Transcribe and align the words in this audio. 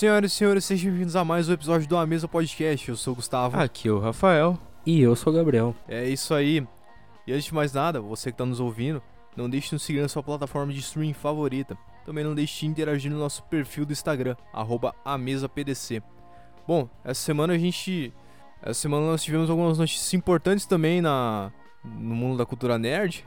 Senhoras 0.00 0.32
e 0.32 0.34
senhores, 0.34 0.64
sejam 0.64 0.90
bem-vindos 0.90 1.14
a 1.14 1.22
mais 1.26 1.50
um 1.50 1.52
episódio 1.52 1.86
do 1.86 1.94
A 1.94 2.06
Mesa 2.06 2.26
Podcast. 2.26 2.88
Eu 2.88 2.96
sou 2.96 3.12
o 3.12 3.16
Gustavo. 3.16 3.60
Aqui 3.60 3.86
é 3.86 3.92
o 3.92 3.98
Rafael. 3.98 4.58
E 4.86 4.98
eu 4.98 5.14
sou 5.14 5.30
o 5.30 5.36
Gabriel. 5.36 5.76
É 5.86 6.08
isso 6.08 6.32
aí. 6.32 6.66
E 7.26 7.32
antes 7.34 7.44
de 7.44 7.54
mais 7.54 7.74
nada, 7.74 8.00
você 8.00 8.30
que 8.30 8.34
está 8.34 8.46
nos 8.46 8.60
ouvindo, 8.60 9.02
não 9.36 9.50
deixe 9.50 9.68
de 9.68 9.74
nos 9.74 9.82
seguir 9.82 10.00
na 10.00 10.08
sua 10.08 10.22
plataforma 10.22 10.72
de 10.72 10.78
streaming 10.78 11.12
favorita. 11.12 11.76
Também 12.06 12.24
não 12.24 12.34
deixe 12.34 12.60
de 12.60 12.66
interagir 12.66 13.12
no 13.12 13.18
nosso 13.18 13.42
perfil 13.42 13.84
do 13.84 13.92
Instagram, 13.92 14.36
arroba 14.54 14.94
AmesaPDC. 15.04 16.02
Bom, 16.66 16.88
essa 17.04 17.20
semana 17.20 17.52
a 17.52 17.58
gente. 17.58 18.10
Essa 18.62 18.80
semana 18.80 19.04
nós 19.04 19.22
tivemos 19.22 19.50
algumas 19.50 19.76
notícias 19.76 20.14
importantes 20.14 20.64
também 20.64 21.02
na, 21.02 21.52
no 21.84 22.14
mundo 22.14 22.38
da 22.38 22.46
cultura 22.46 22.78
nerd. 22.78 23.26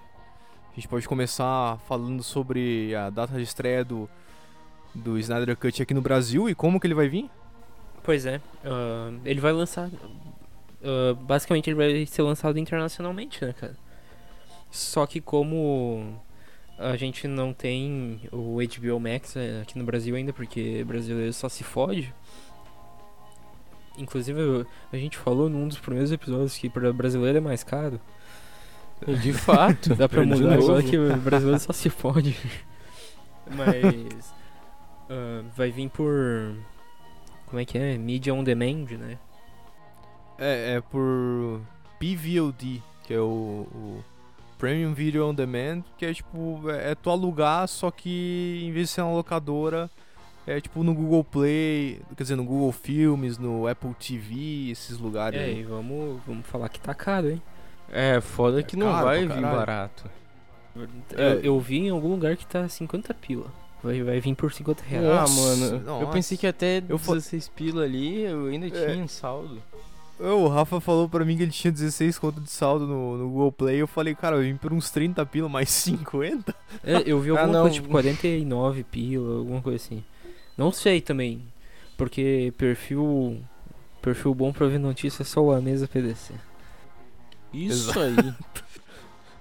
A 0.72 0.76
gente 0.76 0.88
pode 0.88 1.08
começar 1.08 1.78
falando 1.88 2.24
sobre 2.24 2.96
a 2.96 3.12
data 3.12 3.38
de 3.38 3.44
estreia 3.44 3.86
do, 3.86 4.10
do 4.94 5.18
Snyder 5.18 5.56
Cut 5.58 5.82
aqui 5.82 5.94
no 5.94 6.02
Brasil 6.02 6.50
e 6.50 6.56
como 6.56 6.80
que 6.80 6.88
ele 6.88 6.94
vai 6.94 7.08
vir. 7.08 7.30
Pois 8.04 8.26
é, 8.26 8.38
uh, 8.66 9.20
ele 9.24 9.40
vai 9.40 9.52
lançar. 9.52 9.88
Uh, 9.90 11.16
basicamente, 11.16 11.70
ele 11.70 11.78
vai 11.78 12.06
ser 12.06 12.22
lançado 12.22 12.60
internacionalmente, 12.60 13.44
né, 13.44 13.54
cara? 13.54 13.76
Só 14.70 15.06
que, 15.06 15.22
como 15.22 16.20
a 16.78 16.98
gente 16.98 17.28
não 17.28 17.54
tem 17.54 18.22
o 18.32 18.58
HBO 18.58 19.00
Max 19.00 19.36
é, 19.36 19.62
aqui 19.62 19.78
no 19.78 19.86
Brasil 19.86 20.16
ainda, 20.16 20.34
porque 20.34 20.84
brasileiro 20.84 21.32
só 21.32 21.48
se 21.48 21.64
fode. 21.64 22.14
Inclusive, 23.98 24.66
a 24.92 24.98
gente 24.98 25.18
falou 25.18 25.50
num 25.50 25.68
dos 25.68 25.78
primeiros 25.78 26.12
episódios 26.12 26.58
que 26.58 26.70
para 26.70 26.92
brasileiro 26.92 27.38
é 27.38 27.42
mais 27.42 27.64
caro. 27.64 28.02
De 29.22 29.32
fato. 29.32 29.94
Dá 29.96 30.10
pra 30.10 30.26
mudar 30.26 30.54
agora 30.56 30.82
que 30.82 30.98
o 30.98 31.16
brasileiro 31.18 31.60
só 31.60 31.72
se 31.72 31.90
fode. 31.90 32.36
Mas. 33.48 34.34
Uh, 35.10 35.46
vai 35.56 35.72
vir 35.72 35.90
por. 35.90 36.56
Como 37.48 37.60
é 37.60 37.66
que 37.66 37.78
é? 37.78 37.98
Media 37.98 38.34
on 38.34 38.44
Demand, 38.44 38.86
né? 38.98 39.18
É, 40.38 40.76
é 40.76 40.82
por 40.82 41.62
PVOD, 42.00 42.82
que 43.04 43.14
é 43.14 43.20
o, 43.20 43.68
o 43.74 44.04
Premium 44.58 44.94
Video 44.94 45.28
on 45.28 45.34
Demand, 45.34 45.84
que 45.98 46.06
é 46.06 46.14
tipo, 46.14 46.70
é, 46.70 46.92
é 46.92 46.96
tu 46.96 47.10
alugar, 47.10 47.68
só 47.68 47.92
que 47.92 48.62
em 48.64 48.72
vez 48.72 48.88
de 48.88 48.96
ser 48.96 49.02
uma 49.02 49.14
locadora, 49.14 49.90
é 50.48 50.60
tipo 50.60 50.84
no 50.84 50.94
Google 50.94 51.24
Play, 51.24 52.02
quer 52.16 52.24
dizer, 52.24 52.36
no 52.36 52.44
Google 52.44 52.72
Filmes, 52.72 53.38
no 53.38 53.68
Apple 53.68 53.94
TV, 53.94 54.72
esses 54.72 54.98
lugares. 54.98 55.40
É, 55.40 55.46
aí. 55.46 55.60
e 55.60 55.64
vamos, 55.64 56.22
vamos 56.26 56.48
falar 56.48 56.70
que 56.70 56.80
tá 56.80 56.94
caro, 56.94 57.30
hein? 57.30 57.42
É, 57.92 58.20
foda 58.20 58.64
que 58.64 58.76
não 58.76 58.92
caro 58.92 59.06
vai 59.06 59.28
vir 59.28 59.42
barato. 59.42 60.10
Eu, 61.12 61.40
eu 61.42 61.60
vi 61.60 61.80
em 61.80 61.90
algum 61.90 62.10
lugar 62.10 62.36
que 62.36 62.46
tá 62.46 62.68
50 62.68 63.14
pila. 63.14 63.52
Vai, 63.84 64.02
vai 64.02 64.20
vir 64.22 64.34
por 64.36 64.52
50 64.54 64.82
reais. 64.84 65.06
Ah, 65.06 65.20
Nossa, 65.22 65.42
mano, 65.42 65.66
eu 65.76 65.80
nossa. 65.82 66.06
pensei 66.12 66.38
que 66.38 66.48
até 66.48 66.82
Eu 66.88 66.98
fa- 66.98 67.14
16 67.16 67.50
pila 67.50 67.84
ali 67.84 68.22
eu 68.22 68.46
ainda 68.48 68.68
É. 68.68 68.70
tinha 68.94 69.04
um 69.04 69.08
saldo. 69.08 69.62
O 70.20 70.48
Rafa 70.48 70.80
falou 70.80 71.10
pra 71.10 71.26
mim 71.26 71.36
que 71.36 71.44
ele 71.44 71.52
tinha 71.52 71.72
16 71.72 72.18
conto 72.18 72.40
de 72.40 72.50
saldo 72.50 72.88
no, 72.88 73.18
no 73.18 73.30
Google 73.30 73.52
Play. 73.52 73.82
Eu 73.82 73.88
falei, 73.88 74.16
cara, 74.16 74.38
eu 74.38 74.42
vim 74.44 74.56
por 74.56 74.72
uns 74.72 74.90
30 74.90 75.26
pila, 75.26 75.50
mais 75.50 75.68
50. 75.72 76.56
É, 76.84 77.04
eu 77.06 77.20
vi 77.20 77.32
Ah, 77.32 77.42
alguma 77.42 77.48
não. 77.54 77.62
coisa 77.64 77.76
tipo 77.76 77.90
49 77.90 78.84
pila, 78.86 79.40
alguma 79.40 79.62
coisa 79.62 79.76
assim. 79.84 80.02
Não 80.58 80.72
sei 80.72 81.02
também, 81.02 81.42
porque 81.98 82.54
perfil 82.58 83.42
perfil 84.02 84.34
bom 84.36 84.54
pra 84.54 84.68
ver 84.68 84.78
notícia 84.80 85.24
é 85.24 85.26
só 85.26 85.52
a 85.52 85.60
mesa 85.60 85.88
PDC. 85.88 86.34
Isso 87.54 88.00
aí. 88.00 88.16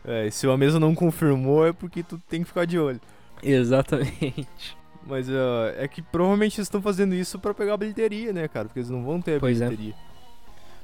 É, 0.05 0.29
se 0.33 0.49
a 0.49 0.57
mesa 0.57 0.81
não 0.81 0.97
confirmou, 0.97 1.65
é 1.65 1.73
porque 1.73 2.03
tu 2.03 2.21
tem 2.29 2.43
que 2.43 2.49
ficar 2.49 2.65
de 2.65 2.77
olho. 2.77 3.01
Exatamente. 3.43 4.47
Mas 5.05 5.29
ah, 5.29 5.75
é 5.77 5.89
que 5.89 6.01
provavelmente 6.01 6.59
eles 6.59 6.67
estão 6.67 6.81
fazendo 6.81 7.15
isso 7.15 7.39
pra 7.39 7.53
pegar 7.53 7.75
a 7.75 7.77
bilheteria, 7.77 8.33
né, 8.33 8.47
cara? 8.47 8.67
Porque 8.69 8.79
eles 8.79 8.91
não 8.91 9.03
vão 9.05 9.21
ter 9.21 9.37
a 9.37 9.41
Pois 9.41 9.61
é. 9.61 9.65
bilheteria. 9.65 9.95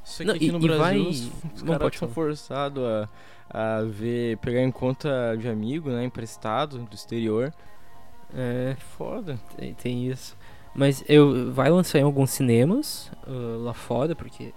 Só 0.03 0.19
que 0.23 0.25
Não, 0.25 0.35
aqui 0.35 0.47
e- 0.47 0.53
no 0.53 0.59
e 0.59 0.63
Brasil 0.63 0.79
vai- 0.79 0.99
os, 0.99 1.21
os 1.55 1.63
Não, 1.63 1.67
caras 1.67 1.79
pode 1.83 1.99
são 1.99 2.09
forçados 2.09 2.83
a, 2.83 3.09
a 3.79 3.83
ver, 3.83 4.37
pegar 4.39 4.63
em 4.63 4.71
conta 4.73 5.37
de 5.39 5.49
amigo, 5.49 5.91
né, 5.91 6.05
emprestado 6.05 6.79
do 6.79 6.95
exterior. 6.95 7.53
É, 8.35 8.75
Foda. 8.97 9.39
tem, 9.57 9.73
tem 9.75 10.09
isso. 10.11 10.37
Mas 10.75 11.05
eu 11.09 11.53
vai 11.53 11.71
lançar 11.71 11.99
em 11.99 12.03
alguns 12.03 12.31
cinemas 12.31 13.11
ah, 13.27 13.31
lá 13.61 13.73
fora, 13.75 14.17
porque 14.17 14.53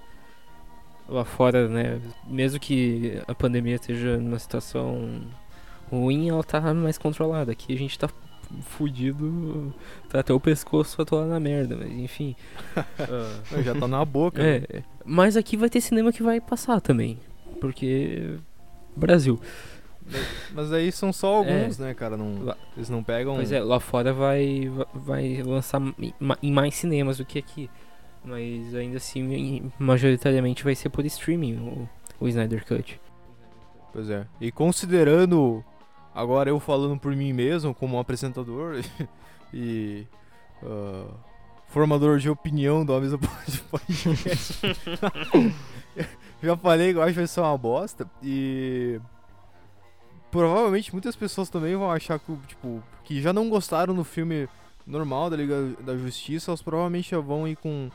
lá 1.08 1.24
fora, 1.26 1.68
né, 1.68 2.02
mesmo 2.26 2.60
que 2.60 3.22
a 3.28 3.36
pandemia 3.36 3.76
esteja 3.76 4.18
numa 4.18 4.40
situação 4.40 5.22
ruim, 5.92 6.30
ela 6.30 6.44
tá 6.44 6.74
mais 6.74 6.98
controlada. 6.98 7.52
Aqui 7.52 7.74
a 7.74 7.78
gente 7.78 7.98
tá 8.00 8.10
fudido, 8.62 9.74
tá 10.10 10.20
até 10.20 10.34
o 10.34 10.40
pescoço 10.40 11.02
atolado 11.02 11.30
na 11.30 11.40
merda, 11.40 11.76
mas 11.78 11.92
enfim. 11.92 12.36
Ah, 13.00 13.62
Já 13.62 13.76
tá 13.76 13.88
na 13.88 14.04
boca. 14.06 14.42
né? 14.42 14.64
é, 14.70 14.84
mas 15.06 15.36
aqui 15.38 15.56
vai 15.58 15.70
ter 15.70 15.82
cinema 15.82 16.12
que 16.12 16.24
vai 16.24 16.40
passar 16.42 16.80
também, 16.82 17.18
porque 17.60 18.36
Brasil. 18.96 19.40
Mas 20.54 20.74
aí 20.74 20.92
são 20.92 21.14
só 21.14 21.36
alguns, 21.38 21.78
né, 21.78 21.94
cara? 21.94 22.18
Não, 22.18 22.44
Lá- 22.44 22.58
eles 22.76 22.90
não 22.90 23.02
pegam. 23.04 23.36
Pois 23.36 23.52
é, 23.52 23.62
lá 23.62 23.80
fora 23.80 24.12
vai, 24.12 24.68
va- 24.68 24.88
vai 24.94 25.42
lançar 25.44 25.82
em 26.00 26.14
ma- 26.20 26.38
em 26.44 26.52
mais 26.52 26.76
cinemas 26.76 27.18
do 27.18 27.26
que 27.26 27.40
aqui. 27.40 27.70
Mas 28.24 28.76
ainda 28.76 28.98
assim, 28.98 29.72
majoritariamente 29.80 30.64
vai 30.64 30.76
ser 30.76 30.90
por 30.90 31.06
streaming 31.06 31.56
o, 31.56 31.90
o 32.20 32.28
Snyder 32.28 32.66
Cut. 32.66 33.00
Pois 33.94 34.10
é. 34.10 34.26
E 34.42 34.52
considerando, 34.52 35.64
agora 36.14 36.50
eu 36.50 36.60
falando 36.60 37.00
por 37.00 37.16
mim 37.16 37.34
mesmo, 37.34 37.74
como 37.74 38.00
apresentador 38.00 38.84
e 39.54 40.06
ah, 40.64 41.08
formador 41.68 42.20
de 42.20 42.30
opinião 42.30 42.86
do 42.86 43.00
Mesa 43.00 43.18
Podcast, 43.70 44.60
já 46.44 46.58
falei 46.58 46.92
que 46.92 46.98
eu 46.98 47.02
acho 47.02 47.14
que 47.14 47.20
vai 47.20 47.28
ser 47.28 47.40
uma 47.40 47.58
bosta 47.58 48.06
e 48.22 49.00
provavelmente 50.30 50.92
muitas 50.92 51.16
pessoas 51.16 51.50
também 51.50 51.76
vão 51.76 51.92
achar 51.92 52.20
que, 52.20 52.36
tipo, 52.48 52.84
que 53.04 53.22
já 53.22 53.32
não 53.32 53.50
gostaram 53.50 53.94
do 53.96 54.04
filme 54.04 54.48
normal 54.86 55.30
da 55.30 55.38
Liga 55.38 55.74
da 55.80 55.96
Justiça, 55.98 56.52
elas 56.52 56.62
provavelmente 56.62 57.12
já 57.12 57.20
vão 57.20 57.48
ir 57.48 57.56
com 57.56 57.90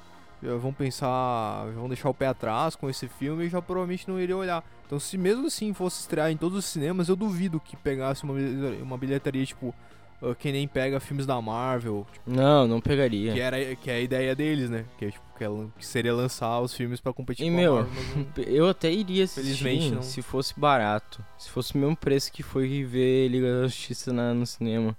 vão 0.61 0.73
pensar, 0.73 1.67
vão 1.75 1.89
deixar 1.89 2.09
o 2.09 2.15
pé 2.15 2.27
atrás 2.29 2.75
com 2.77 2.89
esse 2.89 3.09
filme 3.09 3.45
e 3.45 3.49
já 3.49 3.61
provavelmente 3.63 4.09
não 4.09 4.21
iriam 4.21 4.39
olhar. 4.39 4.65
Então, 4.87 4.99
se 5.01 5.19
mesmo 5.19 5.47
assim 5.47 5.73
fosse 5.75 6.01
estrear 6.01 6.31
em 6.31 6.37
todos 6.37 6.59
os 6.59 6.65
cinemas, 6.65 7.09
eu 7.09 7.17
duvido 7.17 7.59
que 7.61 7.77
pegasse 7.77 8.25
uma 8.25 8.35
uma 8.83 8.97
bilheteria 8.97 9.45
tipo, 9.45 9.75
ah, 10.23 10.35
que 10.35 10.53
nem 10.53 10.67
pega 10.69 11.01
filmes 11.01 11.27
da 11.27 11.41
Marvel, 11.43 12.07
tipo, 12.13 12.31
Não, 12.31 12.67
não 12.69 12.81
pegaria. 12.81 13.33
que, 13.33 13.41
era, 13.41 13.75
que 13.77 13.91
é 13.91 13.95
a 13.97 14.01
ideia 14.01 14.35
deles, 14.35 14.71
né? 14.71 14.85
Que, 14.97 15.07
é, 15.07 15.11
tipo, 15.11 15.25
que, 15.37 15.45
é 15.45 15.49
que 15.77 15.85
seria 15.87 16.15
lançar 16.15 16.61
os 16.61 16.73
filmes 16.73 17.01
pra 17.01 17.13
competir 17.13 17.47
E, 17.47 17.51
com 17.51 17.57
meu, 17.57 17.79
a 17.79 17.83
Marvel. 17.83 18.27
não- 18.37 18.45
Eu 18.47 18.69
até 18.69 18.91
iria 18.93 19.25
assistir 19.25 19.91
não. 19.91 20.03
se 20.03 20.23
fosse 20.23 20.59
barato. 20.59 21.23
Se 21.37 21.51
fosse 21.51 21.75
o 21.75 21.79
mesmo 21.79 21.97
preço 21.97 22.33
que 22.33 22.43
foi 22.43 22.85
ver 22.85 23.29
Liga 23.29 23.61
da 23.63 23.67
Justiça 23.67 24.13
na- 24.13 24.33
no 24.33 24.47
cinema. 24.47 24.97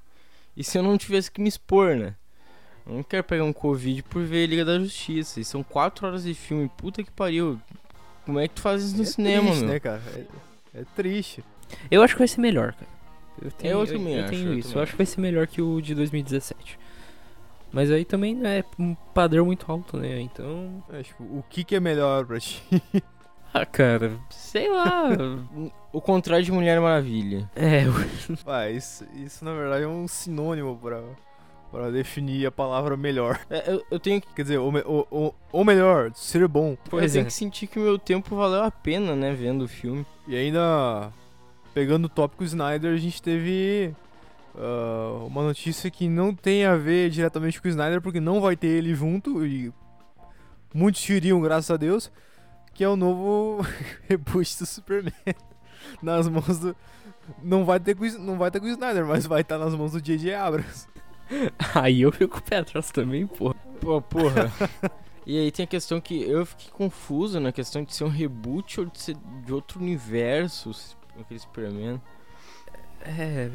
E 0.56 0.64
se 0.64 0.78
eu 0.78 0.84
não 0.84 0.98
tivesse 0.98 1.32
que 1.32 1.40
me 1.40 1.48
expor, 1.48 1.96
né? 1.96 2.16
Eu 2.88 2.96
não 2.96 3.04
quero 3.04 3.24
pegar 3.24 3.44
um 3.44 3.54
Covid 3.54 4.04
por 4.04 4.24
ver 4.24 4.48
Liga 4.48 4.64
da 4.64 4.80
Justiça. 4.80 5.40
E 5.40 5.46
são 5.46 5.62
4 5.64 6.08
horas 6.08 6.24
de 6.24 6.34
filme. 6.34 6.70
Puta 6.78 7.04
que 7.04 7.12
pariu. 7.12 7.60
Como 8.26 8.40
é 8.40 8.48
que 8.48 8.56
tu 8.56 8.62
faz 8.62 8.84
isso 8.84 8.96
no 8.98 9.04
é 9.04 9.06
cinema, 9.06 9.48
triste, 9.48 9.64
meu? 9.64 9.74
né, 9.74 9.80
cara? 9.80 10.02
É, 10.74 10.80
é 10.82 10.84
triste. 10.96 11.44
Eu 11.92 12.02
acho 12.02 12.14
que 12.14 12.20
vai 12.20 12.28
ser 12.28 12.42
melhor, 12.42 12.74
cara. 12.74 12.88
Eu, 13.42 13.52
tenho, 13.52 13.72
Eu 13.82 13.86
também 13.88 14.20
acho, 14.20 14.30
tenho 14.32 14.48
eu 14.48 14.58
isso. 14.58 14.70
também 14.70 14.78
Eu 14.80 14.84
acho 14.84 14.92
que 14.94 14.98
vai 14.98 15.06
ser 15.06 15.22
melhor 15.22 15.48
que 15.48 15.62
o 15.62 15.82
de 15.82 15.94
2017. 15.96 16.80
Mas 17.72 17.92
aí 17.92 18.06
também 18.06 18.34
não 18.34 18.50
é 18.50 18.64
um 18.80 18.96
padrão 19.14 19.46
muito 19.46 19.70
alto, 19.72 19.98
né? 19.98 20.20
Então. 20.22 20.82
É, 20.92 21.04
tipo, 21.04 21.24
o 21.24 21.44
que, 21.50 21.64
que 21.66 21.76
é 21.76 21.80
melhor 21.80 22.26
pra 22.26 22.40
ti? 22.40 22.64
Ah, 23.54 23.66
cara, 23.66 24.12
sei 24.30 24.70
lá. 24.70 25.10
O 25.94 26.02
contrário 26.02 26.44
de 26.46 26.52
Mulher 26.52 26.80
Maravilha. 26.82 27.50
é, 27.56 27.84
Ah, 28.46 28.70
isso, 28.70 29.06
isso 29.16 29.44
na 29.44 29.54
verdade 29.54 29.84
é 29.84 29.88
um 29.88 30.08
sinônimo 30.08 30.78
pra, 30.78 31.02
pra 31.72 31.90
definir 31.92 32.46
a 32.46 32.52
palavra 32.52 32.96
melhor. 32.98 33.40
É, 33.50 33.72
eu, 33.74 33.84
eu 33.92 34.00
tenho 34.00 34.22
que. 34.22 34.28
Quer 34.34 34.42
dizer, 34.44 34.58
ou, 34.58 34.72
ou- 34.86 35.08
ou- 35.10 35.36
ou 35.52 35.66
melhor, 35.66 36.12
ser 36.14 36.48
bom. 36.48 36.78
pois 36.90 37.06
eu 37.06 37.12
tenho 37.12 37.24
é. 37.24 37.26
que 37.28 37.34
sentir 37.34 37.68
que 37.68 37.80
o 37.80 37.84
meu 37.84 37.98
tempo 38.00 38.36
valeu 38.36 38.64
a 38.64 38.72
pena, 38.72 39.16
né? 39.16 39.34
Vendo 39.34 39.64
o 39.66 39.68
filme. 39.68 40.06
E 40.28 40.36
ainda, 40.36 41.12
pegando 41.74 42.06
o 42.06 42.10
tópico 42.10 42.44
Snyder, 42.44 42.94
a 42.94 42.98
gente 42.98 43.22
teve 43.22 43.94
ah, 44.56 45.24
uma 45.26 45.44
notícia 45.44 45.90
que 45.92 46.08
não 46.10 46.34
tem 46.34 46.66
a 46.66 46.76
ver 46.76 47.10
diretamente 47.10 47.62
com 47.62 47.68
o 47.68 47.72
Snyder, 47.72 48.02
porque 48.02 48.20
não 48.20 48.42
vai 48.42 48.56
ter 48.56 48.68
ele 48.68 48.94
junto, 48.94 49.46
e 49.46 49.72
muitos 50.74 51.02
diriam, 51.02 51.40
graças 51.42 51.72
a 51.72 51.78
Deus, 51.78 52.12
que 52.74 52.84
é 52.84 52.90
o 52.90 52.96
novo 52.96 53.66
reboot 54.10 54.58
do 54.60 54.66
Superman. 54.66 55.14
nas 56.02 56.28
mãos 56.28 56.60
do... 56.60 56.76
Não 57.44 57.66
vai, 57.66 57.80
ter 57.80 57.96
com, 57.96 58.04
o- 58.06 58.20
não 58.20 58.38
vai 58.38 58.50
ter 58.52 58.60
com 58.60 58.66
o 58.66 58.70
Snyder, 58.70 59.06
mas 59.06 59.26
vai 59.26 59.42
estar 59.42 59.58
nas 59.58 59.74
mãos 59.76 59.92
do 59.92 60.02
J.J. 60.02 60.34
Abrams. 60.34 60.88
Aí 61.76 62.02
eu 62.02 62.12
fico 62.12 62.42
pé 62.42 62.58
atrás 62.58 62.92
também, 62.92 63.26
porra. 63.28 63.56
Pô, 63.82 64.02
porra. 64.02 64.52
e 65.26 65.38
aí 65.38 65.52
tem 65.52 65.64
a 65.66 65.68
questão 65.68 66.00
que 66.02 66.24
eu 66.24 66.46
fiquei 66.46 66.70
confuso 66.72 67.40
na 67.40 67.52
questão 67.52 67.84
de 67.84 67.94
ser 67.94 68.04
um 68.06 68.10
reboot 68.10 68.80
ou 68.80 68.86
de 68.88 69.00
ser 69.00 69.16
de 69.46 69.54
outro 69.54 69.80
universo, 69.80 70.72
aquele 71.20 71.40
Superman. 71.40 72.02
É. 73.06 73.50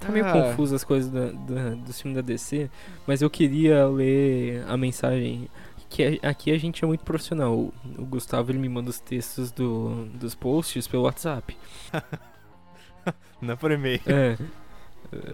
tá 0.00 0.08
meio 0.10 0.26
Ah. 0.26 0.32
confuso 0.32 0.74
as 0.74 0.82
coisas 0.84 1.10
da, 1.10 1.26
da, 1.32 1.70
do 1.74 1.92
filme 1.92 2.14
da 2.14 2.20
DC, 2.22 2.70
mas 3.06 3.22
eu 3.22 3.28
queria 3.30 3.86
ler 3.86 4.64
a 4.68 4.76
mensagem. 4.76 5.48
Que 5.88 6.18
a- 6.22 6.30
aqui 6.30 6.50
a 6.50 6.58
gente 6.58 6.82
é 6.82 6.86
muito 6.86 7.04
profissional. 7.04 7.54
O, 7.54 7.72
o 7.98 8.04
Gustavo 8.04 8.50
ele 8.50 8.58
me 8.58 8.68
manda 8.68 8.90
os 8.90 8.98
textos 8.98 9.52
do, 9.52 10.06
dos 10.14 10.34
posts 10.34 10.88
pelo 10.88 11.04
WhatsApp. 11.04 11.56
Não 13.40 13.52
é 13.52 13.56
por 13.56 13.70
e-mail. 13.70 14.00
É. 14.06 14.36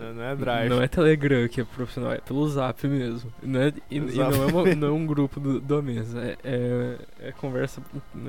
Não, 0.00 0.14
não 0.14 0.22
é 0.22 0.36
drive. 0.36 0.68
Não 0.68 0.82
é 0.82 0.88
Telegram 0.88 1.48
que 1.48 1.60
é 1.60 1.64
profissional, 1.64 2.12
é 2.12 2.18
pelo 2.18 2.48
Zap 2.48 2.86
mesmo. 2.86 3.32
Não 3.42 3.60
é, 3.60 3.72
e, 3.90 3.96
e 3.96 4.00
não, 4.00 4.32
é 4.42 4.46
uma- 4.46 4.74
não 4.74 4.88
é 4.88 4.90
um 4.92 5.06
grupo 5.06 5.38
do, 5.40 5.60
da 5.60 5.80
mesa, 5.82 6.20
é, 6.22 6.36
é, 6.44 6.98
é 7.28 7.32
conversa 7.32 7.80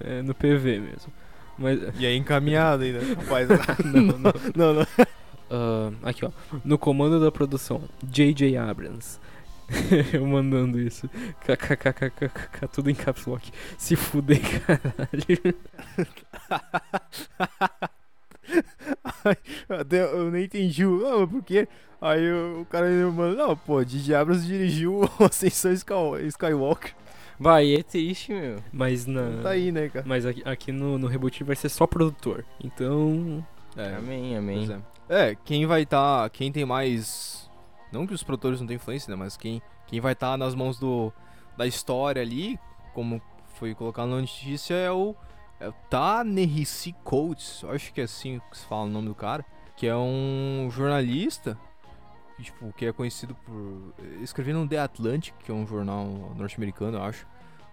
é 0.03 0.21
no 0.21 0.33
PV 0.33 0.79
mesmo. 0.79 1.11
Mas. 1.57 1.79
E 1.99 2.05
aí 2.05 2.15
encaminhado 2.17 2.83
ainda. 2.83 2.99
Rapaz, 3.15 3.47
Não, 3.85 4.01
não. 4.01 4.33
não, 4.55 4.73
não. 4.73 4.87
Ah, 5.51 5.91
aqui 6.03 6.25
ó, 6.25 6.31
no 6.65 6.77
comando 6.79 7.19
da 7.19 7.31
produção, 7.31 7.83
J.J. 8.03 8.57
Abrams. 8.57 9.19
Eu 10.11 10.25
mandando 10.25 10.79
isso. 10.79 11.09
KKKKKK, 11.45 12.67
tudo 12.71 12.89
em 12.89 12.95
caps 12.95 13.25
lock. 13.25 13.49
Se 13.77 13.95
fuder, 13.95 14.39
caralho. 14.61 15.55
Até 19.69 20.03
eu 20.03 20.29
nem 20.31 20.45
entendi 20.45 20.85
o. 20.85 20.99
Não, 20.99 21.27
por 21.27 21.43
quê? 21.43 21.67
Aí 22.01 22.31
o, 22.31 22.65
cara 22.69 22.89
me 22.89 23.03
manda, 23.11 23.35
não, 23.47 23.55
pô, 23.55 23.83
Didi 23.83 24.13
Abrams 24.13 24.45
dirigiu 24.45 25.01
o 25.19 25.23
Ascensão 25.23 25.71
Sky- 25.71 25.93
Skywalker. 26.27 26.93
Vai, 27.39 27.73
é 27.75 27.81
triste, 27.83 28.33
meu. 28.33 28.57
Mas 28.71 29.05
na. 29.05 29.41
Tá 29.41 29.49
aí, 29.51 29.71
né, 29.71 29.89
cara? 29.89 30.05
Mas 30.07 30.25
aqui, 30.25 30.41
aqui 30.45 30.71
no, 30.71 30.97
no 30.97 31.07
reboot 31.07 31.43
vai 31.43 31.55
ser 31.55 31.69
só 31.69 31.87
produtor. 31.87 32.45
Então. 32.63 33.45
É, 33.75 33.95
Amém, 33.95 34.37
amém. 34.37 34.69
é. 35.09 35.31
É, 35.31 35.35
quem 35.43 35.65
vai 35.65 35.81
estar. 35.83 36.29
quem 36.29 36.51
tem 36.51 36.65
mais. 36.65 37.49
Não 37.91 38.05
que 38.07 38.13
os 38.13 38.23
produtores 38.23 38.59
não 38.59 38.67
tenham 38.67 38.77
influência, 38.77 39.09
né? 39.09 39.15
Mas 39.15 39.35
quem, 39.37 39.61
quem 39.87 39.99
vai 39.99 40.13
estar 40.13 40.37
nas 40.37 40.55
mãos 40.55 40.79
do, 40.79 41.11
da 41.57 41.65
história 41.67 42.21
ali, 42.21 42.59
como 42.93 43.21
foi 43.55 43.73
colocado 43.75 44.09
na 44.09 44.19
notícia, 44.21 44.73
é 44.75 44.91
o. 44.91 45.15
O 45.67 45.73
Ta-Nehisi 45.89 46.93
Coates. 47.03 47.63
Acho 47.65 47.93
que 47.93 48.01
é 48.01 48.03
assim 48.05 48.41
que 48.49 48.57
se 48.57 48.65
fala 48.65 48.83
o 48.83 48.89
nome 48.89 49.07
do 49.07 49.15
cara. 49.15 49.45
Que 49.75 49.87
é 49.87 49.95
um 49.95 50.69
jornalista. 50.71 51.57
Tipo, 52.41 52.73
que 52.73 52.85
é 52.85 52.91
conhecido 52.91 53.35
por. 53.35 53.93
Escrevendo 54.21 54.59
no 54.59 54.67
The 54.67 54.79
Atlantic, 54.79 55.33
que 55.43 55.51
é 55.51 55.53
um 55.53 55.65
jornal 55.65 56.05
norte-americano, 56.35 56.97
eu 56.97 57.03
acho. 57.03 57.27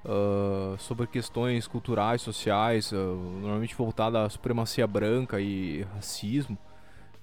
ah, 0.04 0.76
sobre 0.78 1.06
questões 1.06 1.66
culturais, 1.66 2.22
sociais, 2.22 2.92
ah, 2.92 2.96
normalmente 2.96 3.74
voltada 3.74 4.24
à 4.24 4.28
supremacia 4.30 4.86
branca 4.86 5.40
e 5.40 5.82
racismo. 5.94 6.58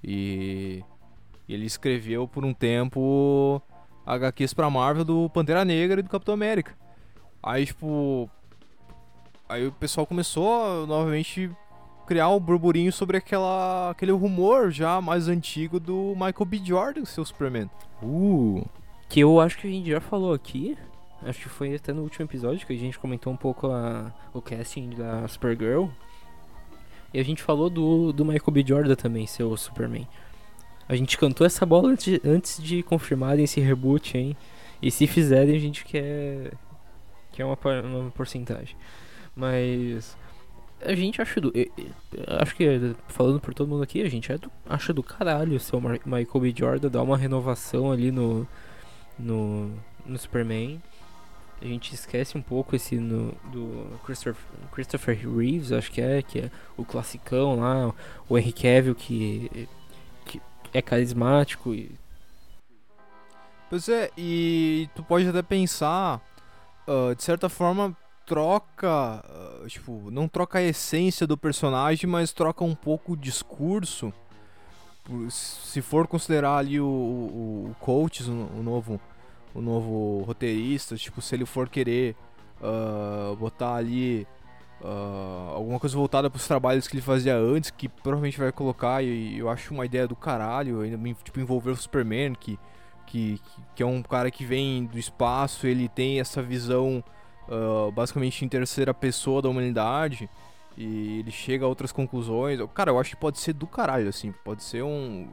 E 0.03 0.83
e 1.47 1.53
ele 1.53 1.65
escreveu 1.65 2.27
por 2.27 2.43
um 2.43 2.53
tempo 2.53 3.61
HQs 4.05 4.53
pra 4.53 4.69
Marvel 4.69 5.05
do 5.05 5.29
Pantera 5.29 5.63
Negra 5.63 5.99
e 5.99 6.03
do 6.03 6.09
Capitão 6.09 6.33
América. 6.33 6.75
Aí, 7.41 7.65
tipo. 7.65 8.29
Aí 9.49 9.65
o 9.65 9.71
pessoal 9.71 10.05
começou 10.05 10.61
a, 10.61 10.85
novamente 10.85 11.49
criar 12.05 12.29
um 12.29 12.39
burburinho 12.39 12.91
sobre 12.91 13.17
aquela, 13.17 13.91
aquele 13.91 14.11
rumor 14.11 14.71
já 14.71 14.99
mais 15.01 15.27
antigo 15.27 15.79
do 15.79 16.13
Michael 16.15 16.45
B. 16.45 16.61
Jordan, 16.63 17.05
seu 17.05 17.25
Superman. 17.25 17.69
Uh, 18.01 18.65
Que 19.09 19.21
eu 19.21 19.39
acho 19.39 19.57
que 19.57 19.67
a 19.67 19.69
gente 19.69 19.89
já 19.89 20.01
falou 20.01 20.33
aqui. 20.33 20.77
Acho 21.23 21.41
que 21.41 21.49
foi 21.49 21.75
até 21.75 21.91
no 21.93 22.03
último 22.03 22.25
episódio 22.25 22.65
que 22.65 22.73
a 22.73 22.77
gente 22.77 22.99
comentou 22.99 23.31
um 23.31 23.37
pouco 23.37 23.67
a, 23.67 24.13
o 24.33 24.41
casting 24.41 24.91
da 24.91 25.27
Supergirl. 25.27 25.87
E 27.13 27.19
a 27.19 27.23
gente 27.23 27.41
falou 27.41 27.69
do, 27.69 28.11
do 28.11 28.25
Michael 28.25 28.51
B. 28.51 28.63
Jordan 28.67 28.95
também, 28.95 29.25
seu 29.25 29.55
Superman. 29.57 30.07
A 30.87 30.95
gente 30.95 31.17
cantou 31.17 31.47
essa 31.47 31.65
bola 31.65 31.89
antes 31.89 32.05
de, 32.05 32.21
antes 32.23 32.61
de 32.61 32.83
confirmarem 32.83 33.43
esse 33.43 33.59
reboot, 33.59 34.17
hein? 34.17 34.37
E 34.81 34.91
se 34.91 35.07
fizerem, 35.07 35.55
a 35.55 35.59
gente 35.59 35.83
quer, 35.83 36.53
quer 37.31 37.45
uma, 37.45 37.57
uma 37.83 38.11
porcentagem. 38.11 38.75
Mas 39.37 40.17
a 40.81 40.95
gente 40.95 41.21
acha 41.21 41.39
do. 41.39 41.53
Acho 42.41 42.55
que 42.55 42.65
falando 43.07 43.39
por 43.39 43.53
todo 43.53 43.69
mundo 43.69 43.83
aqui, 43.83 44.01
a 44.01 44.09
gente 44.09 44.31
é 44.31 44.37
do- 44.37 44.51
acha 44.67 44.91
do 44.91 45.03
caralho 45.03 45.55
o 45.55 45.59
seu 45.59 45.79
Mar- 45.79 45.99
Michael 46.05 46.39
B. 46.41 46.53
Jordan 46.57 46.89
dar 46.89 47.03
uma 47.03 47.15
renovação 47.17 47.91
ali 47.91 48.11
no, 48.11 48.47
no, 49.17 49.71
no 50.05 50.17
Superman. 50.17 50.81
A 51.61 51.65
gente 51.65 51.93
esquece 51.93 52.37
um 52.37 52.41
pouco 52.41 52.75
esse 52.75 52.95
no, 52.97 53.31
do 53.51 53.99
Christopher, 54.05 54.35
Christopher 54.71 55.15
Reeves, 55.17 55.71
acho 55.71 55.91
que 55.91 56.01
é, 56.01 56.21
que 56.21 56.39
é 56.39 56.51
o 56.75 56.83
classicão 56.85 57.59
lá, 57.59 57.93
o 58.29 58.37
Henry 58.37 58.53
Cavill 58.53 58.95
que, 58.95 59.67
que 60.25 60.41
é 60.73 60.81
carismático 60.81 61.73
e 61.73 61.91
Pois 63.69 63.89
é, 63.89 64.11
e 64.17 64.87
tu 64.95 65.03
pode 65.03 65.27
até 65.27 65.41
pensar, 65.41 66.21
ah, 66.87 67.13
de 67.15 67.23
certa 67.23 67.49
forma, 67.49 67.95
troca, 68.27 68.87
ah, 69.25 69.63
tipo, 69.67 70.11
não 70.11 70.27
troca 70.27 70.59
a 70.59 70.61
essência 70.61 71.25
do 71.25 71.37
personagem, 71.37 72.07
mas 72.07 72.31
troca 72.33 72.63
um 72.63 72.75
pouco 72.75 73.13
o 73.13 73.17
discurso. 73.17 74.13
Se 75.29 75.81
for 75.81 76.05
considerar 76.05 76.57
ali 76.57 76.79
o, 76.81 76.85
o, 76.85 77.71
o 77.71 77.75
Coates, 77.79 78.27
o, 78.27 78.33
novo, 78.61 78.99
o 79.55 79.61
novo 79.61 80.23
roteirista, 80.27 80.97
tipo, 80.97 81.21
se 81.21 81.33
ele 81.33 81.45
for 81.45 81.69
querer 81.69 82.13
ah, 82.61 83.33
botar 83.39 83.75
ali 83.75 84.27
ah, 84.83 85.51
alguma 85.55 85.79
coisa 85.79 85.95
voltada 85.95 86.29
para 86.29 86.35
os 86.37 86.45
trabalhos 86.45 86.89
que 86.89 86.95
ele 86.95 87.01
fazia 87.01 87.37
antes, 87.37 87.71
que 87.71 87.87
provavelmente 87.87 88.37
vai 88.37 88.51
colocar, 88.51 89.01
e 89.01 89.37
eu 89.37 89.49
acho 89.49 89.73
uma 89.73 89.85
ideia 89.85 90.05
do 90.05 90.15
caralho, 90.15 90.81
tipo, 91.23 91.39
envolver 91.39 91.71
o 91.71 91.75
Superman, 91.77 92.33
que, 92.35 92.59
que- 93.05 93.39
que 93.73 93.81
é 93.81 93.85
um 93.85 94.03
cara 94.03 94.29
que 94.29 94.43
vem 94.43 94.83
do 94.85 94.99
espaço, 94.99 95.65
ele 95.65 95.87
tem 95.87 96.19
essa 96.19 96.41
visão 96.43 97.01
ah, 97.49 97.91
basicamente 97.91 98.43
em 98.43 98.47
terceira 98.47 98.93
pessoa 98.93 99.41
da 99.41 99.49
humanidade 99.49 100.29
e 100.77 101.19
ele 101.19 101.31
chega 101.31 101.65
a 101.65 101.67
outras 101.67 101.91
conclusões. 101.91 102.59
Cara, 102.73 102.91
eu 102.91 102.99
acho 102.99 103.11
que 103.11 103.15
pode 103.17 103.39
ser 103.39 103.53
do 103.53 103.65
caralho, 103.65 104.07
assim, 104.07 104.33
pode 104.43 104.63
ser 104.63 104.83
um. 104.83 105.27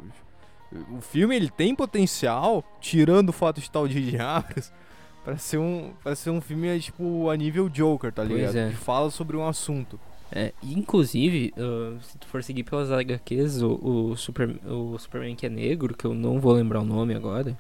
O 0.96 1.00
filme 1.00 1.36
ele 1.36 1.50
tem 1.50 1.74
potencial, 1.74 2.64
tirando 2.80 3.28
o 3.28 3.32
fato 3.32 3.60
de 3.60 3.66
estar 3.66 3.80
o 3.80 3.86
J.J. 3.86 4.18
Abrams, 4.18 4.72
pra 5.22 5.36
ser 5.36 5.58
um, 5.58 5.92
pra 6.02 6.16
ser 6.16 6.30
um 6.30 6.40
filme 6.40 6.80
tipo 6.80 7.28
a 7.28 7.36
nível 7.36 7.68
Joker, 7.68 8.10
tá 8.10 8.24
ligado? 8.24 8.56
é. 8.56 8.70
Que 8.70 8.76
fala 8.76 9.10
sobre 9.10 9.36
um 9.36 9.46
assunto. 9.46 10.00
É, 10.32 10.52
inclusive, 10.62 11.52
ah, 11.56 11.96
se 12.02 12.18
tu 12.18 12.26
for 12.26 12.42
seguir 12.42 12.64
pelas 12.64 12.90
HQs, 12.90 13.62
o, 13.62 14.10
o, 14.10 14.16
Super, 14.16 14.56
o 14.66 14.98
Superman 14.98 15.36
que 15.36 15.46
é 15.46 15.50
negro, 15.50 15.94
que 15.94 16.06
eu 16.06 16.14
não 16.14 16.40
vou 16.40 16.52
lembrar 16.54 16.80
o 16.80 16.84
nome 16.84 17.14
agora, 17.14 17.56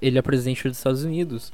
ele 0.00 0.18
é 0.18 0.22
presidente 0.22 0.66
dos 0.68 0.78
Estados 0.78 1.04
Unidos. 1.04 1.52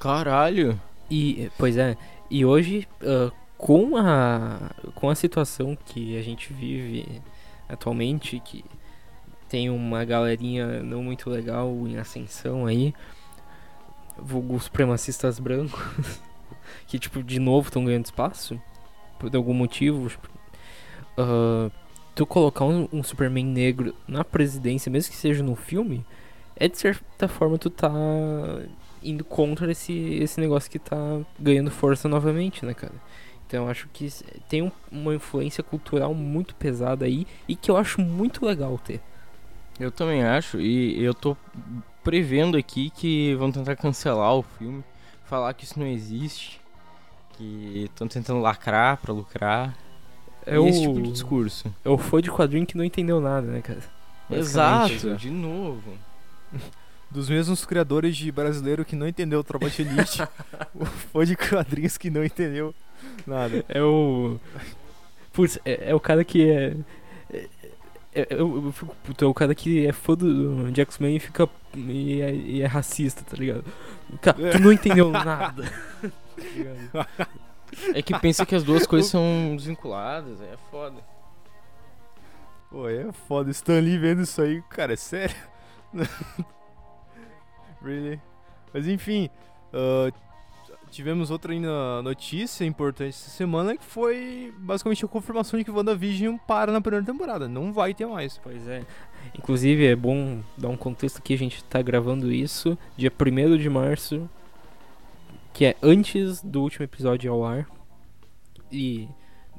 Caralho. 0.00 0.80
E, 1.10 1.50
pois 1.58 1.76
é, 1.76 1.96
e 2.30 2.44
hoje, 2.44 2.88
ah, 3.02 3.30
com, 3.58 3.96
a, 3.96 4.70
com 4.94 5.10
a 5.10 5.14
situação 5.14 5.76
que 5.76 6.16
a 6.16 6.22
gente 6.22 6.52
vive 6.52 7.20
atualmente, 7.68 8.40
que 8.40 8.64
tem 9.48 9.68
uma 9.68 10.04
galerinha 10.04 10.82
não 10.82 11.02
muito 11.02 11.28
legal 11.28 11.68
em 11.86 11.98
ascensão 11.98 12.66
aí, 12.66 12.94
vulgo 14.16 14.58
supremacistas 14.58 15.38
brancos, 15.38 16.20
que, 16.86 16.98
tipo, 16.98 17.22
de 17.22 17.38
novo 17.38 17.68
estão 17.68 17.84
ganhando 17.84 18.06
espaço, 18.06 18.60
por 19.18 19.34
algum 19.36 19.54
motivo. 19.54 20.10
ah, 21.18 21.70
tu 22.14 22.26
colocar 22.26 22.64
um, 22.64 22.88
um 22.92 23.02
Superman 23.02 23.46
negro 23.46 23.94
na 24.06 24.24
presidência, 24.24 24.90
mesmo 24.90 25.10
que 25.12 25.16
seja 25.16 25.42
no 25.42 25.56
filme, 25.56 26.04
é 26.56 26.68
de 26.68 26.78
certa 26.78 27.28
forma 27.28 27.58
tu 27.58 27.70
tá 27.70 27.90
indo 29.02 29.24
contra 29.24 29.70
esse, 29.72 29.92
esse 29.92 30.40
negócio 30.40 30.70
que 30.70 30.78
tá 30.78 30.96
ganhando 31.38 31.70
força 31.70 32.08
novamente, 32.08 32.64
né, 32.64 32.74
cara? 32.74 32.92
Então 33.46 33.64
eu 33.64 33.70
acho 33.70 33.88
que 33.92 34.08
tem 34.48 34.62
um- 34.62 34.70
uma 34.90 35.14
influência 35.14 35.62
cultural 35.64 36.14
muito 36.14 36.54
pesada 36.54 37.04
aí 37.04 37.26
e 37.48 37.56
que 37.56 37.70
eu 37.70 37.76
acho 37.76 38.00
muito 38.00 38.44
legal 38.44 38.78
ter. 38.78 39.00
Eu 39.78 39.90
também 39.90 40.22
acho, 40.22 40.60
e 40.60 41.02
eu 41.02 41.14
tô 41.14 41.36
prevendo 42.04 42.56
aqui 42.56 42.90
que 42.90 43.34
vão 43.36 43.50
tentar 43.50 43.76
cancelar 43.76 44.34
o 44.34 44.42
filme, 44.42 44.84
falar 45.24 45.52
que 45.54 45.64
isso 45.64 45.78
não 45.78 45.86
existe, 45.86 46.60
que 47.36 47.84
estão 47.90 48.06
tentando 48.06 48.40
lacrar 48.40 48.98
pra 48.98 49.12
lucrar. 49.12 49.76
É 50.46 50.58
o, 50.58 50.66
esse 50.66 50.82
tipo 50.82 51.00
de 51.00 51.10
discurso. 51.12 51.74
é 51.84 51.88
o 51.88 51.98
fã 51.98 52.20
de 52.20 52.30
quadrinho 52.30 52.66
que 52.66 52.76
não 52.76 52.84
entendeu 52.84 53.20
nada, 53.20 53.46
né, 53.46 53.60
cara? 53.62 53.80
Exato, 54.30 55.16
de 55.16 55.30
novo. 55.30 55.92
Dos 57.10 57.28
mesmos 57.28 57.64
criadores 57.64 58.16
de 58.16 58.30
brasileiro 58.30 58.84
que 58.84 58.94
não 58.94 59.08
entendeu 59.08 59.40
o 59.40 59.44
trabalho 59.44 59.72
de 59.72 59.82
Elite, 59.82 60.22
o 60.74 60.84
fã 60.86 61.24
de 61.24 61.34
quadrinhos 61.36 61.98
que 61.98 62.08
não 62.08 62.24
entendeu 62.24 62.72
nada. 63.26 63.64
É 63.68 63.82
o. 63.82 64.38
Putz, 65.32 65.58
é, 65.64 65.90
é 65.90 65.94
o 65.94 65.98
cara 66.00 66.24
que 66.24 66.48
é. 66.48 66.76
é- 67.32 67.48
é- 68.14 68.26
eu, 68.30 68.64
eu 68.66 68.72
fico 68.72 68.94
puto, 69.04 69.24
é 69.24 69.28
o 69.28 69.34
cara 69.34 69.54
que 69.54 69.86
é 69.86 69.92
fã 69.92 70.14
do 70.14 70.70
de 70.70 70.80
X-Men 70.82 71.16
e 71.16 71.20
fica. 71.20 71.48
E 71.74 72.20
é, 72.20 72.34
e 72.34 72.62
é 72.62 72.66
racista, 72.66 73.22
tá 73.28 73.36
ligado? 73.36 73.64
Cara, 74.20 74.50
tu 74.52 74.58
não 74.60 74.72
entendeu 74.72 75.10
nada. 75.12 75.64
Tá? 76.92 77.06
É 77.94 78.02
que 78.02 78.18
pensa 78.18 78.44
que 78.44 78.54
as 78.56 78.64
duas 78.64 78.84
coisas 78.84 79.08
são 79.08 79.54
desvinculadas, 79.56 80.40
é 80.40 80.56
foda. 80.72 80.96
Pô, 82.68 82.88
é 82.88 83.12
foda. 83.28 83.48
Stan 83.52 83.78
Lee 83.78 83.96
vendo 83.96 84.22
isso 84.22 84.42
aí, 84.42 84.60
cara, 84.68 84.94
é 84.94 84.96
sério? 84.96 85.36
Really? 87.82 88.20
Mas 88.72 88.86
enfim, 88.86 89.28
uh, 89.72 90.12
tivemos 90.90 91.30
outra 91.30 91.52
ainda 91.52 92.02
notícia 92.02 92.64
importante 92.64 93.10
essa 93.10 93.30
semana 93.30 93.76
que 93.76 93.84
foi 93.84 94.52
basicamente 94.58 95.04
a 95.04 95.08
confirmação 95.08 95.58
de 95.58 95.64
que 95.64 95.70
WandaVision 95.70 96.36
para 96.46 96.72
na 96.72 96.80
primeira 96.80 97.06
temporada. 97.06 97.48
Não 97.48 97.72
vai 97.72 97.94
ter 97.94 98.06
mais. 98.06 98.38
Pois 98.38 98.66
é. 98.68 98.84
Inclusive, 99.36 99.86
é 99.86 99.96
bom 99.96 100.40
dar 100.56 100.68
um 100.68 100.76
contexto 100.76 101.22
que 101.22 101.34
a 101.34 101.38
gente 101.38 101.62
tá 101.64 101.80
gravando 101.80 102.32
isso 102.32 102.76
dia 102.96 103.12
1 103.12 103.56
de 103.56 103.70
março, 103.70 104.28
que 105.52 105.64
é 105.64 105.76
antes 105.82 106.42
do 106.42 106.62
último 106.62 106.84
episódio 106.84 107.32
ao 107.32 107.44
ar. 107.44 107.66
E 108.72 109.08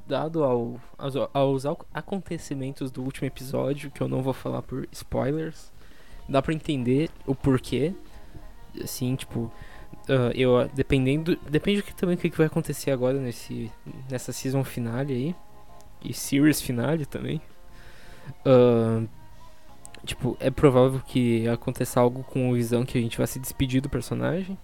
dado 0.08 0.44
ao, 0.44 0.80
aos, 0.98 1.16
aos 1.34 1.66
acontecimentos 1.94 2.92
do 2.92 3.02
último 3.02 3.28
episódio, 3.28 3.92
que 3.92 4.02
eu 4.02 4.08
não 4.08 4.22
vou 4.22 4.34
falar 4.34 4.62
por 4.62 4.88
spoilers, 4.92 5.72
dá 6.28 6.42
pra 6.42 6.54
entender 6.54 7.10
o 7.26 7.34
porquê. 7.34 7.94
Assim, 8.82 9.16
tipo, 9.16 9.52
uh, 10.10 10.32
eu 10.36 10.70
dependendo. 10.74 11.38
Depende 11.50 11.82
também 11.94 12.16
do 12.16 12.22
que 12.22 12.30
vai 12.30 12.48
acontecer 12.48 12.92
agora 12.92 13.20
nesse, 13.20 13.72
nessa 14.10 14.32
season 14.32 14.64
finale 14.64 15.14
aí. 15.14 15.36
E 16.04 16.14
series 16.14 16.62
finale 16.62 17.06
também. 17.06 17.42
Uh, 18.46 19.08
tipo, 20.06 20.38
é 20.40 20.50
provável 20.50 21.02
que 21.06 21.48
aconteça 21.48 22.00
algo 22.00 22.24
com 22.24 22.50
o 22.50 22.54
Visão 22.56 22.86
que 22.86 22.98
a 22.98 23.02
gente 23.02 23.18
vai 23.18 23.28
se 23.28 23.40
despedir 23.40 23.82
do 23.82 23.90
personagem. 23.90 24.58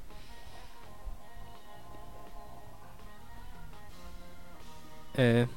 É. 5.17 5.47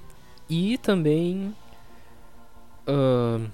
E 0.49 0.79
também. 0.79 1.55
Uh, 2.89 3.49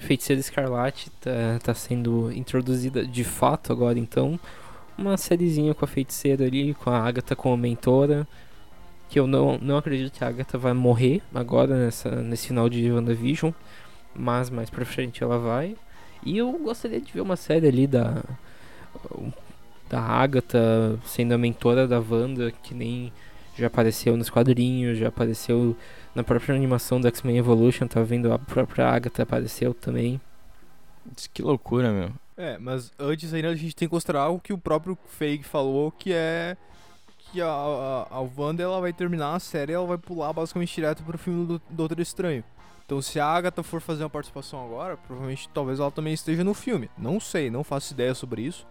Feiticeira 0.00 0.40
Escarlate 0.40 1.10
tá, 1.20 1.58
tá 1.62 1.74
sendo 1.74 2.32
introduzida 2.32 3.06
de 3.06 3.24
fato 3.24 3.72
agora, 3.72 3.98
então. 3.98 4.38
Uma 4.96 5.16
sériezinha 5.16 5.74
com 5.74 5.84
a 5.84 5.88
feiticeira 5.88 6.44
ali, 6.44 6.74
com 6.74 6.90
a 6.90 6.98
Agatha 6.98 7.34
como 7.34 7.56
mentora. 7.56 8.26
Que 9.08 9.18
eu 9.18 9.26
não, 9.26 9.58
não 9.58 9.76
acredito 9.76 10.12
que 10.12 10.24
a 10.24 10.28
Agatha 10.28 10.56
vai 10.56 10.72
morrer 10.72 11.22
agora 11.34 11.76
nessa, 11.76 12.10
nesse 12.22 12.48
final 12.48 12.68
de 12.68 12.90
WandaVision. 12.90 13.52
Mas 14.14 14.50
mais 14.50 14.70
pra 14.70 14.84
frente 14.84 15.22
ela 15.22 15.38
vai. 15.38 15.76
E 16.24 16.38
eu 16.38 16.52
gostaria 16.52 17.00
de 17.00 17.12
ver 17.12 17.20
uma 17.20 17.36
série 17.36 17.66
ali 17.66 17.86
da. 17.86 18.22
Da 19.90 20.00
Agatha 20.00 20.98
sendo 21.04 21.34
a 21.34 21.38
mentora 21.38 21.86
da 21.86 22.00
Wanda, 22.00 22.50
que 22.62 22.74
nem 22.74 23.12
já 23.56 23.66
apareceu 23.66 24.16
nos 24.16 24.30
quadrinhos, 24.30 24.98
já 24.98 25.08
apareceu 25.08 25.76
na 26.14 26.22
própria 26.22 26.54
animação 26.54 27.00
do 27.00 27.08
X-Men 27.08 27.38
Evolution, 27.38 27.86
tá 27.86 28.02
vendo? 28.02 28.32
A 28.32 28.38
própria 28.38 28.88
Agatha 28.88 29.22
apareceu 29.22 29.74
também. 29.74 30.20
Que 31.32 31.42
loucura, 31.42 31.92
meu. 31.92 32.12
É, 32.36 32.58
mas 32.58 32.92
antes 32.98 33.32
ainda 33.32 33.48
a 33.48 33.54
gente 33.54 33.76
tem 33.76 33.86
que 33.86 33.90
considerar 33.90 34.22
algo 34.22 34.40
que 34.40 34.52
o 34.52 34.58
próprio 34.58 34.98
Feig 35.06 35.44
falou, 35.44 35.92
que 35.92 36.12
é 36.12 36.56
que 37.30 37.40
a, 37.40 37.46
a, 37.46 38.06
a 38.10 38.28
Wanda 38.36 38.62
ela 38.62 38.80
vai 38.80 38.92
terminar 38.92 39.34
a 39.34 39.40
série 39.40 39.72
ela 39.72 39.86
vai 39.86 39.98
pular 39.98 40.32
basicamente 40.32 40.74
direto 40.74 41.02
pro 41.02 41.18
filme 41.18 41.46
do 41.46 41.62
Doutor 41.70 42.00
Estranho. 42.00 42.44
Então 42.84 43.00
se 43.00 43.18
a 43.18 43.26
Agatha 43.26 43.62
for 43.62 43.80
fazer 43.80 44.02
uma 44.02 44.10
participação 44.10 44.64
agora, 44.64 44.96
provavelmente 44.96 45.48
talvez 45.54 45.80
ela 45.80 45.90
também 45.90 46.12
esteja 46.12 46.44
no 46.44 46.54
filme. 46.54 46.90
Não 46.98 47.18
sei, 47.20 47.50
não 47.50 47.64
faço 47.64 47.92
ideia 47.92 48.14
sobre 48.14 48.42
isso. 48.42 48.66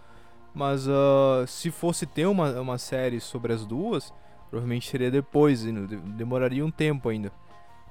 Mas 0.54 0.88
uh, 0.88 1.48
se 1.48 1.72
fosse 1.72 2.06
ter 2.06 2.28
uma, 2.28 2.52
uma 2.62 2.78
série 2.78 3.20
sobre 3.20 3.54
as 3.54 3.66
duas, 3.66 4.14
Provavelmente 4.54 4.88
seria 4.88 5.10
depois, 5.10 5.64
demoraria 6.16 6.64
um 6.64 6.70
tempo 6.70 7.10
ainda. 7.10 7.32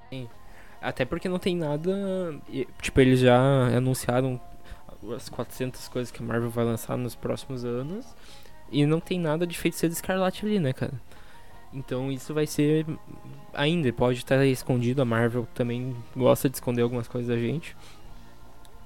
Sim. 0.09 0.29
Até 0.81 1.05
porque 1.05 1.29
não 1.29 1.41
tem 1.41 1.57
nada. 1.57 2.41
Tipo, 2.81 3.01
eles 3.01 3.19
já 3.19 3.37
anunciaram 3.77 4.41
as 5.13 5.29
400 5.29 5.89
coisas 5.89 6.13
que 6.13 6.23
a 6.23 6.25
Marvel 6.25 6.51
vai 6.51 6.65
lançar 6.65 6.97
nos 6.97 7.17
próximos 7.17 7.65
anos. 7.65 8.07
E 8.71 8.87
não 8.87 9.01
tem 9.01 9.19
nada 9.19 9.45
de 9.45 9.59
feiticeiro 9.59 9.93
escarlate 9.93 10.47
ali, 10.47 10.61
né, 10.61 10.73
cara? 10.73 10.93
Então 11.73 12.13
isso 12.13 12.33
vai 12.33 12.47
ser. 12.47 12.87
Ainda, 13.53 13.93
pode 13.93 14.19
estar 14.19 14.47
escondido. 14.47 15.03
A 15.03 15.05
Marvel 15.05 15.49
também 15.55 15.97
gosta 16.17 16.49
de 16.49 16.55
esconder 16.55 16.83
algumas 16.83 17.09
coisas 17.09 17.29
da 17.29 17.37
gente. 17.37 17.77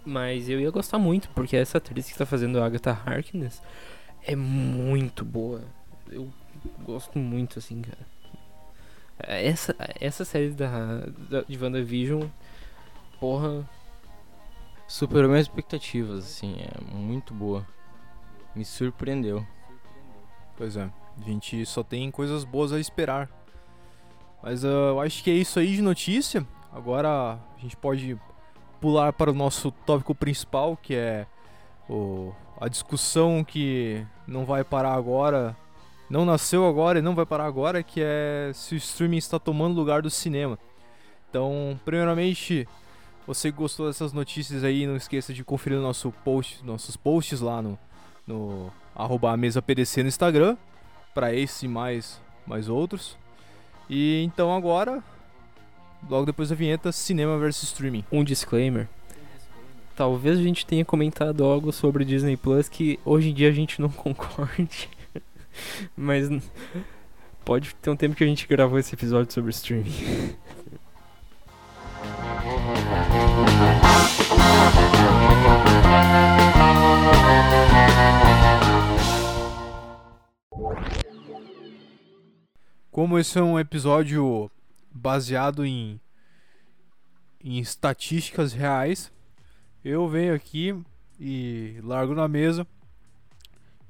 Mas 0.02 0.48
eu 0.48 0.58
ia 0.58 0.70
gostar 0.70 0.98
muito, 0.98 1.28
porque 1.34 1.54
essa 1.54 1.76
atriz 1.76 2.10
que 2.10 2.16
tá 2.16 2.24
fazendo 2.24 2.58
a 2.58 2.64
Agatha 2.64 2.98
Harkness 3.04 3.60
é 4.22 4.34
muito 4.34 5.26
boa. 5.26 5.60
Eu 6.10 6.32
gosto 6.82 7.18
muito, 7.18 7.58
assim, 7.58 7.82
cara. 7.82 8.06
Essa, 9.18 9.74
essa 10.00 10.24
série 10.24 10.50
da, 10.50 11.06
da, 11.30 11.42
de 11.42 11.58
WandaVision, 11.58 12.24
porra. 13.18 13.68
Superou 14.86 15.28
minhas 15.28 15.46
expectativas, 15.46 16.24
assim, 16.24 16.56
é 16.60 16.94
muito 16.94 17.34
boa. 17.34 17.66
Me 18.54 18.64
surpreendeu. 18.64 19.44
Pois 20.56 20.76
é, 20.76 20.88
a 21.20 21.24
gente 21.24 21.66
só 21.66 21.82
tem 21.82 22.10
coisas 22.10 22.44
boas 22.44 22.72
a 22.72 22.78
esperar. 22.78 23.28
Mas 24.42 24.62
uh, 24.62 24.68
eu 24.68 25.00
acho 25.00 25.24
que 25.24 25.30
é 25.30 25.34
isso 25.34 25.58
aí 25.58 25.74
de 25.74 25.82
notícia. 25.82 26.46
Agora 26.72 27.32
a 27.56 27.60
gente 27.60 27.76
pode 27.76 28.18
pular 28.80 29.12
para 29.12 29.30
o 29.30 29.34
nosso 29.34 29.70
tópico 29.70 30.14
principal, 30.14 30.76
que 30.76 30.94
é 30.94 31.26
o, 31.88 32.32
a 32.60 32.68
discussão 32.68 33.42
que 33.42 34.06
não 34.26 34.44
vai 34.44 34.62
parar 34.62 34.94
agora 34.94 35.56
não 36.08 36.24
nasceu 36.24 36.66
agora 36.66 36.98
e 36.98 37.02
não 37.02 37.14
vai 37.14 37.26
parar 37.26 37.46
agora, 37.46 37.82
que 37.82 38.00
é 38.02 38.50
se 38.54 38.74
o 38.74 38.78
streaming 38.78 39.16
está 39.16 39.38
tomando 39.38 39.76
lugar 39.76 40.02
do 40.02 40.10
cinema. 40.10 40.58
Então, 41.28 41.78
primeiramente, 41.84 42.66
você 43.26 43.50
gostou 43.50 43.88
dessas 43.88 44.12
notícias 44.12 44.62
aí, 44.62 44.86
não 44.86 44.96
esqueça 44.96 45.34
de 45.34 45.42
conferir 45.42 45.78
nosso 45.78 46.12
post, 46.24 46.64
nossos 46.64 46.96
posts 46.96 47.40
lá 47.40 47.60
no, 47.60 47.78
no 48.26 48.72
arroba 48.94 49.36
mesa 49.36 49.60
PDC 49.60 50.02
no 50.02 50.08
Instagram, 50.08 50.56
para 51.12 51.34
esse 51.34 51.66
e 51.66 51.68
mais, 51.68 52.20
mais 52.46 52.68
outros. 52.68 53.18
E 53.90 54.22
então 54.24 54.54
agora, 54.54 55.02
logo 56.08 56.26
depois 56.26 56.50
da 56.50 56.54
vinheta, 56.54 56.92
cinema 56.92 57.36
versus 57.38 57.64
streaming. 57.64 58.04
Um 58.12 58.22
disclaimer. 58.22 58.88
Talvez 59.96 60.38
a 60.38 60.42
gente 60.42 60.64
tenha 60.64 60.84
comentado 60.84 61.44
algo 61.44 61.72
sobre 61.72 62.04
Disney 62.04 62.36
Plus 62.36 62.68
que 62.68 63.00
hoje 63.04 63.30
em 63.30 63.34
dia 63.34 63.48
a 63.48 63.52
gente 63.52 63.80
não 63.80 63.88
concorde. 63.90 64.88
Mas 65.96 66.28
pode 67.44 67.74
ter 67.76 67.90
um 67.90 67.96
tempo 67.96 68.16
que 68.16 68.24
a 68.24 68.26
gente 68.26 68.46
gravou 68.46 68.78
esse 68.78 68.94
episódio 68.94 69.32
sobre 69.32 69.50
streaming. 69.50 70.36
Como 82.90 83.18
esse 83.18 83.38
é 83.38 83.42
um 83.42 83.60
episódio 83.60 84.50
baseado 84.90 85.66
em, 85.66 86.00
em 87.44 87.58
estatísticas 87.58 88.54
reais, 88.54 89.12
eu 89.84 90.08
venho 90.08 90.34
aqui 90.34 90.74
e 91.20 91.78
largo 91.82 92.14
na 92.14 92.26
mesa 92.26 92.66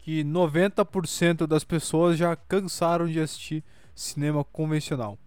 que 0.06 0.22
90% 0.22 1.48
das 1.48 1.64
pessoas 1.64 2.16
já 2.16 2.36
cansaram 2.36 3.08
de 3.08 3.18
assistir 3.18 3.64
cinema 3.92 4.44
convencional. 4.44 5.18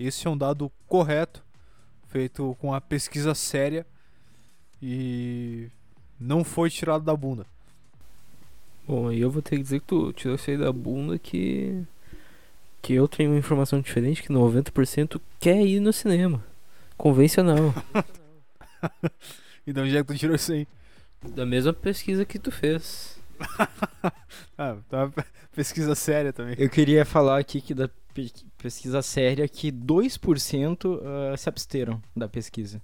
Esse 0.00 0.26
é 0.26 0.30
um 0.30 0.38
dado 0.38 0.72
correto, 0.88 1.44
feito 2.08 2.56
com 2.58 2.68
uma 2.68 2.80
pesquisa 2.80 3.34
séria 3.34 3.86
e 4.80 5.68
não 6.18 6.42
foi 6.42 6.70
tirado 6.70 7.04
da 7.04 7.14
bunda. 7.14 7.44
Bom, 8.88 9.08
aí 9.08 9.20
eu 9.20 9.30
vou 9.30 9.42
ter 9.42 9.56
que 9.56 9.62
dizer 9.64 9.80
que 9.80 9.86
tu 9.88 10.14
tirou 10.14 10.36
isso 10.36 10.50
aí 10.50 10.56
da 10.56 10.72
bunda 10.72 11.18
que. 11.18 11.84
Que 12.80 12.94
eu 12.94 13.06
tenho 13.06 13.32
uma 13.32 13.38
informação 13.38 13.82
diferente 13.82 14.22
que 14.22 14.32
90% 14.32 15.20
quer 15.38 15.60
ir 15.60 15.78
no 15.78 15.92
cinema. 15.92 16.42
Convencional. 16.96 17.74
e 19.66 19.74
de 19.74 19.78
onde 19.78 19.94
é 19.94 20.00
que 20.00 20.14
tu 20.14 20.18
tirou 20.18 20.36
isso 20.36 20.52
aí? 20.52 20.66
Da 21.34 21.44
mesma 21.44 21.74
pesquisa 21.74 22.24
que 22.24 22.38
tu 22.38 22.50
fez. 22.50 23.11
ah, 24.58 24.76
tá 24.88 25.04
uma 25.04 25.12
pesquisa 25.54 25.94
séria 25.94 26.32
também. 26.32 26.54
Eu 26.58 26.70
queria 26.70 27.04
falar 27.04 27.38
aqui 27.38 27.60
que 27.60 27.74
da 27.74 27.88
pesquisa 28.58 29.02
séria 29.02 29.48
que 29.48 29.72
2% 29.72 30.84
uh, 30.84 31.32
ah, 31.32 31.36
se 31.36 31.48
absteram 31.48 32.02
da 32.16 32.28
pesquisa. 32.28 32.80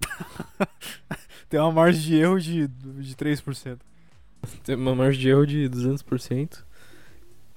Tem 1.48 1.58
uma 1.58 1.72
margem 1.72 2.02
de 2.02 2.16
erro 2.16 2.40
de, 2.40 2.68
de 2.68 3.14
3%. 3.14 3.78
Tem 4.64 4.76
uma 4.76 4.94
margem 4.94 5.20
de 5.20 5.28
erro 5.28 5.46
de 5.46 5.68
200%. 5.68 6.64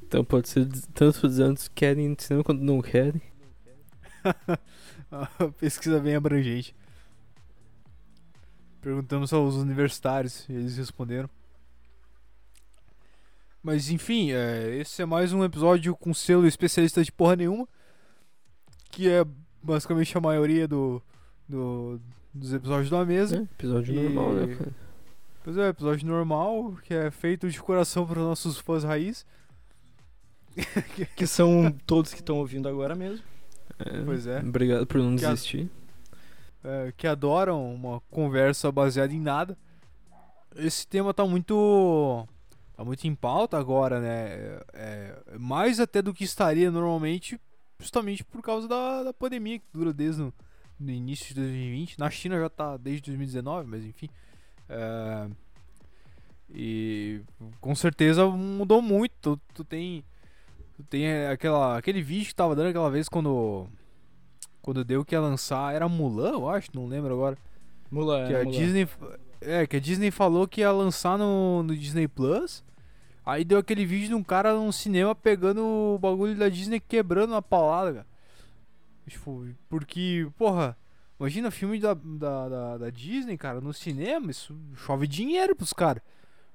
Então 0.01 0.23
pode 0.23 0.49
ser 0.49 0.67
tanto 0.93 1.21
200 1.21 1.67
querem 1.69 2.09
no 2.09 2.15
cinema 2.19 2.43
quanto 2.43 2.61
não 2.61 2.81
querem. 2.81 3.21
pesquisa 5.59 5.99
bem 5.99 6.15
abrangente. 6.15 6.75
Perguntamos 8.81 9.31
aos 9.31 9.55
universitários 9.55 10.47
e 10.49 10.53
eles 10.53 10.77
responderam. 10.77 11.29
Mas 13.63 13.89
enfim, 13.89 14.31
é, 14.31 14.75
esse 14.77 15.01
é 15.01 15.05
mais 15.05 15.31
um 15.31 15.43
episódio 15.43 15.95
com 15.95 16.13
selo 16.13 16.45
especialista 16.45 17.03
de 17.03 17.11
porra 17.11 17.35
nenhuma. 17.37 17.67
Que 18.91 19.09
é 19.09 19.25
basicamente 19.61 20.15
a 20.17 20.21
maioria 20.21 20.67
do, 20.67 21.01
do, 21.47 21.99
dos 22.33 22.53
episódios 22.53 22.89
da 22.89 23.05
mesa. 23.05 23.37
É, 23.37 23.41
episódio 23.41 23.95
E- 23.95 24.03
normal, 24.03 24.33
né, 24.33 24.55
cara? 24.55 24.71
Pois 25.43 25.57
é, 25.57 25.67
episódio 25.69 26.07
normal, 26.07 26.73
que 26.83 26.93
é 26.93 27.09
feito 27.11 27.49
de 27.49 27.59
coração 27.61 28.05
para 28.05 28.19
os 28.19 28.25
nossos 28.25 28.57
fãs 28.57 28.83
raiz. 28.83 29.25
Que 31.15 31.25
são 31.25 31.71
todos 31.87 32.13
que 32.13 32.19
estão 32.19 32.37
ouvindo 32.37 32.69
agora 32.69 32.93
mesmo. 32.95 33.23
É, 33.79 34.01
Pois 34.05 34.27
é. 34.27 34.39
Obrigado 34.39 34.85
por 34.85 34.99
não 35.01 35.15
Que 35.15 35.25
a- 35.25 35.29
desistir. 35.31 35.69
é, 36.63 36.93
que 36.95 37.07
adoram 37.07 37.73
uma 37.73 37.99
conversa 38.11 38.71
baseada 38.71 39.11
em 39.13 39.19
nada. 39.19 39.57
Esse 40.55 40.85
tema 40.87 41.13
tá 41.13 41.25
muito. 41.25 42.27
Tá 42.75 42.83
muito 42.83 43.05
em 43.05 43.15
pauta 43.15 43.57
agora, 43.57 43.99
né? 43.99 44.27
É, 44.33 44.65
é, 44.73 45.37
mais 45.37 45.79
até 45.79 46.01
do 46.01 46.13
que 46.13 46.23
estaria 46.23 46.71
normalmente, 46.71 47.39
justamente 47.79 48.23
por 48.23 48.41
causa 48.41 48.67
da, 48.67 49.03
da 49.03 49.13
pandemia 49.13 49.59
que 49.59 49.65
dura 49.73 49.93
desde 49.93 50.21
o 50.21 50.33
no 50.79 50.91
início 50.91 51.27
de 51.27 51.35
2020. 51.35 51.99
Na 51.99 52.09
China 52.09 52.39
já 52.39 52.49
tá 52.49 52.77
desde 52.77 53.03
2019, 53.03 53.69
mas 53.69 53.85
enfim. 53.85 54.09
É, 54.67 55.29
e 56.53 57.21
com 57.59 57.73
certeza 57.73 58.25
mudou 58.27 58.81
muito. 58.81 59.13
Tu, 59.21 59.41
tu 59.53 59.63
tem. 59.63 60.03
Tu 60.75 60.83
tem 60.83 61.27
aquela, 61.27 61.77
aquele 61.77 62.01
vídeo 62.01 62.27
que 62.27 62.35
tava 62.35 62.55
dando 62.55 62.69
aquela 62.69 62.89
vez 62.89 63.07
quando. 63.07 63.67
Quando 64.61 64.83
deu 64.83 65.03
que 65.03 65.15
ia 65.15 65.21
lançar. 65.21 65.73
Era 65.73 65.89
Mulan, 65.89 66.31
eu 66.31 66.49
acho, 66.49 66.69
não 66.73 66.87
lembro 66.87 67.13
agora. 67.13 67.37
Mulan, 67.91 68.27
Que 68.27 68.35
a 68.35 68.43
Mulan. 68.43 68.57
Disney. 68.57 68.87
É, 69.45 69.67
que 69.67 69.77
a 69.77 69.79
Disney 69.79 70.11
falou 70.11 70.47
que 70.47 70.61
ia 70.61 70.71
lançar 70.71 71.17
no, 71.17 71.63
no 71.63 71.75
Disney 71.75 72.07
Plus. 72.07 72.63
Aí 73.25 73.45
deu 73.45 73.57
aquele 73.57 73.85
vídeo 73.85 74.09
de 74.09 74.15
um 74.15 74.23
cara 74.23 74.53
num 74.53 74.71
cinema 74.71 75.15
pegando 75.15 75.63
o 75.63 75.99
bagulho 75.99 76.35
da 76.35 76.49
Disney 76.49 76.79
quebrando 76.79 77.35
a 77.35 77.41
palavra. 77.41 78.05
Tipo, 79.07 79.47
porque, 79.69 80.27
porra, 80.37 80.77
imagina 81.19 81.51
filme 81.51 81.79
da, 81.79 81.93
da, 81.93 82.49
da, 82.49 82.77
da 82.77 82.89
Disney, 82.89 83.37
cara, 83.37 83.61
no 83.61 83.73
cinema, 83.73 84.31
isso 84.31 84.55
chove 84.75 85.07
dinheiro 85.07 85.55
pros 85.55 85.73
caras. 85.73 86.03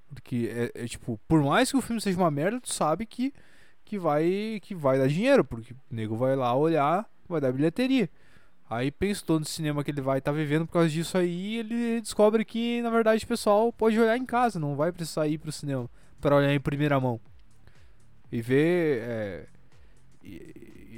Porque 0.09 0.51
é, 0.53 0.85
é, 0.85 0.87
tipo, 0.87 1.19
por 1.29 1.43
mais 1.43 1.71
que 1.71 1.77
o 1.77 1.83
filme 1.83 2.01
seja 2.01 2.19
uma 2.19 2.31
merda, 2.31 2.61
tu 2.61 2.73
sabe 2.73 3.05
que, 3.07 3.33
que, 3.85 3.99
vai, 3.99 4.59
que 4.63 4.75
vai 4.75 4.99
dar 4.99 5.09
dinheiro, 5.09 5.45
porque 5.45 5.73
o 5.73 5.77
nego 5.91 6.17
vai 6.17 6.35
lá 6.37 6.55
olhar, 6.55 7.09
vai 7.29 7.41
dar 7.41 7.53
bilheteria. 7.53 8.09
Aí 8.71 8.91
pensa 8.91 9.25
todo 9.25 9.41
no 9.41 9.47
cinema 9.47 9.83
que 9.83 9.91
ele 9.91 10.01
vai 10.01 10.19
estar 10.19 10.33
vivendo 10.33 10.67
por 10.67 10.75
causa 10.75 10.91
disso 10.91 11.17
aí, 11.17 11.57
ele 11.57 12.01
descobre 12.01 12.45
que 12.45 12.83
na 12.83 12.91
verdade 12.91 13.25
o 13.25 13.29
pessoal 13.29 13.73
pode 13.73 13.99
olhar 13.99 14.17
em 14.17 14.27
casa, 14.27 14.61
não 14.61 14.77
vai 14.77 14.93
precisar 14.93 15.27
ir 15.27 15.39
pro 15.39 15.51
cinema 15.51 15.89
para 16.21 16.37
olhar 16.37 16.53
em 16.53 16.61
primeira 16.61 17.01
mão. 17.01 17.19
E 18.31 18.43
ver. 18.43 19.03
É, 19.03 19.47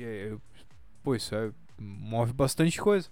é, 0.02 0.36
pô, 1.02 1.14
isso 1.14 1.32
é, 1.34 1.52
move 1.78 2.32
bastante 2.32 2.80
coisa. 2.80 3.08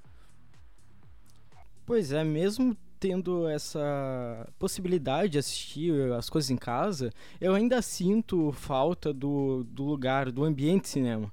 Pois 1.87 2.13
é, 2.13 2.25
mesmo 2.25 2.77
tendo 2.99 3.49
essa 3.49 4.47
possibilidade 4.59 5.33
de 5.33 5.39
assistir 5.39 6.13
as 6.13 6.29
coisas 6.29 6.51
em 6.51 6.57
casa, 6.57 7.13
eu 7.41 7.55
ainda 7.55 7.81
sinto 7.81 8.51
falta 8.53 9.13
do, 9.13 9.65
do 9.65 9.85
lugar, 9.85 10.33
do 10.33 10.45
ambiente 10.45 10.89
cinema. 10.89 11.33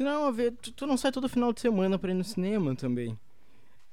Que 0.00 0.04
não 0.04 0.12
é 0.12 0.16
uma 0.16 0.32
vez. 0.32 0.54
Tu, 0.62 0.72
tu 0.72 0.86
não 0.86 0.96
sai 0.96 1.12
todo 1.12 1.28
final 1.28 1.52
de 1.52 1.60
semana 1.60 1.98
pra 1.98 2.10
ir 2.10 2.14
no 2.14 2.24
cinema 2.24 2.74
também. 2.74 3.18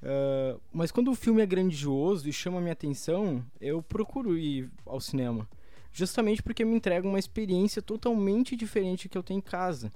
Ah, 0.02 0.56
mas 0.72 0.90
quando 0.90 1.12
o 1.12 1.16
filme 1.16 1.42
é 1.42 1.46
grandioso 1.46 2.30
e 2.30 2.32
chama 2.32 2.62
minha 2.62 2.72
atenção, 2.72 3.44
eu 3.60 3.82
procuro 3.82 4.38
ir 4.38 4.72
ao 4.86 5.02
cinema. 5.02 5.46
Justamente 5.92 6.42
porque 6.42 6.64
me 6.64 6.78
entrega 6.78 7.06
uma 7.06 7.20
experiência 7.20 7.82
totalmente 7.82 8.56
diferente 8.56 9.10
que 9.10 9.18
eu 9.18 9.24
tenho 9.24 9.40
em 9.40 9.42
casa. 9.42 9.92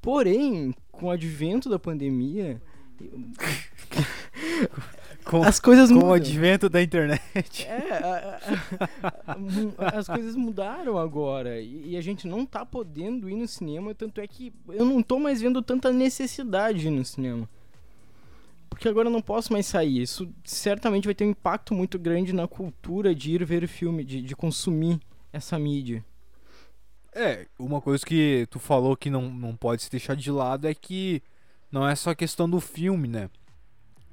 Porém, 0.00 0.72
com 0.92 1.06
o 1.06 1.10
advento 1.10 1.68
da 1.68 1.76
pandemia, 1.76 2.62
Com, 5.24 5.42
as 5.42 5.60
coisas 5.60 5.88
com 5.88 5.94
o 5.94 5.98
mudam. 5.98 6.12
advento 6.14 6.68
da 6.68 6.82
internet. 6.82 7.64
É, 7.66 7.92
a- 7.92 8.38
a- 9.26 9.36
a- 9.78 9.98
as 9.98 10.06
coisas 10.06 10.34
mudaram 10.36 10.98
agora 10.98 11.60
e, 11.60 11.90
e 11.90 11.96
a 11.96 12.00
gente 12.00 12.26
não 12.26 12.44
tá 12.44 12.64
podendo 12.66 13.28
ir 13.30 13.36
no 13.36 13.46
cinema, 13.46 13.94
tanto 13.94 14.20
é 14.20 14.26
que 14.26 14.52
eu 14.68 14.84
não 14.84 15.02
tô 15.02 15.18
mais 15.18 15.40
vendo 15.40 15.62
tanta 15.62 15.92
necessidade 15.92 16.80
de 16.80 16.88
ir 16.88 16.90
no 16.90 17.04
cinema. 17.04 17.48
Porque 18.68 18.88
agora 18.88 19.08
eu 19.08 19.12
não 19.12 19.22
posso 19.22 19.52
mais 19.52 19.66
sair. 19.66 20.02
Isso 20.02 20.28
certamente 20.44 21.04
vai 21.04 21.14
ter 21.14 21.24
um 21.24 21.30
impacto 21.30 21.74
muito 21.74 21.98
grande 21.98 22.32
na 22.32 22.48
cultura 22.48 23.14
de 23.14 23.32
ir 23.32 23.44
ver 23.44 23.68
filme, 23.68 24.02
de, 24.02 24.22
de 24.22 24.34
consumir 24.34 24.98
essa 25.32 25.58
mídia. 25.58 26.04
É, 27.14 27.46
uma 27.58 27.80
coisa 27.80 28.04
que 28.04 28.46
tu 28.50 28.58
falou 28.58 28.96
que 28.96 29.10
não, 29.10 29.30
não 29.30 29.54
pode 29.54 29.82
se 29.82 29.90
deixar 29.90 30.16
de 30.16 30.30
lado 30.30 30.66
é 30.66 30.74
que 30.74 31.22
não 31.70 31.86
é 31.86 31.94
só 31.94 32.10
a 32.10 32.14
questão 32.14 32.48
do 32.48 32.58
filme, 32.58 33.06
né? 33.06 33.28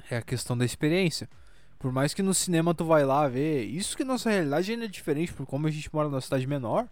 É 0.10 0.18
a 0.18 0.22
questão 0.22 0.58
da 0.58 0.66
experiência. 0.66 1.30
Por 1.78 1.92
mais 1.92 2.14
que 2.14 2.22
no 2.22 2.34
cinema 2.34 2.74
tu 2.74 2.84
vai 2.86 3.06
lá 3.06 3.28
ver, 3.28 3.64
isso 3.64 3.96
que 3.96 4.04
nossa 4.04 4.30
realidade 4.30 4.72
ainda 4.72 4.86
é 4.86 4.88
diferente, 4.88 5.32
por 5.34 5.46
como 5.46 5.68
a 5.68 5.72
gente 5.72 5.90
mora 5.94 6.10
numa 6.10 6.20
cidade 6.22 6.46
menor, 6.48 6.88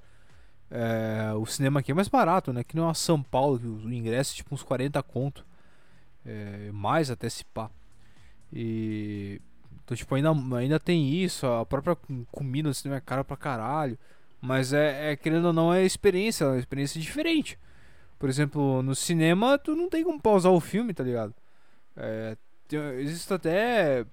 é, 0.71 1.34
o 1.36 1.45
cinema 1.45 1.80
aqui 1.80 1.91
é 1.91 1.95
mais 1.95 2.08
barato, 2.08 2.53
né? 2.53 2.63
Que 2.63 2.75
não 2.75 2.84
é 2.84 2.88
uma 2.88 2.93
São 2.93 3.21
Paulo, 3.21 3.60
que 3.60 3.65
o 3.67 3.93
ingresso 3.93 4.34
é 4.34 4.38
tipo 4.38 4.53
uns 4.56 4.63
40 4.63 5.01
conto. 5.03 5.45
É, 6.25 6.71
mais 6.73 7.10
até 7.12 7.30
se 7.30 7.45
pá. 7.45 7.69
E. 8.51 9.41
Então, 9.84 9.95
tipo, 9.95 10.13
ainda, 10.15 10.32
ainda 10.58 10.80
tem 10.80 11.13
isso, 11.13 11.45
a 11.47 11.65
própria 11.65 11.95
com- 11.95 12.25
comida 12.25 12.67
no 12.67 12.73
cinema 12.73 12.97
é 12.97 13.01
cara 13.01 13.23
pra 13.23 13.38
caralho. 13.38 13.97
Mas 14.41 14.73
é, 14.73 15.12
é, 15.13 15.15
querendo 15.15 15.45
ou 15.45 15.53
não, 15.53 15.73
é 15.73 15.86
experiência, 15.86 16.43
é 16.45 16.47
uma 16.49 16.60
experiência 16.60 16.99
diferente. 17.01 17.58
Por 18.19 18.30
exemplo, 18.30 18.82
no 18.84 18.95
cinema, 18.95 19.58
tu 19.58 19.75
não 19.75 19.89
tem 19.89 20.03
como 20.03 20.19
pausar 20.21 20.51
o 20.51 20.60
filme, 20.60 20.93
tá 20.93 21.03
ligado? 21.03 21.34
É, 21.95 22.38
existe 22.75 23.34
até, 23.34 24.06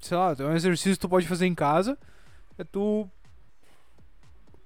sei 0.00 0.16
lá, 0.16 0.34
tem 0.34 0.46
um 0.46 0.54
exercício 0.54 0.92
que 0.92 1.00
tu 1.00 1.08
pode 1.08 1.26
fazer 1.26 1.46
em 1.46 1.54
casa, 1.54 1.98
é 2.56 2.64
tu 2.64 3.08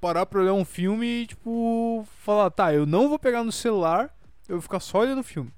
parar 0.00 0.26
pra 0.26 0.40
olhar 0.40 0.54
um 0.54 0.64
filme 0.64 1.06
e, 1.06 1.26
tipo, 1.26 2.06
falar, 2.18 2.50
tá, 2.50 2.74
eu 2.74 2.84
não 2.84 3.08
vou 3.08 3.18
pegar 3.18 3.44
no 3.44 3.52
celular, 3.52 4.14
eu 4.48 4.56
vou 4.56 4.62
ficar 4.62 4.80
só 4.80 4.98
olhando 4.98 5.20
o 5.20 5.24
filme. 5.24 5.52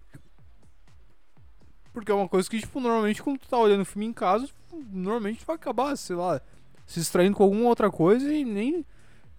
Porque 1.93 2.11
é 2.11 2.15
uma 2.15 2.29
coisa 2.29 2.51
que, 2.51 2.59
tipo, 2.59 2.81
normalmente 2.81 3.23
quando 3.23 3.39
tu 3.39 3.49
tá 3.49 3.57
olhando 3.57 3.83
o 3.83 3.87
filme 3.87 4.07
em 4.07 4.13
casa, 4.13 4.49
normalmente 4.93 5.41
tu 5.41 5.47
vai 5.47 5.57
acabar, 5.57 5.97
sei 5.97 6.17
lá, 6.17 6.41
se 6.87 7.01
distraindo 7.01 7.37
com 7.37 7.43
alguma 7.45 7.69
outra 7.69 7.91
coisa 7.91 8.33
e 8.33 8.45
nem... 8.45 8.85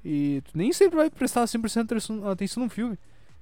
E 0.03 0.41
tu 0.45 0.57
nem 0.57 0.71
sempre 0.71 0.95
vai 0.95 1.09
prestar 1.09 1.45
100% 1.45 1.81
atenção- 1.81 2.29
atenção 2.29 2.63
no 2.63 2.69
filme. 2.69 2.97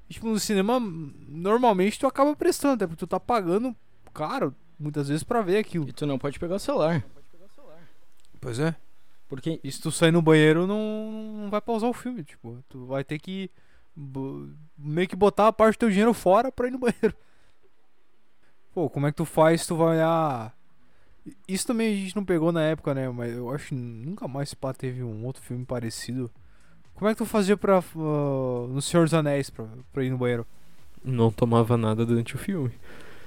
E, 0.10 0.14
tipo, 0.14 0.28
no 0.28 0.40
cinema, 0.40 0.80
normalmente 0.80 2.00
tu 2.00 2.08
acaba 2.08 2.36
prestando, 2.36 2.76
até 2.76 2.88
porque 2.88 3.00
tu 3.00 3.08
tá 3.08 3.20
pagando 3.20 3.76
caro, 4.14 4.56
muitas 4.84 5.08
vezes, 5.08 5.24
pra 5.24 5.42
ver 5.42 5.58
aquilo. 5.58 5.88
E 5.88 5.94
tu 5.94 6.06
não 6.06 6.20
pode 6.20 6.38
pegar 6.38 6.56
o 6.56 6.60
celular. 6.60 7.04
Pois 8.40 8.60
é. 8.60 8.76
Porque 9.30 9.60
E 9.64 9.72
se 9.72 9.82
tu 9.82 9.92
sair 9.92 10.12
no 10.12 10.22
banheiro, 10.22 10.68
não, 10.68 11.12
não 11.44 11.50
vai 11.50 11.62
pausar 11.62 11.90
o 11.90 11.94
filme, 11.94 12.24
tipo, 12.24 12.64
tu 12.70 12.86
vai 12.86 13.04
ter 13.04 13.18
que 13.18 13.50
meio 14.78 15.08
que 15.08 15.16
botar 15.16 15.48
a 15.48 15.54
parte 15.54 15.76
do 15.78 15.80
teu 15.80 15.90
dinheiro 15.90 16.14
fora 16.14 16.52
pra 16.52 16.68
ir 16.68 16.72
no 16.72 16.80
banheiro. 16.80 17.16
Pô, 18.74 18.90
como 18.90 19.08
é 19.08 19.12
que 19.12 19.18
tu 19.18 19.26
faz 19.26 19.62
se 19.62 19.68
tu 19.68 19.76
vai 19.76 19.96
olhar... 19.96 20.56
Isso 21.48 21.66
também 21.66 21.94
a 21.94 21.96
gente 21.96 22.16
não 22.16 22.26
pegou 22.26 22.52
na 22.52 22.62
época, 22.64 22.94
né, 22.94 23.08
mas 23.10 23.34
eu 23.34 23.50
acho 23.50 23.70
que 23.70 23.76
nunca 23.76 24.28
mais 24.28 24.50
se 24.50 24.56
pá 24.56 24.74
teve 24.74 25.02
um 25.02 25.26
outro 25.26 25.42
filme 25.42 25.66
parecido. 25.66 26.30
Como 26.94 27.10
é 27.10 27.14
que 27.14 27.18
tu 27.18 27.26
fazia 27.26 27.56
pra, 27.56 27.80
uh, 27.80 28.68
no 28.68 28.82
Senhor 28.82 29.04
dos 29.06 29.14
Anéis 29.14 29.50
pra, 29.50 29.66
pra 29.92 30.04
ir 30.04 30.10
no 30.10 30.18
banheiro? 30.18 30.46
Não 31.04 31.32
tomava 31.32 31.78
nada 31.78 32.06
durante 32.06 32.36
o 32.36 32.38
filme. 32.38 32.72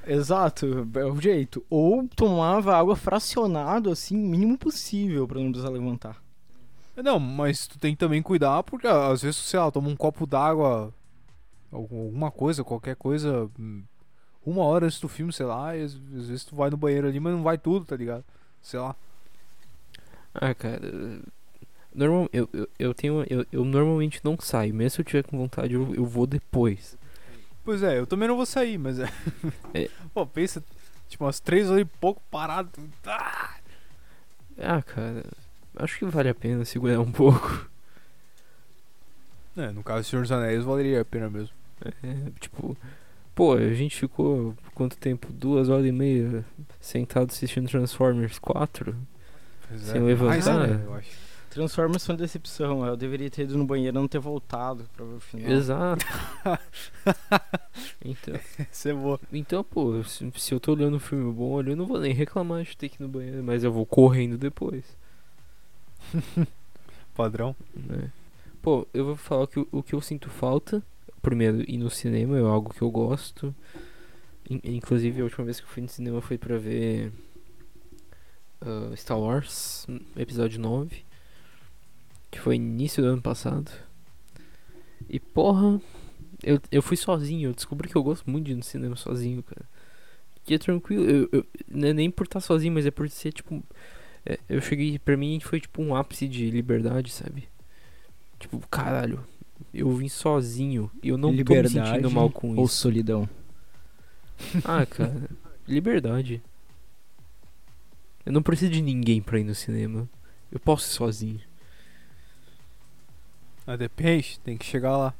Exato, 0.07 0.88
é 0.95 1.05
o 1.05 1.21
jeito. 1.21 1.64
Ou 1.69 2.07
tomava 2.09 2.77
água 2.77 2.95
fracionado, 2.97 3.90
assim, 3.90 4.16
o 4.16 4.27
mínimo 4.29 4.57
possível 4.57 5.27
pra 5.27 5.40
não 5.40 5.51
precisar 5.51 5.71
levantar. 5.71 6.23
Não, 6.97 7.19
mas 7.21 7.66
tu 7.66 7.79
tem 7.79 7.95
que 7.95 7.99
também 8.01 8.23
cuidar, 8.23 8.62
porque 8.64 8.87
ah, 8.87 9.09
às 9.09 9.23
vezes, 9.23 9.38
sei 9.38 9.61
lá, 9.61 9.71
toma 9.71 9.88
um 9.88 9.97
copo 9.97 10.27
d'água, 10.27 10.92
algum- 11.73 12.05
alguma 12.07 12.31
coisa, 12.31 12.64
qualquer 12.64 12.97
coisa, 12.97 13.51
hum, 13.59 13.83
uma 14.47 14.64
hora 14.64 14.87
antes 14.87 15.01
do 15.01 15.09
filme, 15.09 15.33
sei 15.33 15.47
lá, 15.47 15.77
e 15.77 15.83
às, 15.85 15.95
às 15.95 16.29
vezes 16.29 16.45
tu 16.45 16.57
vai 16.57 16.71
no 16.71 16.77
banheiro 16.79 17.09
ali, 17.09 17.21
mas 17.21 17.35
não 17.35 17.42
vai 17.42 17.59
tudo, 17.59 17.87
tá 17.87 17.97
ligado? 17.97 18.25
Sei 18.62 18.81
lá. 18.81 18.97
Ah, 20.35 20.55
cara. 20.55 20.81
Normal, 21.95 22.29
eu, 22.33 22.49
eu, 22.53 22.69
eu 22.79 22.95
tenho. 22.95 23.25
Eu, 23.29 23.47
eu 23.51 23.64
normalmente 23.64 24.21
não 24.23 24.37
saio. 24.38 24.75
Mesmo 24.75 24.90
se 24.97 25.01
eu 25.01 25.05
tiver 25.05 25.25
com 25.25 25.38
vontade, 25.38 25.75
eu, 25.75 25.95
eu 25.95 26.05
vou 26.05 26.27
depois. 26.27 26.97
Pois 27.66 27.83
é, 27.83 27.98
eu 27.98 28.07
também 28.07 28.29
não 28.29 28.37
vou 28.37 28.46
sair, 28.46 28.79
mas 28.79 29.00
é. 29.00 29.12
É. 29.74 29.90
Pô, 30.14 30.24
pensa, 30.24 30.62
tipo, 31.09 31.24
umas 31.24 31.40
três 31.40 31.68
horas 31.68 31.83
e 31.83 31.85
pouco 31.85 32.22
parado. 32.31 32.70
Ah! 33.05 33.57
Ah, 34.57 34.81
cara. 34.81 35.24
Acho 35.74 35.98
que 35.98 36.05
vale 36.05 36.29
a 36.29 36.35
pena 36.35 36.64
segurar 36.64 37.00
um 37.00 37.11
pouco. 37.11 37.68
É, 39.57 39.72
no 39.72 39.83
caso 39.83 40.02
do 40.02 40.05
Senhor 40.05 40.22
dos 40.22 40.31
Anéis 40.31 40.62
valeria 40.62 41.00
a 41.00 41.05
pena 41.05 41.29
mesmo. 41.29 41.52
É, 41.85 42.31
tipo. 42.38 42.76
Pô, 43.35 43.55
a 43.55 43.74
gente 43.74 43.96
ficou 43.96 44.55
quanto 44.72 44.96
tempo? 44.96 45.33
Duas 45.33 45.68
horas 45.68 45.87
e 45.87 45.92
meia 45.92 46.44
sentado 46.81 47.33
assistindo 47.33 47.68
Transformers 47.68 48.38
4? 48.38 48.96
Pois 49.68 49.83
Sem 49.83 50.02
é, 50.02 50.05
levantar, 50.05 50.55
mais, 50.55 50.70
né? 50.70 50.83
eu 50.87 50.94
acho. 50.94 51.26
Transformers 51.57 52.05
foi 52.07 52.14
uma 52.14 52.19
decepção. 52.19 52.85
Eu 52.87 52.97
deveria 52.97 53.31
ter 53.31 53.42
ido 53.42 53.57
no 53.57 53.64
banheiro 53.66 53.97
e 53.97 54.01
não 54.01 54.07
ter 54.07 54.19
voltado 54.19 54.85
pra 54.95 55.05
ver 55.05 55.14
o 55.14 55.21
final. 55.21 55.51
Exato. 55.51 56.05
Então, 58.05 58.35
Essa 58.71 58.90
é 58.90 58.92
boa. 58.95 59.19
então 59.33 59.64
pô, 59.64 60.03
se, 60.05 60.31
se 60.37 60.55
eu 60.55 60.61
tô 60.61 60.73
olhando 60.73 60.97
um 60.97 61.01
filme 61.01 61.33
bom 61.33 61.61
eu 61.61 61.77
não 61.77 61.87
vou 61.87 61.99
nem 62.01 62.12
reclamar 62.12 62.62
de 62.62 62.77
ter 62.77 62.88
que 62.88 62.97
ir 62.97 63.03
no 63.03 63.09
banheiro, 63.09 63.42
mas 63.42 63.64
eu 63.64 63.73
vou 63.73 63.85
correndo 63.85 64.38
depois. 64.38 64.85
Padrão. 67.14 67.55
né? 67.75 68.11
Pô, 68.62 68.87
eu 68.95 69.05
vou 69.07 69.16
falar 69.16 69.47
que 69.47 69.59
o, 69.61 69.69
o 69.73 69.83
que 69.83 69.95
eu 69.95 70.01
sinto 70.01 70.29
falta, 70.31 70.83
primeiro, 71.23 71.62
ir 71.69 71.79
no 71.79 71.90
cinema 71.90 72.37
é 72.38 72.42
algo 72.42 72.73
que 72.73 72.83
eu 72.83 72.90
gosto. 72.90 73.55
In- 74.49 74.61
inclusive, 74.64 75.21
a 75.21 75.25
última 75.25 75.45
vez 75.45 75.59
que 75.59 75.66
eu 75.66 75.71
fui 75.71 75.83
no 75.83 75.88
cinema 75.88 76.21
foi 76.21 76.38
pra 76.38 76.57
ver 76.59 77.12
ah, 78.61 78.92
Star 78.97 79.19
Wars, 79.19 79.87
hum, 79.88 80.01
episódio 80.16 80.61
9, 80.61 81.05
que 82.37 82.42
foi 82.42 82.57
início 82.57 83.03
do 83.03 83.09
ano 83.09 83.22
passado. 83.22 83.70
E 85.09 85.18
porra, 85.18 85.81
eu, 86.42 86.61
eu 86.70 86.83
fui 86.83 86.96
sozinho, 86.96 87.51
eu 87.51 87.55
descobri 87.55 87.88
que 87.88 87.96
eu 87.96 88.03
gosto 88.03 88.29
muito 88.31 88.46
de 88.46 88.53
ir 88.53 88.57
no 88.57 88.62
cinema 88.62 88.96
sozinho, 88.96 89.42
cara. 89.42 89.66
Que 90.44 90.55
é 90.55 90.59
tranquilo, 90.59 91.05
eu, 91.05 91.29
eu- 91.33 91.46
não 91.68 91.88
é 91.88 91.92
nem 91.92 92.11
por 92.11 92.25
estar 92.25 92.40
sozinho, 92.40 92.72
mas 92.75 92.87
é 92.87 92.90
por 92.90 93.09
ser 93.11 93.33
tipo. 93.33 93.62
é, 94.25 94.38
eu 94.49 94.61
cheguei, 94.61 94.99
pra 94.99 95.16
mim 95.16 95.40
foi 95.40 95.61
tipo 95.61 95.83
um 95.83 95.94
ápice 95.94 96.29
de 96.29 96.51
liberdade, 96.51 97.11
sabe? 97.11 97.49
Tipo, 98.38 98.59
caralho, 98.68 99.25
eu 99.72 99.90
vim 99.92 100.09
sozinho 100.09 100.90
e 101.03 101.09
eu 101.09 101.16
não 101.16 101.31
tô 101.44 101.55
me 101.55 101.68
sentindo 101.68 102.11
mal 102.11 102.31
com 102.31 102.57
ou 102.57 102.64
isso. 102.66 102.75
solidão? 102.77 103.29
Ah, 104.64 104.85
cara, 104.85 105.31
liberdade. 105.66 106.42
Eu 108.25 108.33
não 108.33 108.42
preciso 108.42 108.70
de 108.72 108.83
ninguém 108.83 109.22
pra 109.22 109.38
ir 109.38 109.44
no 109.44 109.55
cinema. 109.55 110.09
Eu 110.53 110.61
posso 110.61 110.87
ir 110.90 110.94
sozinho. 110.94 111.40
Ah, 113.66 113.76
depende, 113.76 114.38
tem 114.40 114.57
que 114.57 114.64
chegar 114.64 114.96
lá. 114.96 115.14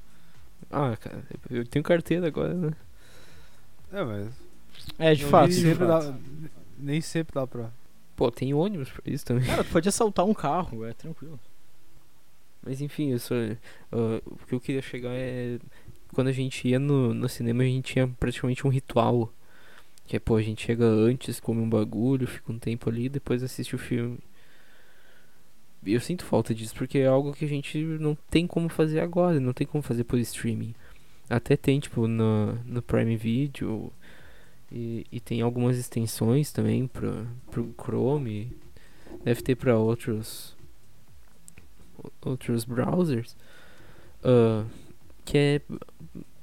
Ah, 0.71 0.97
cara, 0.97 1.23
eu 1.51 1.67
tenho 1.67 1.83
carteira 1.83 2.27
agora, 2.29 2.55
né? 2.55 2.73
É, 3.93 4.05
mas. 4.05 4.29
É, 4.99 5.15
de 5.15 5.23
nem 5.23 5.31
fato. 5.31 5.49
de 5.49 5.55
sempre 5.55 5.87
fato. 5.87 6.13
dá, 6.13 6.19
nem 6.79 7.01
sempre 7.01 7.35
dá 7.35 7.47
pra. 7.47 7.71
Pô, 8.15 8.31
tem 8.31 8.55
ônibus 8.55 8.91
pra 8.91 9.03
isso 9.13 9.25
também. 9.25 9.45
Cara, 9.47 9.65
tu 9.65 9.71
pode 9.71 9.89
assaltar 9.89 10.25
um 10.25 10.35
carro, 10.35 10.85
é 10.85 10.93
tranquilo. 10.93 11.39
Mas 12.63 12.81
enfim, 12.81 13.13
eu 13.13 13.19
só, 13.19 13.35
ah, 13.93 14.21
o 14.25 14.37
que 14.47 14.55
eu 14.55 14.61
queria 14.61 14.83
chegar 14.83 15.11
é. 15.13 15.59
Quando 16.15 16.29
a 16.29 16.33
gente 16.33 16.67
ia 16.67 16.79
no, 16.79 17.13
no 17.13 17.29
cinema, 17.29 17.63
a 17.63 17.67
gente 17.67 17.93
tinha 17.93 18.09
praticamente 18.09 18.67
um 18.67 18.71
ritual. 18.71 19.33
Que 20.07 20.17
é, 20.17 20.21
pô, 20.21 20.37
a 20.37 20.43
gente 20.43 20.65
chega 20.65 20.85
antes, 20.85 21.41
come 21.41 21.61
um 21.61 21.69
bagulho, 21.69 22.29
fica 22.29 22.53
um 22.53 22.59
tempo 22.59 22.89
ali, 22.89 23.09
depois 23.09 23.43
assiste 23.43 23.75
o 23.75 23.79
filme. 23.79 24.19
Eu 25.87 26.01
sinto 26.01 26.25
falta 26.25 26.55
disso, 26.55 26.75
porque 26.75 26.99
é 26.99 27.07
algo 27.07 27.33
que 27.33 27.45
a 27.45 27.49
gente 27.49 27.79
não 27.79 28.17
tem 28.31 28.47
como 28.47 28.69
fazer 28.69 29.01
agora, 29.01 29.39
não 29.41 29.53
tem 29.53 29.67
como 29.67 29.83
fazer 29.83 30.05
por 30.05 30.19
streaming. 30.19 30.75
Até 31.29 31.57
tem, 31.57 31.81
tipo, 31.81 32.07
no, 32.07 32.55
no 32.65 32.83
Prime 32.83 33.17
Video. 33.17 33.93
E, 34.71 35.07
e 35.13 35.21
tem 35.21 35.41
algumas 35.43 35.79
extensões 35.79 36.53
também 36.53 36.87
pra, 36.87 37.25
pro 37.51 37.75
Chrome. 37.81 38.51
Deve 39.25 39.43
ter 39.43 39.55
pra 39.57 39.79
outros 39.79 40.57
outros 42.23 42.65
browsers. 42.65 43.37
ah, 44.25 44.65
que 45.25 45.39
é 45.39 45.61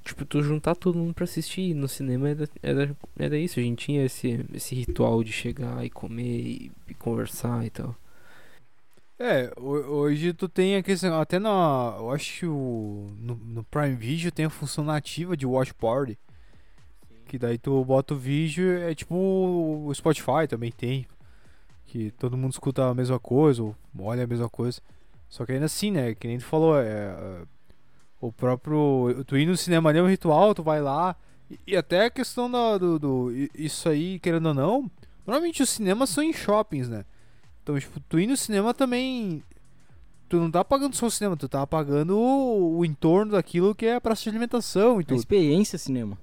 tipo 0.04 0.26
tu 0.26 0.42
juntar 0.44 0.76
todo 0.76 0.98
mundo 0.98 1.14
pra 1.14 1.24
assistir. 1.24 1.74
No 1.74 1.88
cinema 1.88 2.30
era, 2.30 2.50
era, 2.62 2.98
era 3.18 3.38
isso, 3.38 3.60
a 3.60 3.64
gente 3.64 3.86
tinha 3.86 4.06
esse, 4.06 4.46
esse 4.54 4.76
ritual 4.76 5.24
de 5.24 5.32
chegar 5.32 5.86
e 5.86 5.90
comer 5.90 6.40
e, 6.40 6.72
e 6.90 6.94
conversar 6.94 7.66
e 7.66 7.70
tal. 7.70 7.96
É, 9.20 9.52
ho- 9.58 9.86
hoje 10.02 10.34
tu 10.34 10.50
tem 10.50 10.76
a 10.76 10.84
questão. 10.84 11.20
Até 11.20 11.40
na. 11.40 11.96
Eu 11.98 12.12
acho 12.12 12.46
no, 12.48 13.36
no 13.36 13.64
Prime 13.66 13.96
Video 13.96 14.32
tem 14.32 14.46
a 14.46 14.50
função 14.50 14.84
nativa 14.84 15.38
de 15.38 15.46
Watch 15.46 15.74
Party. 15.74 16.18
Que 17.28 17.38
daí 17.38 17.58
tu 17.58 17.84
bota 17.86 18.14
o 18.14 18.18
vídeo, 18.18 18.78
é 18.80 18.94
tipo 18.94 19.16
o 19.16 19.94
Spotify 19.94 20.48
também 20.48 20.72
tem. 20.72 21.08
Que 21.86 22.12
todo 22.12 22.38
mundo 22.38 22.52
escuta 22.54 22.86
a 22.90 22.94
mesma 22.94 23.20
coisa, 23.20 23.64
ou 23.64 23.76
olha 24.00 24.24
a 24.24 24.28
mesma 24.28 24.50
coisa. 24.50 24.82
Só 25.30 25.46
que 25.46 25.52
ainda 25.52 25.66
assim, 25.66 25.92
né? 25.92 26.14
Que 26.16 26.28
nem 26.28 26.38
tu 26.38 26.46
falou, 26.46 26.78
é. 26.80 27.44
O 28.20 28.32
próprio. 28.32 29.24
Tu 29.26 29.38
ir 29.38 29.46
no 29.46 29.56
cinema 29.58 29.90
ali 29.90 30.00
é 30.00 30.04
um 30.04 30.08
ritual, 30.08 30.54
tu 30.56 30.64
vai 30.64 30.82
lá. 30.82 31.16
E, 31.50 31.60
e 31.68 31.78
até 31.78 32.06
a 32.06 32.10
questão 32.10 32.50
da, 32.50 32.78
do, 32.78 33.00
do. 33.00 33.32
Isso 33.56 33.88
aí, 33.90 34.20
querendo 34.20 34.48
ou 34.48 34.54
não. 34.54 34.92
Normalmente 35.26 35.64
os 35.64 35.70
cinemas 35.70 36.10
são 36.10 36.24
em 36.24 36.34
shoppings, 36.34 36.90
né? 36.90 37.06
Então, 37.64 37.80
tipo, 37.80 38.00
tu 38.02 38.20
ir 38.20 38.28
no 38.28 38.36
cinema 38.36 38.74
também. 38.74 39.42
Tu 40.28 40.38
não 40.38 40.52
tá 40.52 40.64
pagando 40.66 40.96
só 40.96 41.06
o 41.06 41.12
cinema, 41.12 41.38
tu 41.38 41.48
tá 41.48 41.66
pagando 41.66 42.18
o, 42.18 42.80
o 42.80 42.86
entorno 42.86 43.32
daquilo 43.32 43.74
que 43.74 43.86
é 43.86 43.96
a 43.96 44.02
praça 44.02 44.24
de 44.24 44.30
alimentação 44.30 45.00
e 45.00 45.04
A 45.04 45.08
tudo. 45.08 45.18
experiência 45.18 45.78
cinema. 45.78 46.18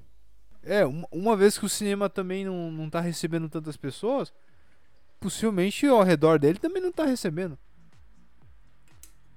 É, 0.62 0.85
uma, 0.85 1.09
uma 1.11 1.37
vez 1.37 1.57
que 1.57 1.64
o 1.64 1.68
cinema 1.68 2.11
também 2.11 2.44
não, 2.44 2.70
não 2.70 2.90
tá 2.90 3.00
recebendo 3.00 3.48
tantas 3.48 3.76
pessoas, 3.76 4.33
possivelmente 5.18 5.87
ao 5.87 6.03
redor 6.03 6.38
dele 6.38 6.59
também 6.59 6.83
não 6.83 6.92
tá 6.92 7.05
recebendo. 7.07 7.57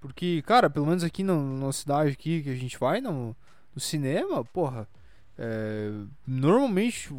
Porque, 0.02 0.42
cara, 0.42 0.70
pelo 0.70 0.86
menos 0.86 1.04
aqui 1.04 1.24
na 1.24 1.72
cidade 1.72 2.12
aqui 2.12 2.42
que 2.42 2.50
a 2.50 2.56
gente 2.56 2.78
vai, 2.78 3.00
no, 3.00 3.36
no 3.74 3.80
cinema, 3.80 4.44
porra, 4.44 4.88
é, 5.38 5.92
normalmente, 6.28 7.10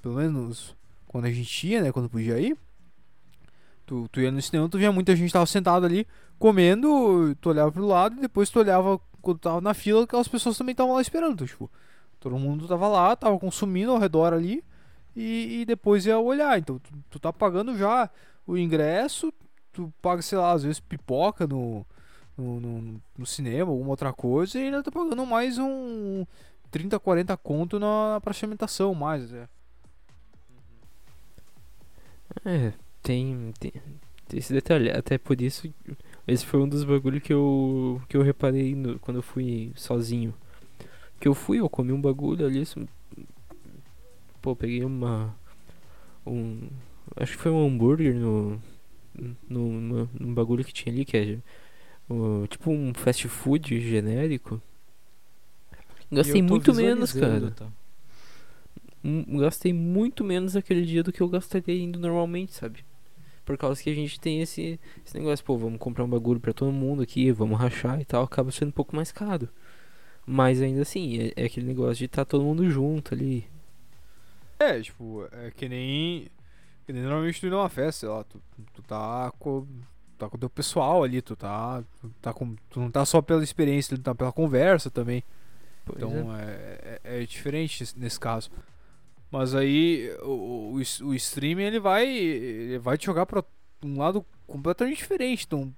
pelo 0.00 0.14
menos 0.16 0.76
quando 1.08 1.24
a 1.24 1.32
gente 1.32 1.66
ia, 1.66 1.82
né, 1.82 1.90
quando 1.90 2.08
podia 2.08 2.38
ir, 2.38 2.56
tu, 3.92 4.08
tu 4.08 4.20
ia 4.20 4.30
no 4.30 4.40
cinema, 4.40 4.68
tu 4.68 4.78
via 4.78 4.90
muita 4.90 5.14
gente 5.14 5.32
tava 5.32 5.44
sentado 5.44 5.84
ali, 5.84 6.06
comendo, 6.38 7.34
tu 7.40 7.50
olhava 7.50 7.70
pro 7.70 7.86
lado 7.86 8.16
e 8.16 8.20
depois 8.20 8.48
tu 8.48 8.58
olhava 8.58 8.98
quando 9.20 9.38
tava 9.38 9.60
na 9.60 9.74
fila, 9.74 10.04
aquelas 10.04 10.26
pessoas 10.26 10.56
também 10.56 10.72
estavam 10.72 10.94
lá 10.94 11.02
esperando, 11.02 11.34
então, 11.34 11.46
tipo, 11.46 11.70
Todo 12.22 12.38
mundo 12.38 12.68
tava 12.68 12.86
lá, 12.86 13.16
tava 13.16 13.36
consumindo 13.36 13.90
ao 13.90 13.98
redor 13.98 14.32
ali 14.32 14.62
e, 15.16 15.62
e 15.62 15.64
depois 15.64 16.06
ia 16.06 16.20
olhar. 16.20 16.56
Então 16.56 16.78
tu, 16.78 16.92
tu 17.10 17.18
tá 17.18 17.32
pagando 17.32 17.76
já 17.76 18.08
o 18.46 18.56
ingresso, 18.56 19.32
tu 19.72 19.92
paga, 20.00 20.22
sei 20.22 20.38
lá, 20.38 20.52
às 20.52 20.62
vezes 20.62 20.78
pipoca 20.78 21.48
no, 21.48 21.84
no, 22.38 22.60
no, 22.60 23.02
no 23.18 23.26
cinema, 23.26 23.72
alguma 23.72 23.90
outra 23.90 24.12
coisa, 24.12 24.56
e 24.56 24.66
ainda 24.66 24.84
tá 24.84 24.92
pagando 24.92 25.26
mais 25.26 25.58
um 25.58 26.24
30, 26.70 27.00
40 27.00 27.36
conto 27.38 27.80
na, 27.80 28.20
na 28.24 28.32
alimentação, 28.32 28.94
mais, 28.94 29.32
é. 29.32 29.48
É, 32.44 32.72
tem, 33.02 33.52
tem, 33.58 33.72
tem 34.28 34.38
esse 34.38 34.52
detalhe. 34.52 34.90
Até 34.90 35.18
por 35.18 35.40
isso, 35.40 35.72
esse 36.26 36.46
foi 36.46 36.60
um 36.60 36.68
dos 36.68 36.84
bagulhos 36.84 37.22
que 37.22 37.32
eu, 37.32 38.00
que 38.08 38.16
eu 38.16 38.22
reparei 38.22 38.74
no- 38.74 38.98
quando 38.98 39.18
eu 39.18 39.22
fui 39.22 39.72
sozinho. 39.76 40.34
Que 41.20 41.28
eu 41.28 41.34
fui, 41.34 41.60
eu 41.60 41.68
comi 41.70 41.92
um 41.92 42.00
bagulho 42.00 42.46
ali. 42.46 42.64
Pô, 44.40 44.56
peguei 44.56 44.84
uma. 44.84 45.34
Um. 46.26 46.68
Acho 47.16 47.36
que 47.36 47.42
foi 47.42 47.52
um 47.52 47.66
hambúrguer 47.66 48.14
no. 48.14 48.60
No, 49.48 49.80
no, 49.80 50.10
num 50.18 50.32
bagulho 50.34 50.64
que 50.64 50.72
tinha 50.72 50.92
ali, 50.92 51.04
que 51.04 51.16
é. 51.16 51.38
tipo 52.48 52.70
um 52.70 52.94
fast 52.94 53.28
food 53.28 53.78
genérico. 53.80 54.60
Gastei 56.10 56.42
muito 56.42 56.74
menos, 56.74 57.12
cara. 57.12 57.50
tá? 57.50 57.68
Hum, 59.04 59.38
gastei 59.38 59.72
muito 59.72 60.24
menos 60.24 60.56
aquele 60.56 60.84
dia 60.86 61.02
do 61.02 61.12
que 61.12 61.20
eu 61.20 61.28
gastaria 61.28 61.74
indo 61.82 61.98
normalmente, 61.98 62.52
sabe? 62.54 62.84
Por 63.44 63.56
causa 63.58 63.82
que 63.82 63.90
a 63.90 63.94
gente 63.94 64.20
tem 64.20 64.40
esse, 64.40 64.78
esse 65.04 65.18
negócio, 65.18 65.44
pô, 65.44 65.58
vamos 65.58 65.78
comprar 65.78 66.04
um 66.04 66.08
bagulho 66.08 66.38
pra 66.40 66.52
todo 66.52 66.70
mundo 66.72 67.02
aqui, 67.02 67.32
vamos 67.32 67.58
rachar 67.58 68.00
e 68.00 68.04
tal, 68.04 68.22
acaba 68.22 68.50
sendo 68.52 68.68
um 68.68 68.72
pouco 68.72 68.94
mais 68.94 69.10
caro. 69.10 69.48
Mas 70.24 70.62
ainda 70.62 70.82
assim, 70.82 71.18
é, 71.18 71.42
é 71.42 71.44
aquele 71.46 71.66
negócio 71.66 71.96
de 71.96 72.04
estar 72.04 72.24
todo 72.24 72.44
mundo 72.44 72.68
junto 72.70 73.12
ali. 73.14 73.44
É, 74.58 74.80
tipo, 74.80 75.26
é 75.32 75.50
que 75.50 75.68
nem. 75.68 76.28
Que 76.86 76.92
nem 76.92 77.02
normalmente 77.02 77.40
tu 77.40 77.46
ir 77.46 77.50
numa 77.50 77.68
festa, 77.68 78.00
sei 78.00 78.08
lá, 78.08 78.22
tu, 78.24 78.40
tu 78.74 78.82
tá 78.82 79.32
com. 79.38 79.66
Tá 80.18 80.28
com 80.28 80.36
o 80.36 80.40
teu 80.40 80.48
pessoal 80.50 81.02
ali, 81.02 81.20
tu 81.20 81.34
tá. 81.34 81.82
Tu, 82.00 82.08
tá 82.20 82.32
com, 82.32 82.54
tu 82.70 82.78
não 82.78 82.90
tá 82.90 83.04
só 83.04 83.20
pela 83.20 83.42
experiência, 83.42 83.96
tu 83.96 84.02
tá 84.02 84.14
pela 84.14 84.30
conversa 84.32 84.88
também. 84.88 85.24
Pois 85.84 85.98
Então 86.00 86.36
é, 86.36 87.00
é, 87.02 87.22
é 87.22 87.26
diferente 87.26 87.82
nesse- 87.82 87.98
nesse 87.98 88.20
caso. 88.20 88.48
Mas 89.32 89.54
aí 89.54 90.14
o, 90.22 90.76
o, 90.76 91.06
o 91.06 91.14
streaming 91.14 91.62
ele 91.62 91.80
vai, 91.80 92.06
ele 92.06 92.78
vai 92.78 92.98
te 92.98 93.06
jogar 93.06 93.24
pra 93.24 93.42
um 93.82 93.98
lado 93.98 94.24
completamente 94.46 94.98
diferente. 94.98 95.46
Então, 95.46 95.72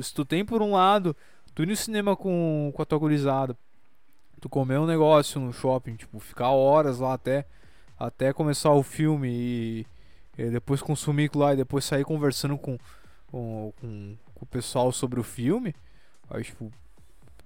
se 0.00 0.14
tu- 0.14 0.24
tem 0.24 0.44
por 0.44 0.62
um 0.62 0.70
lado, 0.72 1.14
tu 1.54 1.64
ir 1.64 1.66
no 1.66 1.74
cinema 1.74 2.16
com, 2.16 2.70
com 2.72 2.80
a 2.80 2.84
tua 2.86 2.98
gurizada, 2.98 3.56
tu 4.40 4.48
comer 4.48 4.78
um 4.78 4.86
negócio 4.86 5.40
no 5.40 5.52
shopping, 5.52 5.96
tipo, 5.96 6.20
ficar 6.20 6.50
horas 6.50 7.00
lá 7.00 7.14
até, 7.14 7.44
até 7.98 8.32
começar 8.32 8.70
o 8.70 8.84
filme 8.84 9.28
e, 9.28 9.86
e 10.38 10.48
depois 10.50 10.80
consumir 10.80 11.30
lá 11.34 11.52
e 11.54 11.56
depois 11.56 11.84
sair 11.84 12.04
conversando 12.04 12.56
com, 12.56 12.78
com, 13.26 13.72
com, 13.80 14.16
com 14.36 14.44
o 14.44 14.46
pessoal 14.46 14.92
sobre 14.92 15.18
o 15.18 15.24
filme. 15.24 15.74
Aí, 16.30 16.44
tipo, 16.44 16.70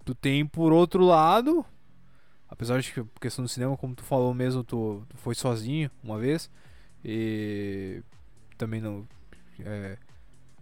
tu 0.05 0.15
tem 0.15 0.45
por 0.45 0.75
outro 0.75 1.03
lado, 1.03 1.65
apesar 2.53 2.81
de 2.81 2.93
que 2.93 3.05
questão 3.21 3.45
do 3.45 3.49
cinema, 3.49 3.77
como 3.77 3.95
tu 3.95 4.05
falou 4.05 4.33
mesmo, 4.33 4.63
tu, 4.63 5.03
tu 5.09 5.17
foi 5.17 5.35
sozinho 5.35 5.91
uma 6.05 6.19
vez 6.19 6.51
e 7.05 8.03
também 8.57 8.81
não 8.81 9.09
é, 9.59 9.97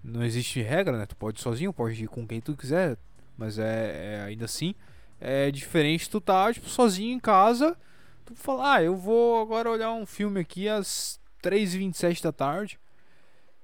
não 0.03 0.23
existe 0.25 0.63
regra, 0.63 0.97
né? 0.97 1.05
Tu 1.05 1.17
pode 1.17 1.39
ir 1.39 1.43
sozinho, 1.43 1.73
pode 1.73 2.03
ir 2.03 2.07
com 2.07 2.27
quem 2.27 2.41
tu 2.41 2.57
quiser, 2.57 2.97
mas 3.37 3.59
é, 3.59 4.15
é 4.15 4.23
ainda 4.23 4.45
assim 4.47 4.75
é 5.21 5.51
diferente 5.51 6.09
tu 6.09 6.21
tá 6.21 6.53
tipo 6.53 6.69
sozinho 6.69 7.15
em 7.15 7.21
casa, 7.21 7.77
tu 8.25 8.35
fala, 8.35 8.75
ah, 8.77 8.83
eu 8.83 8.97
vou 8.97 9.43
agora 9.43 9.71
olhar 9.71 9.93
um 9.93 10.07
filme 10.07 10.41
aqui 10.41 10.69
às 10.69 11.21
3h27 11.43 12.23
da 12.23 12.33
tarde. 12.33 12.81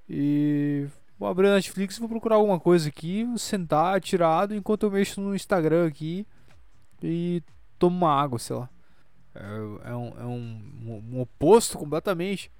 E 0.07 0.87
vou 1.17 1.27
abrir 1.27 1.47
a 1.47 1.55
Netflix 1.55 1.97
e 1.97 1.99
vou 1.99 2.07
procurar 2.07 2.35
alguma 2.35 2.59
coisa 2.59 2.87
aqui, 2.87 3.25
sentar 3.37 3.99
tirado 3.99 4.53
enquanto 4.53 4.83
eu 4.83 4.91
mexo 4.91 5.19
no 5.19 5.35
Instagram 5.35 5.87
aqui 5.87 6.25
e 7.01 7.41
tomo 7.77 7.97
uma 7.97 8.13
água, 8.13 8.39
sei 8.39 8.55
lá. 8.55 8.69
É, 9.33 9.89
é 9.91 9.95
um, 9.95 10.07
é 10.19 10.25
um, 10.25 11.01
um 11.11 11.21
oposto 11.21 11.77
completamente. 11.77 12.51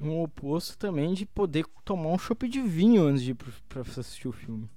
Um 0.00 0.22
oposto 0.22 0.76
também 0.76 1.14
de 1.14 1.24
poder 1.24 1.64
tomar 1.84 2.10
um 2.10 2.18
chopp 2.18 2.48
de 2.48 2.60
vinho 2.60 3.04
antes 3.04 3.22
de 3.22 3.30
ir 3.30 3.34
pra 3.34 3.80
assistir 3.80 4.28
o 4.28 4.32
filme. 4.32 4.68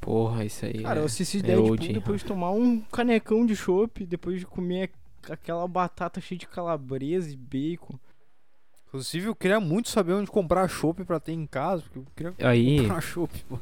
Porra, 0.00 0.44
isso 0.44 0.64
aí. 0.64 0.82
Cara, 0.82 1.00
é, 1.00 1.02
eu 1.02 1.06
assisti 1.06 1.38
é 1.38 1.42
Deadpool 1.42 1.70
old, 1.70 1.86
hein, 1.86 1.92
depois 1.92 2.20
de 2.20 2.26
tomar 2.26 2.50
um 2.50 2.80
canecão 2.80 3.44
de 3.44 3.56
chopp, 3.56 4.04
depois 4.06 4.40
de 4.40 4.46
comer 4.46 4.90
aquela 5.28 5.66
batata 5.66 6.20
cheia 6.20 6.38
de 6.38 6.46
calabresa 6.46 7.30
e 7.30 7.36
bacon. 7.36 7.98
Inclusive, 8.86 9.26
eu 9.26 9.34
queria 9.34 9.60
muito 9.60 9.90
saber 9.90 10.14
onde 10.14 10.30
comprar 10.30 10.66
chopp 10.68 11.04
pra 11.04 11.20
ter 11.20 11.32
em 11.32 11.46
casa, 11.46 11.82
porque 11.82 11.98
eu 11.98 12.32
queria 12.32 12.48
Aí, 12.48 12.80
comprar 12.80 13.00
chopp. 13.02 13.44
pô. 13.48 13.58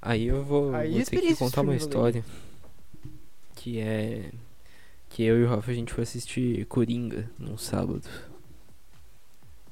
Aí 0.00 0.26
eu 0.26 0.44
vou, 0.44 0.74
Aí 0.74 0.92
vou 0.92 1.04
ter 1.04 1.20
que 1.20 1.36
contar 1.36 1.60
uma 1.62 1.74
história. 1.76 2.24
Que 3.54 3.78
é. 3.80 4.30
Que 5.10 5.22
eu 5.24 5.40
e 5.40 5.44
o 5.44 5.48
Rafa 5.48 5.70
a 5.70 5.74
gente 5.74 5.92
foi 5.92 6.02
assistir 6.04 6.64
Coringa 6.66 7.30
num 7.38 7.56
sábado. 7.58 8.08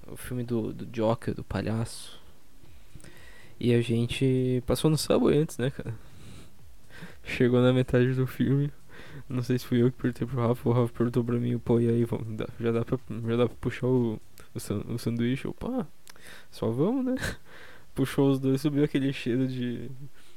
O 0.07 0.17
filme 0.17 0.45
do, 0.45 0.73
do 0.73 0.87
Joker, 0.87 1.35
do 1.35 1.45
palhaço. 1.45 2.19
E 3.59 3.73
a 3.75 3.81
gente 3.81 4.63
passou 4.67 4.91
no 4.91 4.97
Subway 4.99 5.39
antes, 5.39 5.59
né, 5.59 5.71
cara? 5.71 5.95
Chegou 7.25 7.61
na 7.61 7.73
metade 7.73 8.13
do 8.15 8.27
filme. 8.27 8.71
Não 9.29 9.43
sei 9.43 9.59
se 9.59 9.67
fui 9.67 9.83
eu 9.83 9.91
que 9.91 9.99
perguntei 10.01 10.27
pro 10.27 10.47
Rafa, 10.47 10.69
o 10.69 10.73
Rafa 10.73 10.93
perguntou 10.93 11.25
pra 11.25 11.37
mim, 11.39 11.59
pô, 11.59 11.81
e 11.81 11.89
aí, 11.89 12.05
vamos, 12.05 12.27
já, 12.61 12.71
dá 12.71 12.85
pra, 12.85 12.99
já 13.29 13.37
dá 13.37 13.47
pra 13.49 13.57
puxar 13.61 13.87
o, 13.87 14.21
o, 14.55 14.61
san- 14.61 14.85
o 14.89 14.99
sanduíche? 14.99 15.47
Eu, 15.47 15.55
pá, 15.55 15.87
só 16.51 16.71
vamos, 16.71 17.05
né? 17.05 17.15
Puxou 17.97 18.31
os 18.31 18.39
dois, 18.39 18.61
subiu 18.61 18.85
aquele 18.85 19.11
cheiro 19.11 19.49
de. 19.49 19.91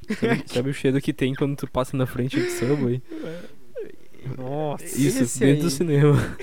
Sabe, 0.18 0.44
sabe 0.48 0.70
o 0.72 0.74
cheiro 0.74 1.00
que 1.02 1.14
tem 1.14 1.36
quando 1.36 1.56
tu 1.56 1.70
passa 1.70 1.96
na 1.96 2.08
frente 2.08 2.40
do 2.40 2.50
Subway? 2.50 3.04
Nossa. 4.36 4.86
Isso, 4.86 5.24
Esse 5.24 5.40
dentro 5.40 5.64
do 5.64 5.68
aí. 5.68 5.72
cinema. 5.72 6.38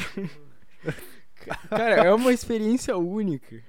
Cara, 1.68 2.05
é 2.05 2.14
uma 2.14 2.33
experiência 2.33 2.96
única. 2.96 3.61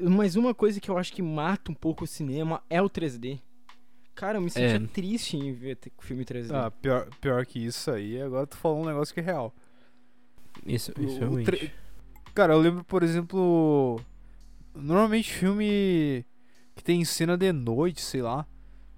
Mas 0.00 0.36
uma 0.36 0.54
coisa 0.54 0.80
que 0.80 0.90
eu 0.90 0.96
acho 0.96 1.12
que 1.12 1.22
mata 1.22 1.70
um 1.70 1.74
pouco 1.74 2.04
o 2.04 2.08
cinema 2.08 2.62
é 2.70 2.80
o 2.80 2.88
3D. 2.88 3.40
Cara, 4.14 4.38
eu 4.38 4.42
me 4.42 4.50
sentia 4.50 4.76
É. 4.76 4.86
triste 4.86 5.36
em 5.36 5.52
ver 5.52 5.76
t- 5.76 5.92
filme 6.00 6.24
3D. 6.24 6.54
Ah, 6.54 6.70
pior, 6.70 7.08
pior 7.20 7.44
que 7.44 7.58
isso 7.58 7.90
aí, 7.90 8.20
agora 8.22 8.46
tu 8.46 8.56
falou 8.56 8.82
um 8.82 8.86
negócio 8.86 9.12
que 9.12 9.20
é 9.20 9.22
real. 9.24 9.52
Isso, 10.64 10.92
O- 10.96 11.02
isso 11.02 11.16
o 11.16 11.18
realmente. 11.18 11.46
tre- 11.46 11.72
Cara, 12.34 12.52
eu 12.54 12.58
lembro, 12.60 12.84
por 12.84 13.02
exemplo. 13.02 14.00
Normalmente 14.74 15.32
filme 15.32 16.24
que 16.74 16.82
tem 16.82 17.04
cena 17.04 17.36
de 17.36 17.52
noite, 17.52 18.00
sei 18.00 18.22
lá. 18.22 18.46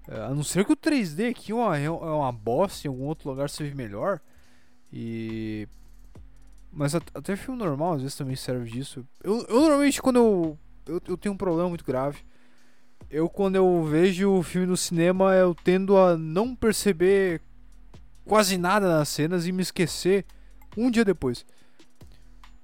é, 0.07 0.21
A 0.21 0.29
não 0.33 0.43
ser 0.43 0.65
que 0.65 0.71
o 0.71 0.75
3D 0.75 1.27
aqui 1.27 1.51
é 1.51 1.55
uma, 1.55 1.77
é 1.77 1.89
uma 1.89 2.31
bosta, 2.31 2.87
em 2.87 2.89
algum 2.89 3.03
outro 3.05 3.29
lugar 3.29 3.49
seja 3.49 3.73
melhor. 3.75 4.19
E. 4.91 5.67
Mas 6.71 6.95
at- 6.95 7.09
até 7.13 7.35
filme 7.35 7.59
normal 7.59 7.93
às 7.93 8.01
vezes 8.01 8.15
também 8.17 8.35
serve 8.35 8.69
disso. 8.71 9.05
Eu, 9.23 9.45
eu 9.47 9.59
normalmente 9.61 10.01
quando 10.01 10.17
eu, 10.17 10.57
eu. 10.85 11.01
Eu 11.07 11.17
tenho 11.17 11.33
um 11.33 11.37
problema 11.37 11.69
muito 11.69 11.83
grave. 11.85 12.23
Eu 13.09 13.29
quando 13.29 13.55
eu 13.55 13.83
vejo 13.85 14.29
o 14.31 14.43
filme 14.43 14.67
no 14.67 14.75
cinema, 14.77 15.33
eu 15.33 15.55
tendo 15.55 15.97
a 15.97 16.17
não 16.17 16.55
perceber 16.55 17.41
quase 18.25 18.57
nada 18.57 18.87
nas 18.87 19.07
cenas 19.09 19.47
e 19.47 19.51
me 19.51 19.61
esquecer 19.61 20.25
um 20.75 20.91
dia 20.91 21.05
depois. 21.05 21.45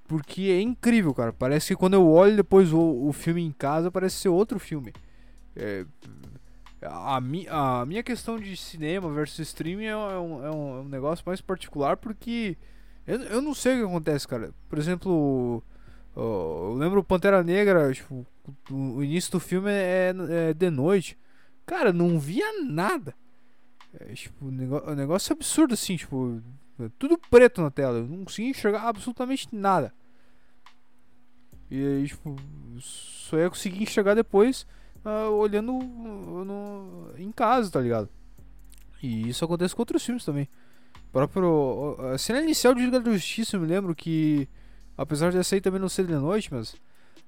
Porque 0.06 0.42
é 0.42 0.60
incrível, 0.60 1.14
cara. 1.14 1.32
Parece 1.32 1.68
que 1.68 1.76
quando 1.76 1.94
eu 1.94 2.06
olho 2.06 2.36
depois 2.36 2.72
o, 2.72 3.06
o 3.08 3.12
filme 3.12 3.42
em 3.42 3.50
casa, 3.52 3.90
parece 3.90 4.16
ser 4.16 4.28
outro 4.28 4.58
filme. 4.58 4.92
É, 5.56 5.86
a, 6.82 7.18
mi, 7.20 7.46
a 7.48 7.86
minha 7.86 8.02
questão 8.02 8.38
de 8.38 8.54
cinema 8.56 9.10
versus 9.10 9.38
streaming 9.48 9.86
é, 9.86 9.96
um, 9.96 10.08
é 10.08 10.20
um- 10.20 10.44
é 10.44 10.50
um 10.80 10.84
negócio 10.84 11.24
mais 11.26 11.40
particular 11.40 11.96
porque 11.96 12.58
eu, 13.06 13.18
eu 13.22 13.40
não 13.42 13.54
sei 13.54 13.76
o 13.76 13.78
que 13.78 13.84
acontece, 13.90 14.28
cara. 14.28 14.52
Por 14.68 14.78
exemplo, 14.78 15.62
eu 16.16 16.74
lembro 16.76 17.04
Pantera 17.04 17.42
Negra, 17.42 17.92
tipo, 17.92 18.26
o, 18.70 19.02
início 19.02 19.32
do 19.32 19.40
filme 19.40 19.70
é, 19.70 20.14
é 20.30 20.54
de 20.54 20.70
noite. 20.70 21.18
Cara, 21.66 21.92
não 21.92 22.18
via 22.18 22.62
nada. 22.62 23.14
É, 23.98 24.12
tipo, 24.12 24.46
o 24.46 24.94
negócio, 24.94 25.32
é 25.32 25.34
absurdo 25.34 25.74
assim, 25.74 25.96
tipo, 25.96 26.42
é 26.80 26.88
tudo 26.98 27.16
preto 27.16 27.62
na 27.62 27.70
tela, 27.70 27.98
eu 27.98 28.06
não 28.06 28.24
conseguia 28.24 28.50
enxergar 28.50 28.88
absolutamente 28.88 29.48
nada. 29.52 29.94
E 31.70 31.84
aí, 31.84 32.06
tipo, 32.06 32.36
só 32.80 33.38
ia 33.38 33.48
conseguir 33.48 33.82
enxergar 33.82 34.14
depois 34.14 34.66
ah, 35.04 35.28
olhando 35.28 35.72
no, 35.72 37.10
em 37.18 37.30
casa, 37.30 37.70
tá 37.70 37.80
ligado? 37.80 38.08
E 39.02 39.28
isso 39.28 39.44
acontece 39.44 39.74
com 39.74 39.82
outros 39.82 40.04
filmes 40.04 40.24
também. 40.24 40.48
O 41.08 41.12
próprio. 41.12 41.96
A 42.12 42.18
cena 42.18 42.40
inicial 42.40 42.74
de 42.74 42.80
Liga 42.80 43.00
da 43.00 43.12
Justiça, 43.12 43.56
eu 43.56 43.60
me 43.60 43.66
lembro 43.66 43.94
que. 43.94 44.48
Apesar 44.96 45.30
de 45.30 45.38
essa 45.38 45.54
aí 45.54 45.60
também 45.60 45.80
não 45.80 45.88
ser 45.88 46.06
de 46.06 46.14
noite, 46.14 46.52
mas. 46.52 46.76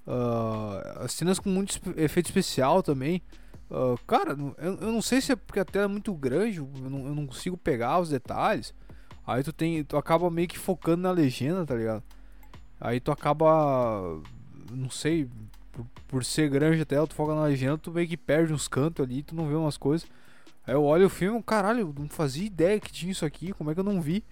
ah, 0.07 1.01
as 1.03 1.11
cenas 1.13 1.39
com 1.39 1.49
muito 1.49 1.79
efeito 1.97 2.27
especial 2.27 2.81
também. 2.81 3.21
ah, 3.69 3.95
cara, 4.07 4.31
eu, 4.57 4.75
eu 4.81 4.91
não 4.91 5.01
sei 5.01 5.21
se 5.21 5.31
é 5.31 5.35
porque 5.35 5.59
a 5.59 5.65
tela 5.65 5.85
é 5.85 5.87
muito 5.87 6.13
grande, 6.13 6.57
eu 6.57 6.69
não, 6.89 7.07
eu 7.07 7.15
não 7.15 7.27
consigo 7.27 7.57
pegar 7.57 7.99
os 7.99 8.09
detalhes. 8.09 8.73
Aí 9.25 9.43
tu 9.43 9.51
tem. 9.51 9.83
Tu 9.83 9.97
acaba 9.97 10.29
meio 10.31 10.47
que 10.47 10.57
focando 10.57 11.03
na 11.03 11.11
legenda, 11.11 11.65
tá 11.65 11.75
ligado? 11.75 12.03
Aí 12.79 12.99
tu 12.99 13.11
acaba. 13.11 14.21
Não 14.71 14.89
sei. 14.89 15.29
Por, 15.71 15.85
por 16.07 16.25
ser 16.25 16.49
grande 16.49 16.81
a 16.81 16.85
tela, 16.85 17.05
tu 17.05 17.13
foca 17.13 17.35
na 17.35 17.43
legenda, 17.43 17.77
tu 17.77 17.91
meio 17.91 18.07
que 18.07 18.17
perde 18.17 18.53
uns 18.53 18.67
cantos 18.67 19.05
ali, 19.05 19.21
tu 19.21 19.35
não 19.35 19.47
vê 19.47 19.53
umas 19.55 19.77
coisas. 19.77 20.07
Aí 20.65 20.73
eu 20.73 20.83
olho 20.83 21.05
o 21.07 21.09
filme, 21.09 21.41
caralho, 21.43 21.81
eu 21.81 21.95
não 21.97 22.09
fazia 22.09 22.45
ideia 22.45 22.79
que 22.79 22.91
tinha 22.91 23.11
isso 23.11 23.25
aqui, 23.25 23.53
como 23.53 23.71
é 23.71 23.73
que 23.73 23.79
eu 23.79 23.83
não 23.83 24.01
vi? 24.01 24.23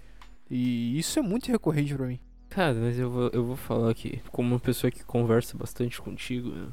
E 0.49 0.97
isso 0.99 1.17
é 1.17 1.21
muito 1.21 1.51
recorrente 1.51 1.93
pra 1.95 2.07
mim. 2.07 2.19
Cara, 2.55 2.73
mas 2.73 2.97
eu 2.97 3.09
vou, 3.09 3.29
eu 3.33 3.43
vou 3.43 3.57
falar 3.57 3.91
aqui, 3.91 4.21
como 4.31 4.47
uma 4.53 4.59
pessoa 4.59 4.89
que 4.89 5.03
conversa 5.03 5.57
bastante 5.57 6.01
contigo, 6.01 6.49
né? 6.49 6.67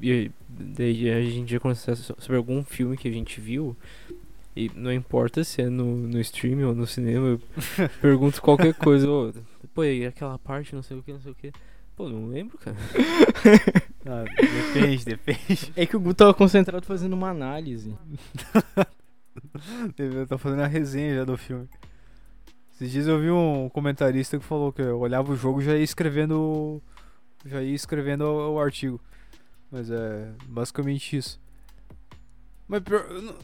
e 0.00 0.30
daí 0.48 1.10
a 1.10 1.20
gente 1.22 1.50
já 1.50 1.58
conversa 1.60 1.96
so- 1.96 2.14
sobre 2.18 2.36
algum 2.36 2.62
filme 2.64 2.96
que 2.96 3.08
a 3.08 3.12
gente 3.12 3.40
viu, 3.40 3.76
e 4.54 4.70
não 4.76 4.92
importa 4.92 5.42
se 5.42 5.60
é 5.60 5.68
no, 5.68 5.96
no 5.96 6.20
streaming 6.20 6.62
ou 6.62 6.74
no 6.74 6.86
cinema, 6.86 7.26
eu 7.26 7.40
pergunto 8.00 8.40
qualquer 8.40 8.74
coisa, 8.74 9.10
ô, 9.10 9.32
pô, 9.74 9.82
e 9.82 10.06
aquela 10.06 10.38
parte, 10.38 10.72
não 10.72 10.84
sei 10.84 10.96
o 10.96 11.02
que, 11.02 11.12
não 11.12 11.20
sei 11.20 11.32
o 11.32 11.34
que. 11.34 11.52
Pô, 11.96 12.08
não 12.08 12.28
lembro, 12.28 12.56
cara. 12.58 12.76
Ah, 14.04 14.24
depende, 14.24 15.04
depende. 15.04 15.72
É 15.76 15.86
que 15.86 15.96
o 15.96 16.00
Gu 16.00 16.12
tava 16.12 16.34
concentrado 16.34 16.84
fazendo 16.84 17.12
uma 17.12 17.30
análise. 17.30 17.96
Eu 19.96 20.26
tô 20.26 20.36
fazendo 20.36 20.62
a 20.62 20.66
resenha 20.66 21.14
já 21.14 21.24
do 21.24 21.36
filme. 21.36 21.68
Esses 22.82 22.92
dias 22.92 23.06
eu 23.06 23.20
vi 23.20 23.30
um 23.30 23.68
comentarista 23.68 24.36
que 24.36 24.44
falou 24.44 24.72
que 24.72 24.82
eu 24.82 24.98
olhava 24.98 25.30
o 25.30 25.36
jogo 25.36 25.62
e 25.62 25.64
já 25.64 25.76
ia 25.76 25.84
escrevendo. 25.84 26.82
Já 27.46 27.62
ia 27.62 27.74
escrevendo 27.76 28.22
o, 28.24 28.54
o 28.54 28.60
artigo. 28.60 29.00
Mas 29.70 29.88
é 29.88 30.32
basicamente 30.46 31.16
isso. 31.16 31.40
Mas 32.66 32.82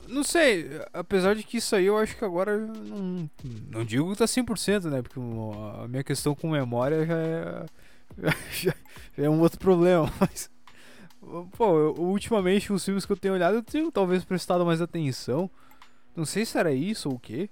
não, 0.08 0.24
sei, 0.24 0.68
apesar 0.92 1.36
de 1.36 1.44
que 1.44 1.58
isso 1.58 1.76
aí 1.76 1.86
eu 1.86 1.96
acho 1.96 2.16
que 2.16 2.24
agora 2.24 2.56
não, 2.58 3.30
não 3.70 3.84
digo 3.84 4.10
que 4.10 4.18
tá 4.18 4.24
100%, 4.26 4.84
né? 4.90 5.02
Porque 5.02 5.20
a 5.20 5.86
minha 5.86 6.02
questão 6.02 6.34
com 6.34 6.50
memória 6.50 7.06
já 7.06 7.16
é. 7.16 7.66
Já, 8.50 8.74
já 9.16 9.24
é 9.24 9.30
um 9.30 9.40
outro 9.40 9.60
problema, 9.60 10.12
mas. 10.18 10.50
Pô, 11.56 11.78
eu- 11.78 11.94
ultimamente 11.96 12.72
os 12.72 12.84
filmes 12.84 13.06
que 13.06 13.12
eu 13.12 13.16
tenho 13.16 13.34
olhado 13.34 13.54
eu 13.56 13.62
tenho 13.62 13.92
talvez 13.92 14.24
prestado 14.24 14.66
mais 14.66 14.80
atenção. 14.80 15.48
Não 16.16 16.24
sei 16.24 16.44
se 16.44 16.58
era 16.58 16.72
isso 16.72 17.08
ou 17.08 17.14
o 17.14 17.20
quê. 17.20 17.48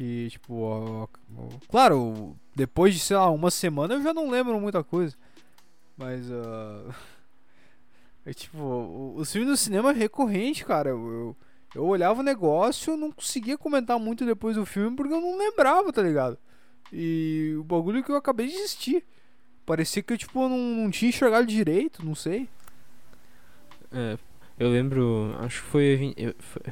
Que, 0.00 0.30
tipo, 0.30 0.54
ó, 0.62 1.06
ó, 1.36 1.48
claro, 1.68 2.34
depois 2.56 2.94
de, 2.94 3.00
sei 3.00 3.18
lá, 3.18 3.28
uma 3.28 3.50
semana 3.50 3.92
eu 3.92 4.02
já 4.02 4.14
não 4.14 4.30
lembro 4.30 4.58
muita 4.58 4.82
coisa. 4.82 5.14
Mas, 5.94 6.26
ah, 6.32 6.94
é 8.24 8.32
tipo, 8.32 8.56
o- 8.56 9.16
os 9.16 9.30
filmes 9.30 9.50
no 9.50 9.56
cinema 9.58 9.90
é 9.90 9.92
recorrente, 9.94 10.64
cara. 10.64 10.88
Eu, 10.88 10.96
eu, 11.12 11.36
eu 11.74 11.84
olhava 11.84 12.20
o 12.20 12.22
negócio, 12.22 12.94
eu 12.94 12.96
não 12.96 13.12
conseguia 13.12 13.58
comentar 13.58 13.98
muito 13.98 14.24
depois 14.24 14.56
do 14.56 14.64
filme 14.64 14.96
porque 14.96 15.12
eu 15.12 15.20
não 15.20 15.36
lembrava, 15.36 15.92
tá 15.92 16.00
ligado? 16.00 16.38
E 16.90 17.54
o 17.58 17.62
bagulho 17.62 18.02
que 18.02 18.10
eu 18.10 18.16
acabei 18.16 18.46
de 18.46 18.54
assistir. 18.54 19.04
Parecia 19.66 20.02
que 20.02 20.14
eu, 20.14 20.18
tipo, 20.18 20.48
não, 20.48 20.56
não 20.56 20.90
tinha 20.90 21.10
enxergado 21.10 21.46
direito, 21.46 22.02
não 22.06 22.14
sei. 22.14 22.48
É, 23.92 24.16
eu 24.58 24.70
lembro, 24.70 25.36
acho 25.40 25.60
que 25.62 25.68
foi, 25.68 26.14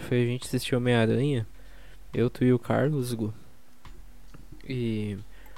foi 0.08 0.22
a 0.22 0.24
gente 0.24 0.46
assistir 0.46 0.74
Homem-Aranha, 0.74 1.46
eu, 2.18 2.28
tu 2.28 2.44
e 2.44 2.52
o 2.52 2.58
Carlos, 2.58 3.14
Gu. 3.14 3.32
E 4.68 5.16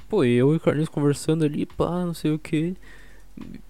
pô, 0.08 0.24
eu 0.24 0.52
e 0.52 0.56
o 0.56 0.60
Carlinhos 0.60 0.88
conversando 0.88 1.44
ali, 1.44 1.64
pá, 1.64 2.04
não 2.04 2.12
sei 2.12 2.32
o 2.32 2.38
que. 2.38 2.76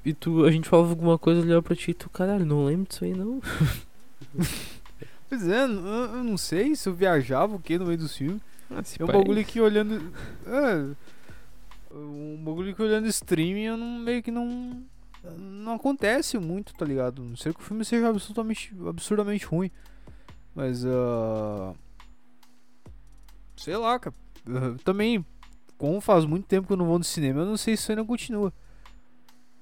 E 0.05 0.12
tu, 0.12 0.44
a 0.44 0.50
gente 0.50 0.68
falava 0.68 0.90
alguma 0.90 1.18
coisa, 1.18 1.42
olhava 1.42 1.62
pra 1.62 1.76
ti 1.76 1.92
e 1.92 1.94
tu, 1.94 2.09
caralho, 2.11 2.44
não 2.44 2.64
lembro 2.64 2.88
disso 2.88 3.05
aí 3.05 3.14
não. 3.14 3.40
Pois 5.29 5.46
é, 5.46 5.62
eu, 5.62 5.68
eu 5.70 6.24
não 6.24 6.37
sei 6.37 6.74
se 6.74 6.88
eu 6.88 6.92
viajava 6.92 7.55
o 7.55 7.61
que 7.61 7.79
no 7.79 7.87
meio 7.87 7.98
do 7.98 8.09
filme. 8.09 8.40
Ah, 8.68 8.83
se 8.83 9.00
É 9.00 9.05
um 9.05 9.07
pá, 9.07 9.12
bagulho 9.12 9.44
que 9.44 9.61
olhando. 9.61 10.12
É. 10.44 11.94
Um 11.94 12.42
bagulho 12.44 12.74
que 12.74 12.83
olhando 12.83 13.07
streaming 13.07 13.62
eu 13.62 13.76
não 13.76 14.00
meio 14.00 14.24
que 14.24 14.33
não. 14.33 14.83
Não 15.38 15.74
acontece 15.74 16.37
muito, 16.37 16.74
tá 16.74 16.85
ligado? 16.85 17.22
Não 17.22 17.37
sei 17.37 17.53
que 17.53 17.61
o 17.61 17.62
filme 17.62 17.85
seja 17.85 18.09
absolutamente, 18.09 18.74
absurdamente 18.85 19.46
ruim. 19.46 19.70
Mas. 20.53 20.85
ah 20.85 21.74
sei 23.62 23.77
lá, 23.77 23.99
cara. 23.99 24.14
Ah, 24.49 24.75
também, 24.85 25.25
como 25.79 26.01
faz 26.01 26.25
muito 26.25 26.46
tempo 26.46 26.66
que 26.66 26.73
eu 26.73 26.77
não 26.77 26.87
vou 26.87 26.99
no 26.99 27.05
cinema, 27.05 27.40
eu 27.40 27.46
não 27.46 27.57
sei 27.57 27.77
se 27.77 27.83
isso 27.83 27.92
ainda 27.92 28.05
continua. 28.05 28.53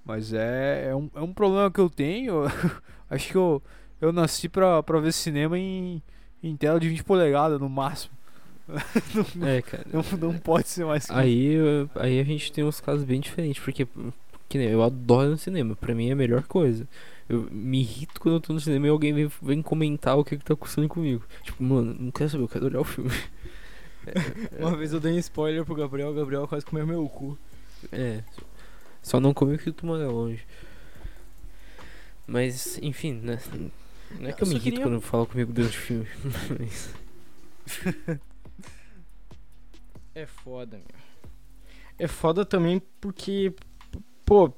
Mas 0.04 0.32
é, 0.32 0.88
é, 0.90 0.94
um, 0.96 1.10
é 1.14 1.20
um 1.20 1.32
problema 1.34 1.70
que 1.70 1.80
eu 1.80 1.90
tenho. 1.90 2.44
Acho 3.10 3.28
que 3.28 3.36
eu, 3.36 3.62
eu 4.00 4.12
nasci 4.12 4.48
pra, 4.48 4.82
pra 4.82 5.00
ver 5.00 5.12
cinema 5.12 5.58
em, 5.58 6.02
em 6.42 6.56
tela 6.56 6.80
de 6.80 6.88
20 6.88 7.04
polegadas 7.04 7.60
no 7.60 7.68
máximo. 7.68 8.16
É, 9.46 9.62
cara. 9.62 9.84
Não, 9.90 10.02
não 10.32 10.38
pode 10.38 10.68
ser 10.68 10.84
mais 10.84 11.10
Aí, 11.10 11.54
eu- 11.54 11.88
aí 11.94 12.20
a 12.20 12.24
gente 12.24 12.52
tem 12.52 12.64
uns 12.64 12.80
casos 12.80 13.02
bem 13.04 13.18
diferentes, 13.20 13.62
porque 13.62 13.86
que 14.48 14.58
nem 14.58 14.68
eu 14.68 14.82
adoro 14.82 15.30
no 15.30 15.38
cinema, 15.38 15.74
pra 15.76 15.94
mim 15.94 16.08
é 16.08 16.12
a 16.12 16.16
melhor 16.16 16.42
coisa. 16.42 16.86
Eu 17.28 17.48
me 17.50 17.80
irrito 17.80 18.20
quando 18.20 18.34
eu 18.36 18.40
tô 18.40 18.52
no 18.52 18.60
cinema 18.60 18.86
e 18.86 18.90
alguém 18.90 19.12
vem, 19.14 19.30
vem 19.42 19.62
comentar 19.62 20.16
o 20.18 20.24
que, 20.24 20.36
que 20.36 20.44
tá 20.44 20.54
acontecendo 20.54 20.88
comigo. 20.88 21.22
Tipo, 21.42 21.62
mano, 21.62 21.94
não 21.98 22.10
quero 22.10 22.28
saber, 22.30 22.44
eu 22.44 22.48
quero 22.48 22.66
olhar 22.66 22.80
o 22.80 22.84
filme. 22.84 23.10
Uma 24.58 24.76
vez 24.76 24.92
eu 24.92 25.00
dei 25.00 25.12
um 25.12 25.18
spoiler 25.18 25.64
pro 25.64 25.74
Gabriel, 25.74 26.10
o 26.10 26.14
Gabriel 26.14 26.48
quase 26.48 26.64
comeu 26.64 26.86
meu 26.86 27.08
cu. 27.08 27.38
É. 27.92 28.22
Só 29.02 29.20
não 29.20 29.32
come 29.34 29.54
o 29.54 29.58
que 29.58 29.70
tu 29.72 29.86
mora 29.86 30.08
longe. 30.08 30.44
Mas, 32.26 32.78
enfim, 32.82 33.12
né? 33.14 33.38
Não 34.18 34.28
é 34.28 34.32
que 34.32 34.42
eu, 34.42 34.46
Eu 34.46 34.48
me 34.48 34.54
irrito 34.54 34.62
queria- 34.62 34.82
quando 34.82 35.00
falam 35.00 35.26
comigo 35.26 35.52
durante 35.52 35.76
o 35.78 35.80
filme. 35.80 36.06
Mas- 36.58 36.94
É 40.14 40.26
foda, 40.26 40.76
meu. 40.78 40.86
É 41.98 42.06
foda 42.08 42.44
também 42.44 42.80
porque, 43.00 43.52
pô, 44.24 44.52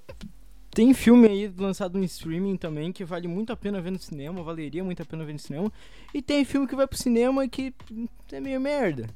tem 0.71 0.93
filme 0.95 1.27
aí 1.29 1.53
lançado 1.57 1.99
no 1.99 2.05
streaming 2.05 2.57
também 2.57 2.93
que 2.93 3.05
vale 3.05 3.27
muito 3.29 3.53
a 3.53 3.57
pena 3.57 3.81
ver 3.81 3.91
no 3.91 3.99
cinema, 3.99 4.43
valeria 4.43 4.85
muito 4.85 5.03
a 5.03 5.05
pena 5.07 5.25
ver 5.25 5.33
no 5.33 5.39
cinema. 5.39 5.73
E 6.15 6.21
tem 6.23 6.45
filme 6.45 6.67
que 6.67 6.77
vai 6.77 6.87
pro 6.87 6.99
cinema 6.99 7.47
que 7.49 7.75
é 8.33 8.41
meio 8.41 8.61
merda. 8.61 9.09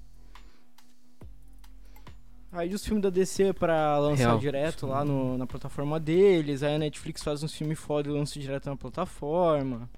Aí 2.56 2.72
os 2.72 2.84
filmes 2.84 3.02
da 3.02 3.10
DC 3.10 3.52
pra 3.52 3.98
lançar 3.98 4.28
Real. 4.28 4.38
direto 4.38 4.86
lá 4.86 5.04
no- 5.04 5.36
na 5.36 5.44
plataforma 5.46 5.98
deles, 5.98 6.62
aí 6.62 6.76
a 6.76 6.78
Netflix 6.78 7.22
faz 7.22 7.42
uns 7.42 7.52
filmes 7.52 7.78
foda 7.78 8.08
e 8.08 8.12
lança 8.12 8.38
direto 8.38 8.66
na 8.70 8.76
plataforma. 8.76 9.88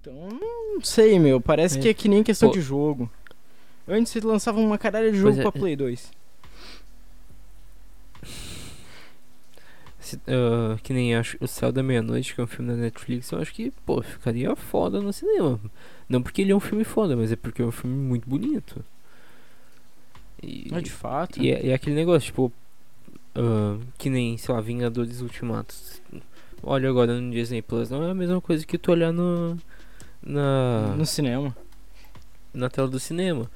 Então, 0.00 0.28
não 0.74 0.80
sei, 0.82 1.18
meu, 1.18 1.40
parece 1.40 1.78
É. 1.78 1.82
que 1.82 1.88
é 1.88 1.94
que 1.94 2.08
nem 2.08 2.22
questão 2.22 2.50
Pô. 2.50 2.54
de 2.54 2.60
jogo. 2.60 3.10
Antes 3.88 4.14
eles 4.14 4.28
lançavam 4.28 4.62
uma 4.62 4.76
caralho 4.76 5.10
de 5.10 5.20
Pois 5.20 5.34
jogo 5.36 5.38
é. 5.48 5.50
pra 5.50 5.52
Play 5.60 5.74
2. 5.74 6.12
Se- 9.98 10.20
ah, 10.28 10.76
que 10.82 10.92
nem 10.92 11.14
acho 11.16 11.36
o 11.40 11.46
Céu 11.46 11.72
da 11.72 11.82
Meia-Noite, 11.82 12.34
que 12.34 12.40
é 12.40 12.44
um 12.44 12.46
filme 12.46 12.70
da 12.70 12.76
Netflix, 12.76 13.30
eu 13.32 13.40
acho 13.40 13.52
que, 13.52 13.70
pô, 13.84 14.02
ficaria 14.02 14.54
foda 14.54 15.00
no 15.00 15.12
cinema. 15.12 15.58
Não 16.08 16.22
porque 16.22 16.42
ele 16.42 16.52
é 16.52 16.56
um 16.56 16.60
filme 16.60 16.84
foda, 16.84 17.16
mas 17.16 17.32
é 17.32 17.36
porque 17.36 17.60
é 17.62 17.64
um 17.64 17.72
filme 17.72 17.96
muito 17.96 18.28
bonito. 18.28 18.84
E, 20.42 20.68
Mas 20.70 20.82
de 20.84 20.90
fato. 20.90 21.40
e, 21.42 21.50
é, 21.50 21.66
e 21.66 21.70
é 21.70 21.74
aquele 21.74 21.96
negócio, 21.96 22.26
tipo, 22.26 22.52
ah, 23.34 23.78
que 23.96 24.08
nem, 24.10 24.36
sei 24.36 24.54
lá, 24.54 24.60
Vingadores 24.60 25.20
Ultimatos. 25.20 26.00
Olha 26.62 26.88
agora 26.88 27.20
no 27.20 27.30
Disney 27.30 27.62
Plus, 27.62 27.88
não 27.90 28.02
é 28.02 28.10
a 28.10 28.14
mesma 28.14 28.40
coisa 28.40 28.66
que 28.66 28.76
tu 28.78 28.90
olhar 28.90 29.12
no. 29.12 29.56
Na, 30.20 30.94
No 30.96 31.06
cinema. 31.06 31.56
na 32.52 32.68
tela 32.68 32.88
do 32.88 32.98
cinema. 32.98 33.48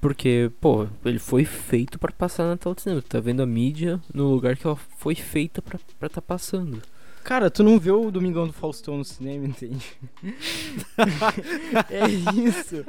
Porque, 0.00 0.50
pô, 0.60 0.86
ele 1.04 1.18
foi 1.18 1.44
feito 1.44 1.98
pra 1.98 2.10
passar 2.12 2.44
na 2.46 2.56
tela 2.56 2.74
do 2.74 2.80
cinema. 2.80 3.02
Tu 3.02 3.08
tá 3.08 3.20
vendo 3.20 3.42
a 3.42 3.46
mídia 3.46 4.00
no 4.12 4.28
lugar 4.30 4.56
que 4.56 4.66
ela 4.66 4.76
foi 4.76 5.14
feita 5.14 5.60
pra 5.62 5.78
estar 5.78 6.08
tá 6.08 6.22
passando. 6.22 6.82
Cara, 7.24 7.50
tu 7.50 7.62
não 7.62 7.78
vê 7.78 7.90
o 7.90 8.10
Domingão 8.10 8.46
do 8.46 8.52
Faustão 8.52 8.96
no 8.96 9.04
cinema, 9.04 9.46
entende? 9.46 9.86
é 11.90 12.08
isso. 12.08 12.84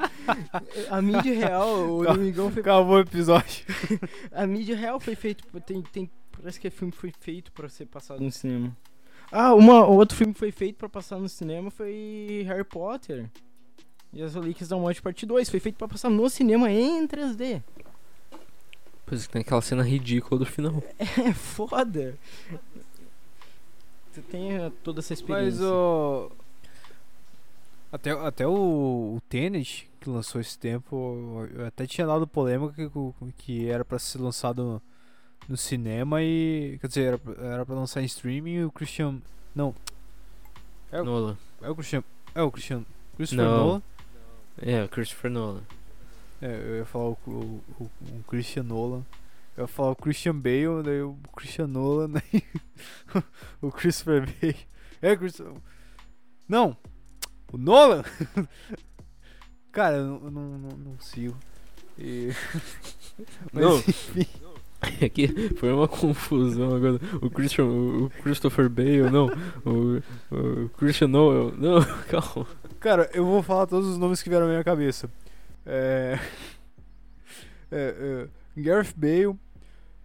A 0.90 1.02
mídia 1.02 1.34
real, 1.34 2.00
o 2.00 2.04
Calma. 2.04 2.18
Domingão 2.18 2.52
foi. 2.52 2.62
Acabou 2.62 2.96
o 2.96 3.00
episódio. 3.00 3.66
A 4.32 4.48
mídia 4.48 4.76
real 4.76 5.00
foi 5.00 5.16
feito. 5.16 5.44
Tem, 5.62 5.82
tem, 5.82 6.10
parece 6.32 6.60
que 6.60 6.68
o 6.68 6.72
filme 6.72 6.92
foi 6.92 7.12
feito 7.20 7.52
pra 7.52 7.70
ser 7.70 7.86
passado 7.86 8.22
no 8.22 8.32
cinema. 8.32 8.76
Ah, 9.32 9.54
uma, 9.54 9.86
outro 9.86 10.18
filme 10.18 10.34
que 10.34 10.40
foi 10.40 10.52
feito 10.52 10.78
pra 10.78 10.90
passar 10.90 11.18
no 11.18 11.30
cinema 11.30 11.70
foi 11.70 12.44
Harry 12.48 12.64
Potter. 12.64 13.30
E 14.14 14.22
as 14.22 14.36
Relíquias 14.36 14.70
da 14.70 14.78
Morte 14.78 15.02
Parte 15.02 15.26
2. 15.26 15.50
Foi 15.50 15.60
feito 15.60 15.78
pra 15.78 15.88
passar 15.88 16.10
no 16.10 16.30
cinema 16.30 16.70
em 16.70 17.08
3D. 17.08 17.62
Pois 19.06 19.26
é, 19.26 19.28
tem 19.28 19.42
aquela 19.42 19.62
cena 19.62 19.84
ridícula 19.84 20.40
do 20.40 20.46
final. 20.46 20.84
É 21.00 21.34
foda. 21.34 22.18
Tu 24.14 24.22
tem 24.24 24.54
eh, 24.58 24.72
toda 24.84 25.00
essa 25.00 25.14
experiência. 25.14 25.62
Mas 25.62 25.62
o. 25.62 26.32
Até, 27.92 28.12
até 28.12 28.48
o, 28.48 28.52
o 29.18 29.22
Tenet, 29.30 29.90
que 30.00 30.10
lançou 30.10 30.40
esse 30.40 30.58
tempo, 30.58 31.46
eu 31.54 31.66
até 31.66 31.86
tinha 31.86 32.08
dado 32.08 32.26
polêmica 32.26 32.74
que, 32.74 33.34
que 33.38 33.68
era 33.70 33.84
pra 33.84 34.00
ser 34.00 34.20
lançado 34.20 34.82
no, 35.48 35.58
cinema 35.58 36.22
e. 36.24 36.78
Quer 36.82 36.88
dizer, 36.88 37.02
era, 37.04 37.18
pra- 37.18 37.46
era 37.46 37.66
pra 37.66 37.76
lançar 37.76 38.02
em 38.02 38.06
streaming 38.06 38.54
e 38.54 38.64
o 38.66 38.72
Christian. 38.72 39.18
Não. 39.54 39.76
É 40.92 41.02
o, 41.02 41.06
Nolan. 41.06 41.38
é 41.62 41.70
o 41.70 41.76
Christian. 41.76 42.04
É 42.34 42.42
o 42.42 42.52
Christian. 42.52 42.86
Christopher 43.18 43.46
Não. 43.46 43.58
Nolan. 43.58 43.82
É, 44.62 44.84
o 44.84 44.90
Christopher 44.90 45.32
Nolan. 45.32 45.62
É, 46.42 46.48
eu 46.56 46.78
ia 46.78 46.86
falar 46.86 47.06
o, 47.10 47.18
o, 47.28 47.62
o, 47.80 47.84
o 47.84 48.24
Christian 48.28 48.64
Nolan. 48.64 49.04
Eu 49.58 49.64
ia 49.64 49.68
falar 49.68 49.92
o 49.92 49.96
Christian 49.96 50.36
Bale, 50.36 50.84
daí 50.84 51.02
o 51.02 51.18
Christian 51.36 51.68
Nolan, 51.68 52.10
daí 52.12 52.44
o 53.62 53.72
Christopher 53.72 54.26
Bale. 54.26 54.58
É, 55.02 55.16
Christopher... 55.16 55.54
Não! 56.48 56.78
O 57.52 57.58
Nolan! 57.58 58.04
Cara, 59.72 59.98
eu 59.98 60.32
não, 60.32 60.58
não, 60.58 60.70
não, 60.78 61.00
sigo. 61.00 61.38
E... 61.98 62.30
Mas 63.54 63.64
Não. 63.64 63.78
enfim. 63.78 64.28
É 65.00 65.08
que 65.08 65.28
foi 65.58 65.72
uma 65.72 65.88
confusão 65.88 66.76
agora. 66.76 67.00
O 67.22 67.30
Christian, 67.30 67.66
o 67.66 68.06
o 68.06 68.10
Christopher 68.10 68.68
Bale, 68.68 69.12
não. 69.12 69.28
O, 69.64 70.02
o 70.36 70.70
Christian 70.70 71.08
Nolan, 71.08 71.52
não, 71.58 71.80
calma. 72.10 72.48
Cara, 72.80 73.10
eu 73.14 73.24
vou 73.24 73.44
falar 73.44 73.68
todos 73.68 73.88
os 73.88 73.98
nomes 73.98 74.24
que 74.24 74.30
vieram 74.30 74.48
na 74.48 74.54
minha 74.54 74.64
cabeça. 74.64 75.10
É. 75.66 76.20
é, 77.72 77.96
é, 78.00 78.28
Gareth 78.58 78.94
Bale. 78.96 79.38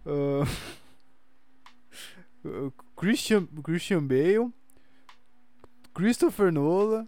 ah, 0.05 0.45
Christian, 2.95 3.47
Christian 3.63 4.07
Bale. 4.07 4.51
Christopher 5.93 6.51
Nolan. 6.51 7.07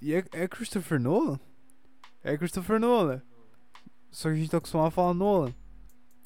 E 0.00 0.14
é, 0.14 0.24
é 0.32 0.48
Christopher 0.48 1.00
Nolan? 1.00 1.40
É 2.22 2.36
Christopher 2.36 2.78
Nolan. 2.78 3.22
Só 4.10 4.28
que 4.28 4.34
a 4.34 4.38
gente 4.38 4.50
tá 4.50 4.58
acostumado 4.58 4.88
a 4.88 4.90
falar 4.90 5.14
Nolan. 5.14 5.54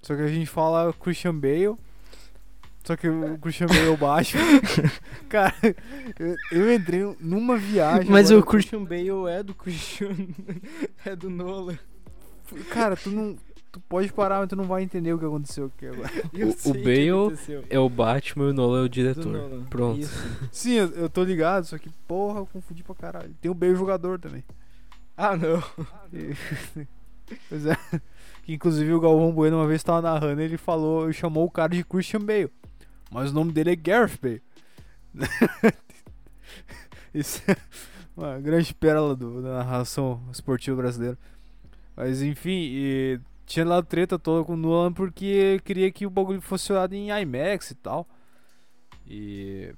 Só 0.03 0.15
que 0.15 0.23
a 0.23 0.29
gente 0.29 0.47
fala 0.47 0.93
Christian 0.93 1.35
Bale. 1.35 1.77
Só 2.85 2.97
que 2.97 3.09
o 3.09 3.39
Christian 3.39 3.67
Bale 3.67 3.93
é 3.93 3.97
baixo. 3.97 4.39
Cara, 5.29 5.55
eu, 6.19 6.37
eu 6.51 6.75
entrei 6.75 7.17
numa 7.21 7.57
viagem. 7.57 8.11
Mas 8.11 8.31
agora. 8.31 8.45
o 8.45 8.47
Christian 8.47 8.85
Bale 8.85 9.31
é 9.31 9.43
do 9.43 9.55
Christian. 9.55 10.15
é 11.05 11.15
do 11.15 11.29
Nolan. 11.29 11.79
Cara, 12.71 12.97
tu 12.97 13.11
não. 13.11 13.37
Tu 13.73 13.79
pode 13.83 14.13
parar, 14.13 14.41
mas 14.41 14.49
tu 14.49 14.57
não 14.57 14.65
vai 14.65 14.83
entender 14.83 15.13
o 15.13 15.19
que 15.19 15.25
aconteceu 15.25 15.67
aqui 15.67 15.87
agora. 15.87 16.11
O- 16.67 16.75
Bale. 16.75 17.65
É 17.71 17.79
o 17.79 17.89
Batman 17.89 18.47
e 18.47 18.51
o 18.51 18.53
Nolan 18.53 18.83
é 18.83 18.85
o 18.85 18.89
diretor. 18.89 19.63
Pronto. 19.71 20.01
Isso. 20.01 20.49
Sim, 20.51 20.73
eu, 20.73 20.89
eu 20.91 21.09
tô 21.09 21.23
ligado, 21.23 21.65
só 21.67 21.79
que, 21.79 21.89
porra, 22.09 22.41
eu 22.41 22.47
confundi 22.47 22.83
pra 22.83 22.97
caralho. 22.97 23.33
Tem 23.41 23.49
o 23.49 23.55
Bale 23.55 23.77
jogador 23.77 24.19
também. 24.19 24.43
Ah, 25.17 25.37
não. 25.37 25.63
E- 26.13 26.35
pois 27.49 27.65
é. 27.67 27.77
Que 28.43 28.55
inclusive 28.55 28.93
o 28.93 28.99
Galvão 29.01 29.31
Bueno 29.33 29.59
uma 29.59 29.67
vez 29.69 29.85
tava 29.85 30.03
narrando 30.03 30.41
ele 30.41 30.57
falou, 30.57 31.13
chamou 31.13 31.45
o 31.47 31.51
cara 31.51 31.69
de 31.73 31.85
Christian 31.85 32.23
Bale. 32.23 32.51
Mas 33.09 33.31
o 33.31 33.35
nome 33.35 33.53
dele 33.53 33.71
é 33.71 33.77
Gareth 33.77 34.19
Bale. 34.21 34.43
Isso 37.15 37.43
é 37.49 37.57
uma 38.17 38.39
grande 38.41 38.73
pérola 38.75 39.15
do- 39.15 39.43
da 39.43 39.59
narração 39.59 40.21
esportiva 40.33 40.77
brasileira. 40.77 41.19
Mas 41.97 42.23
enfim, 42.23 43.21
tinha 43.51 43.65
lá 43.65 43.83
treta 43.83 44.19
toda 44.19 44.45
com 44.45 44.55
o 44.55 44.57
Nolan 44.57 44.93
porque 44.93 45.61
queria 45.65 45.91
que 45.91 46.07
o 46.07 46.11
bagulho 46.11 46.41
fosse 46.41 46.73
olhado 46.73 46.95
em 46.95 47.11
IMAX 47.11 47.73
e 47.73 47.75
tal. 47.75 48.09
E. 49.07 49.75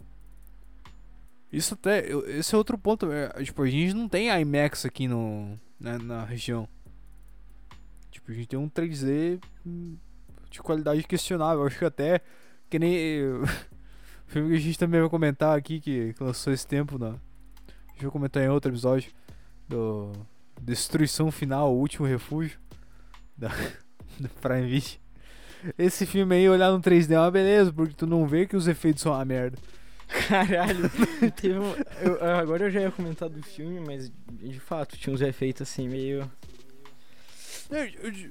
Isso 1.51 1.73
até. 1.73 2.07
Esse 2.29 2.55
é 2.55 2.59
outro 2.59 2.77
ponto. 2.77 3.11
é, 3.11 3.29
tipo, 3.43 3.63
a 3.63 3.67
gente 3.67 3.95
não 3.95 4.09
tem 4.09 4.29
IMAX 4.29 4.85
aqui 4.85 5.09
no, 5.09 5.59
na, 5.81 5.99
na 5.99 6.25
região. 6.25 6.69
Tipo, 8.11 8.31
a 8.31 8.35
gente 8.35 8.49
tem 8.49 8.59
um 8.59 8.69
3D 8.69 9.43
hum, 9.67 9.97
de 10.51 10.61
qualidade 10.61 11.03
questionável. 11.05 11.65
Acho 11.65 11.79
que 11.79 11.85
até 11.87 12.21
que 12.69 12.79
nem 12.79 13.25
o 13.41 13.47
filme 14.27 14.51
que 14.51 14.57
a 14.57 14.61
gente 14.61 14.79
também 14.79 15.01
vai 15.01 15.09
comentar 15.09 15.57
aqui, 15.57 15.81
que, 15.81 16.15
lançou 16.21 16.53
esse 16.53 16.67
tempo, 16.67 16.99
na, 16.99 17.09
a 17.09 17.93
gente 17.93 18.03
vai 18.03 18.11
comentar 18.11 18.43
em 18.43 18.49
outro 18.49 18.71
episódio, 18.71 19.11
do 19.67 20.13
Destruição 20.63 21.31
Final, 21.31 21.73
O 21.75 21.79
Último 21.79 22.07
Refúgio, 22.07 22.59
da, 23.37 23.49
do 24.19 24.29
Prime 24.41 24.67
Video. 24.69 25.01
Esse 25.79 26.07
filme 26.07 26.35
aí, 26.37 26.49
olhar 26.49 26.71
no 26.73 26.81
3D 26.81 27.13
é 27.13 27.19
uma 27.19 27.31
beleza, 27.31 27.73
porque 27.73 27.95
tu 27.95 28.07
não 28.07 28.27
vê 28.27 28.47
que 28.47 28.57
os 28.57 28.67
efeitos 28.67 29.03
são 29.03 29.13
uma 29.13 29.25
merda. 29.25 29.59
Caralho, 30.29 30.91
teve 31.41 31.59
um, 31.59 31.73
eu- 32.03 32.25
agora 32.39 32.65
eu 32.67 32.71
já 32.71 32.81
ia 32.81 32.91
comentar 32.91 33.29
do 33.29 33.43
filme, 33.43 33.81
mas 33.81 34.11
de 34.31 34.61
fato 34.61 34.97
tinha 34.97 35.15
uns 35.15 35.21
efeitos 35.21 35.63
assim 35.63 35.89
meio. 35.89 36.31
Eu, 37.71 37.85
eu- 37.85 38.31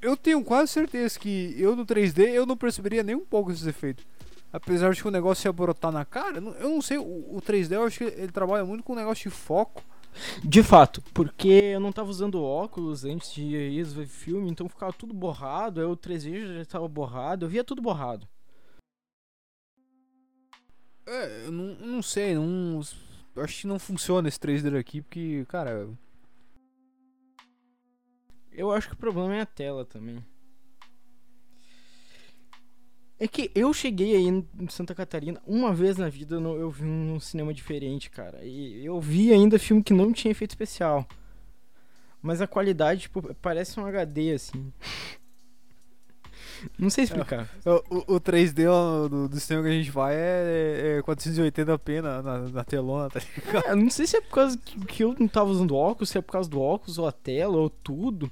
eu 0.00 0.16
tenho 0.16 0.42
quase 0.44 0.72
certeza 0.72 1.18
que 1.18 1.54
eu 1.58 1.74
no 1.76 1.84
3D 1.84 2.28
eu 2.30 2.46
não 2.46 2.56
perceberia 2.56 3.02
nem 3.02 3.14
um 3.16 3.24
pouco 3.24 3.50
esses 3.52 3.66
efeitos. 3.66 4.04
Apesar 4.52 4.92
de 4.92 5.02
que 5.02 5.08
o 5.08 5.10
negócio 5.10 5.48
ia 5.48 5.52
brotar 5.52 5.90
na 5.90 6.04
cara, 6.04 6.36
eu 6.36 6.40
não- 6.40 6.52
eu 6.54 6.68
não 6.70 6.80
sei, 6.82 6.98
o, 6.98 7.02
o 7.36 7.42
3D 7.44 7.74
eu 7.74 7.84
acho 7.84 7.98
que 7.98 8.04
ele 8.04 8.30
trabalha 8.32 8.64
muito 8.64 8.84
com 8.84 8.92
o 8.92 8.96
negócio 8.96 9.28
de 9.30 9.36
foco. 9.36 9.82
De 10.42 10.62
fato, 10.62 11.02
porque 11.12 11.48
eu 11.48 11.80
não 11.80 11.92
tava 11.92 12.10
usando 12.10 12.42
óculos 12.42 13.04
antes 13.04 13.32
de 13.32 13.42
ir 13.42 13.84
ver 13.84 14.06
filme, 14.06 14.50
então 14.50 14.68
ficava 14.68 14.92
tudo 14.92 15.12
borrado, 15.12 15.80
aí 15.80 15.86
o 15.86 15.96
3D 15.96 16.58
já 16.58 16.64
tava 16.64 16.88
borrado, 16.88 17.44
eu 17.44 17.48
via 17.48 17.64
tudo 17.64 17.82
borrado. 17.82 18.28
É, 21.06 21.46
eu 21.46 21.52
não, 21.52 21.74
não 21.74 22.02
sei, 22.02 22.34
não. 22.34 22.80
Acho 23.36 23.60
que 23.60 23.66
não 23.66 23.78
funciona 23.78 24.28
esse 24.28 24.38
3D 24.38 24.70
daqui, 24.70 25.02
porque, 25.02 25.44
cara. 25.48 25.88
Eu 28.52 28.70
acho 28.70 28.88
que 28.88 28.94
o 28.94 28.98
problema 28.98 29.34
é 29.34 29.40
a 29.40 29.46
tela 29.46 29.84
também. 29.84 30.24
É 33.18 33.28
que 33.28 33.50
eu 33.54 33.72
cheguei 33.72 34.16
aí 34.16 34.26
em 34.26 34.44
Santa 34.68 34.94
Catarina, 34.94 35.40
uma 35.46 35.72
vez 35.72 35.96
na 35.96 36.08
vida 36.08 36.34
eu 36.36 36.70
vi 36.70 36.84
um 36.84 37.20
cinema 37.20 37.54
diferente, 37.54 38.10
cara. 38.10 38.44
E 38.44 38.84
eu 38.84 39.00
vi 39.00 39.32
ainda 39.32 39.58
filme 39.58 39.82
que 39.82 39.92
não 39.92 40.12
tinha 40.12 40.32
efeito 40.32 40.50
especial. 40.50 41.06
Mas 42.20 42.40
a 42.40 42.46
qualidade, 42.46 43.02
tipo, 43.02 43.34
parece 43.34 43.78
um 43.78 43.86
HD, 43.86 44.32
assim. 44.32 44.72
Não 46.78 46.90
sei 46.90 47.04
explicar. 47.04 47.48
O, 47.90 48.14
o 48.14 48.20
3D 48.20 48.66
ó, 48.70 49.08
do, 49.08 49.28
do 49.28 49.38
cinema 49.38 49.64
que 49.66 49.70
a 49.70 49.76
gente 49.76 49.90
vai 49.90 50.14
é, 50.14 50.96
é 50.98 51.02
480p 51.02 52.00
na, 52.00 52.22
na, 52.22 52.38
na 52.48 52.64
telona, 52.64 53.10
tá 53.10 53.20
ligado? 53.20 53.66
É, 53.66 53.74
não 53.74 53.90
sei 53.90 54.06
se 54.06 54.16
é 54.16 54.20
por 54.20 54.30
causa 54.30 54.58
que, 54.58 54.78
que 54.86 55.04
eu 55.04 55.14
não 55.18 55.28
tava 55.28 55.50
usando 55.50 55.76
óculos, 55.76 56.08
se 56.08 56.18
é 56.18 56.22
por 56.22 56.32
causa 56.32 56.48
do 56.48 56.60
óculos, 56.60 56.98
ou 56.98 57.06
a 57.06 57.12
tela, 57.12 57.56
ou 57.56 57.68
tudo. 57.68 58.30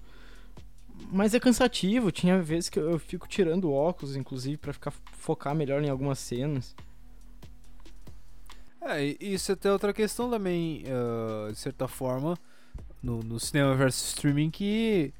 Mas 1.14 1.34
é 1.34 1.40
cansativo. 1.40 2.10
Tinha 2.10 2.40
vezes 2.40 2.70
que 2.70 2.78
eu, 2.78 2.92
eu 2.92 2.98
fico 2.98 3.28
tirando 3.28 3.70
óculos, 3.70 4.16
inclusive, 4.16 4.56
pra 4.56 4.72
ficar 4.72 4.90
focar 5.12 5.54
melhor 5.54 5.84
em 5.84 5.90
algumas 5.90 6.18
cenas. 6.18 6.74
É, 8.80 9.04
e 9.04 9.16
isso 9.20 9.52
é 9.52 9.54
até 9.54 9.70
outra 9.70 9.92
questão 9.92 10.30
também, 10.30 10.84
ah, 10.88 11.50
de 11.52 11.58
certa 11.58 11.86
forma, 11.86 12.36
no, 13.02 13.22
no 13.22 13.38
cinema 13.38 13.74
versus 13.74 14.08
streaming, 14.08 14.50
que 14.50 15.12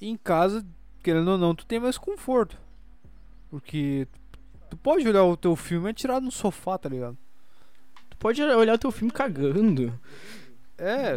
em 0.00 0.16
casa, 0.16 0.64
querendo 1.02 1.28
ou 1.32 1.38
não, 1.38 1.54
tu 1.54 1.64
tem 1.64 1.80
mais 1.80 1.96
conforto. 1.96 2.58
Porque 3.48 4.06
tu 4.68 4.76
pode 4.76 5.08
olhar 5.08 5.24
o 5.24 5.36
teu 5.36 5.56
filme 5.56 5.88
atirado 5.88 6.26
no 6.26 6.30
sofá, 6.30 6.76
tá 6.76 6.90
ligado? 6.90 7.16
Tu 8.10 8.16
pode 8.18 8.42
olhar 8.42 8.74
o 8.74 8.78
teu 8.78 8.92
filme 8.92 9.10
cagando. 9.10 9.98
É. 10.78 11.16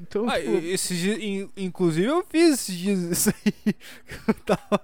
Então, 0.00 0.26
Ah, 0.28 0.38
tipo, 0.40 1.20
in- 1.22 1.50
inclusive 1.56 2.06
eu 2.06 2.24
fiz 2.28 2.54
esses 2.54 2.74
dias 2.74 2.98
isso 3.00 3.30
aí. 3.30 3.74
Eu 4.26 4.34
tava 4.34 4.80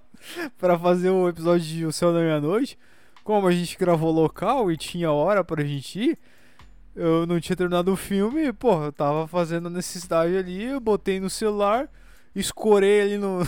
pra 0.59 0.79
fazer 0.79 1.09
o 1.11 1.29
episódio 1.29 1.67
de 1.67 1.87
O 1.87 1.93
Céu 1.93 2.13
da 2.13 2.19
Meia-Noite. 2.21 2.79
Como 3.25 3.47
a 3.47 3.53
gente 3.53 3.77
gravou 3.79 4.11
local 4.13 4.71
e 4.71 4.77
tinha 4.77 5.11
hora 5.11 5.43
pra 5.43 5.65
gente 5.65 5.99
ir, 6.01 6.19
eu 6.95 7.27
não 7.27 7.41
tinha 7.41 7.57
terminado 7.57 7.93
o 7.93 7.97
filme, 7.97 8.53
pô, 8.53 8.85
eu 8.85 8.93
tava 8.93 9.27
fazendo 9.27 9.67
a 9.67 9.71
necessidade 9.71 10.37
ali, 10.37 10.65
eu 10.65 10.79
botei 10.81 11.19
no 11.21 11.29
celular, 11.29 11.91
escorei 12.35 13.01
ali 13.03 13.19
no. 13.19 13.41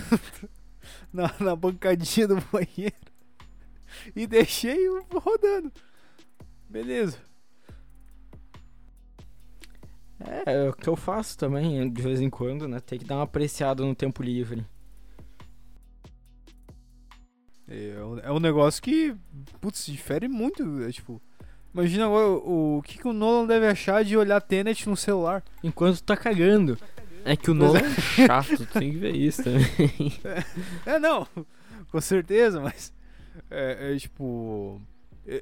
na, 1.13 1.33
na 1.41 1.55
bancadinha 1.57 2.27
do 2.29 2.37
banheiro 2.53 2.95
e 4.17 4.27
deixei 4.27 4.79
rodando. 5.13 5.71
Beleza. 6.69 7.17
É, 10.21 10.67
é 10.67 10.69
o 10.69 10.73
que 10.73 10.89
eu 10.89 10.97
faço 10.97 11.39
também, 11.39 11.91
de 11.91 12.03
vez 12.03 12.21
em 12.21 12.31
quando, 12.31 12.67
né? 12.67 12.81
Tem 12.81 12.99
que 12.99 13.05
dar 13.05 13.17
uma 13.17 13.25
apreciada 13.25 13.85
no 13.85 13.95
tempo 13.95 14.23
livre. 14.23 14.67
É 17.69 18.03
um, 18.03 18.19
é 18.21 18.33
um 18.33 18.41
negócio 18.41 18.83
que, 18.83 19.15
putz, 19.61 19.87
difere 19.87 20.27
muito. 20.27 20.83
É, 20.83 20.91
tipo, 20.91 21.21
imagina 21.73 22.07
agora 22.07 22.27
o, 22.27 22.79
o 22.79 22.83
que, 22.83 22.99
que 22.99 23.07
o 23.07 23.13
Nolan 23.13 23.47
deve 23.47 23.67
achar 23.67 24.03
de 24.03 24.17
olhar 24.17 24.41
Tenet 24.41 24.89
no 24.89 24.97
celular. 24.97 25.45
Enquanto 25.63 26.03
tá 26.03 26.17
cagando. 26.17 26.79
É 27.25 27.37
que 27.37 27.51
o 27.51 27.55
Nolan 27.55 27.81
é 27.81 28.01
chato, 28.27 28.57
tu 28.57 28.67
tem 28.67 28.93
que 28.93 28.99
ver 28.99 29.15
isso 29.15 29.45
também. 29.45 29.67
É, 30.87 30.99
não, 30.99 31.27
com 31.91 32.01
certeza, 32.01 32.61
mas. 32.61 32.93
É, 33.51 33.93
é, 33.93 33.97
tipo. 33.97 34.81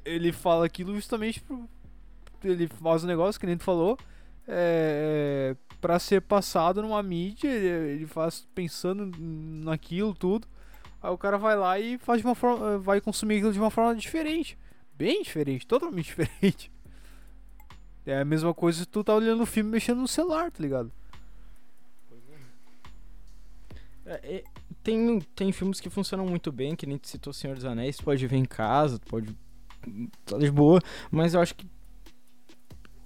Ele 0.03 0.33
fala 0.33 0.65
aquilo 0.65 0.93
justamente 0.93 1.41
pro. 1.41 1.67
Ele 2.43 2.67
faz 2.67 3.05
um 3.05 3.07
negócio 3.07 3.39
que 3.39 3.47
nem 3.47 3.57
tu 3.57 3.63
falou. 3.63 3.97
É, 4.47 5.53
é, 5.53 5.75
pra 5.81 5.99
ser 5.99 6.21
passado 6.21 6.81
numa 6.81 7.03
mídia, 7.03 7.49
ele, 7.49 7.91
ele 7.91 8.07
faz 8.07 8.47
pensando 8.55 9.11
naquilo 9.19 10.13
tudo. 10.13 10.47
Aí 11.01 11.11
o 11.11 11.17
cara 11.17 11.37
vai 11.37 11.55
lá 11.55 11.79
e 11.79 11.97
faz 11.97 12.23
uma 12.23 12.35
forma. 12.35 12.79
Vai 12.79 13.01
consumir 13.01 13.37
aquilo 13.37 13.53
de 13.53 13.59
uma 13.59 13.69
forma 13.69 13.95
diferente. 13.95 14.57
Bem 14.93 15.21
diferente, 15.21 15.67
totalmente 15.67 16.05
diferente. 16.15 16.71
É 18.05 18.21
a 18.21 18.25
mesma 18.25 18.53
coisa 18.53 18.79
se 18.79 18.85
tu 18.85 19.03
tá 19.03 19.13
olhando 19.13 19.43
o 19.43 19.45
filme 19.45 19.69
mexendo 19.69 19.99
no 19.99 20.07
celular, 20.07 20.49
tá 20.49 20.61
ligado? 20.63 20.91
É, 24.05 24.37
é, 24.37 24.43
tem, 24.81 25.19
tem 25.35 25.51
filmes 25.51 25.81
que 25.81 25.89
funcionam 25.89 26.25
muito 26.25 26.49
bem, 26.49 26.75
que 26.75 26.87
nem 26.87 26.97
tu 26.97 27.09
citou 27.09 27.33
Senhor 27.33 27.55
dos 27.55 27.65
Anéis, 27.65 27.99
pode 27.99 28.25
ver 28.25 28.37
em 28.37 28.45
casa, 28.45 28.99
pode. 29.09 29.35
Tá 30.25 30.37
de 30.37 30.49
boa, 30.49 30.81
mas 31.11 31.33
eu 31.33 31.41
acho 31.41 31.53
que. 31.53 31.67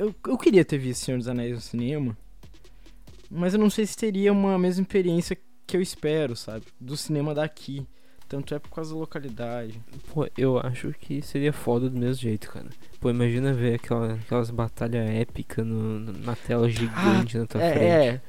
Eu, 0.02 0.16
eu 0.28 0.36
queria 0.36 0.66
ter 0.66 0.80
visto 0.80 1.06
Senhor 1.06 1.20
dos 1.20 1.28
Anéis 1.28 1.54
no 1.54 1.62
cinema, 1.62 2.18
mas 3.30 3.54
eu 3.54 3.60
não 3.60 3.70
sei 3.70 3.86
se 3.86 3.96
teria 3.96 4.32
uma 4.32 4.58
mesma 4.58 4.82
experiência 4.82 5.38
que 5.68 5.78
eu 5.78 5.82
espero, 5.82 6.36
sabe? 6.36 6.66
Do 6.80 6.98
cinema 6.98 7.36
daqui. 7.36 7.86
Tanto 8.28 8.56
é 8.56 8.58
por 8.58 8.72
causa 8.72 8.96
da 8.96 9.00
localidade. 9.00 9.80
Pô, 10.12 10.28
eu 10.36 10.58
acho 10.58 10.92
que 11.00 11.22
seria 11.22 11.54
foda 11.54 11.88
do 11.88 12.00
mesmo 12.00 12.16
jeito, 12.16 12.50
cara. 12.50 12.70
Pô, 13.00 13.12
imagina 13.12 13.54
ver 13.54 13.76
aquela, 13.76 14.14
aquelas 14.14 14.50
batalhas 14.50 15.08
épicas 15.08 15.68
na 15.68 16.36
tela 16.36 16.68
gigante 16.68 17.38
na 17.38 17.46
tua 17.46 17.62
frente. 17.62 17.84
É, 17.84 18.22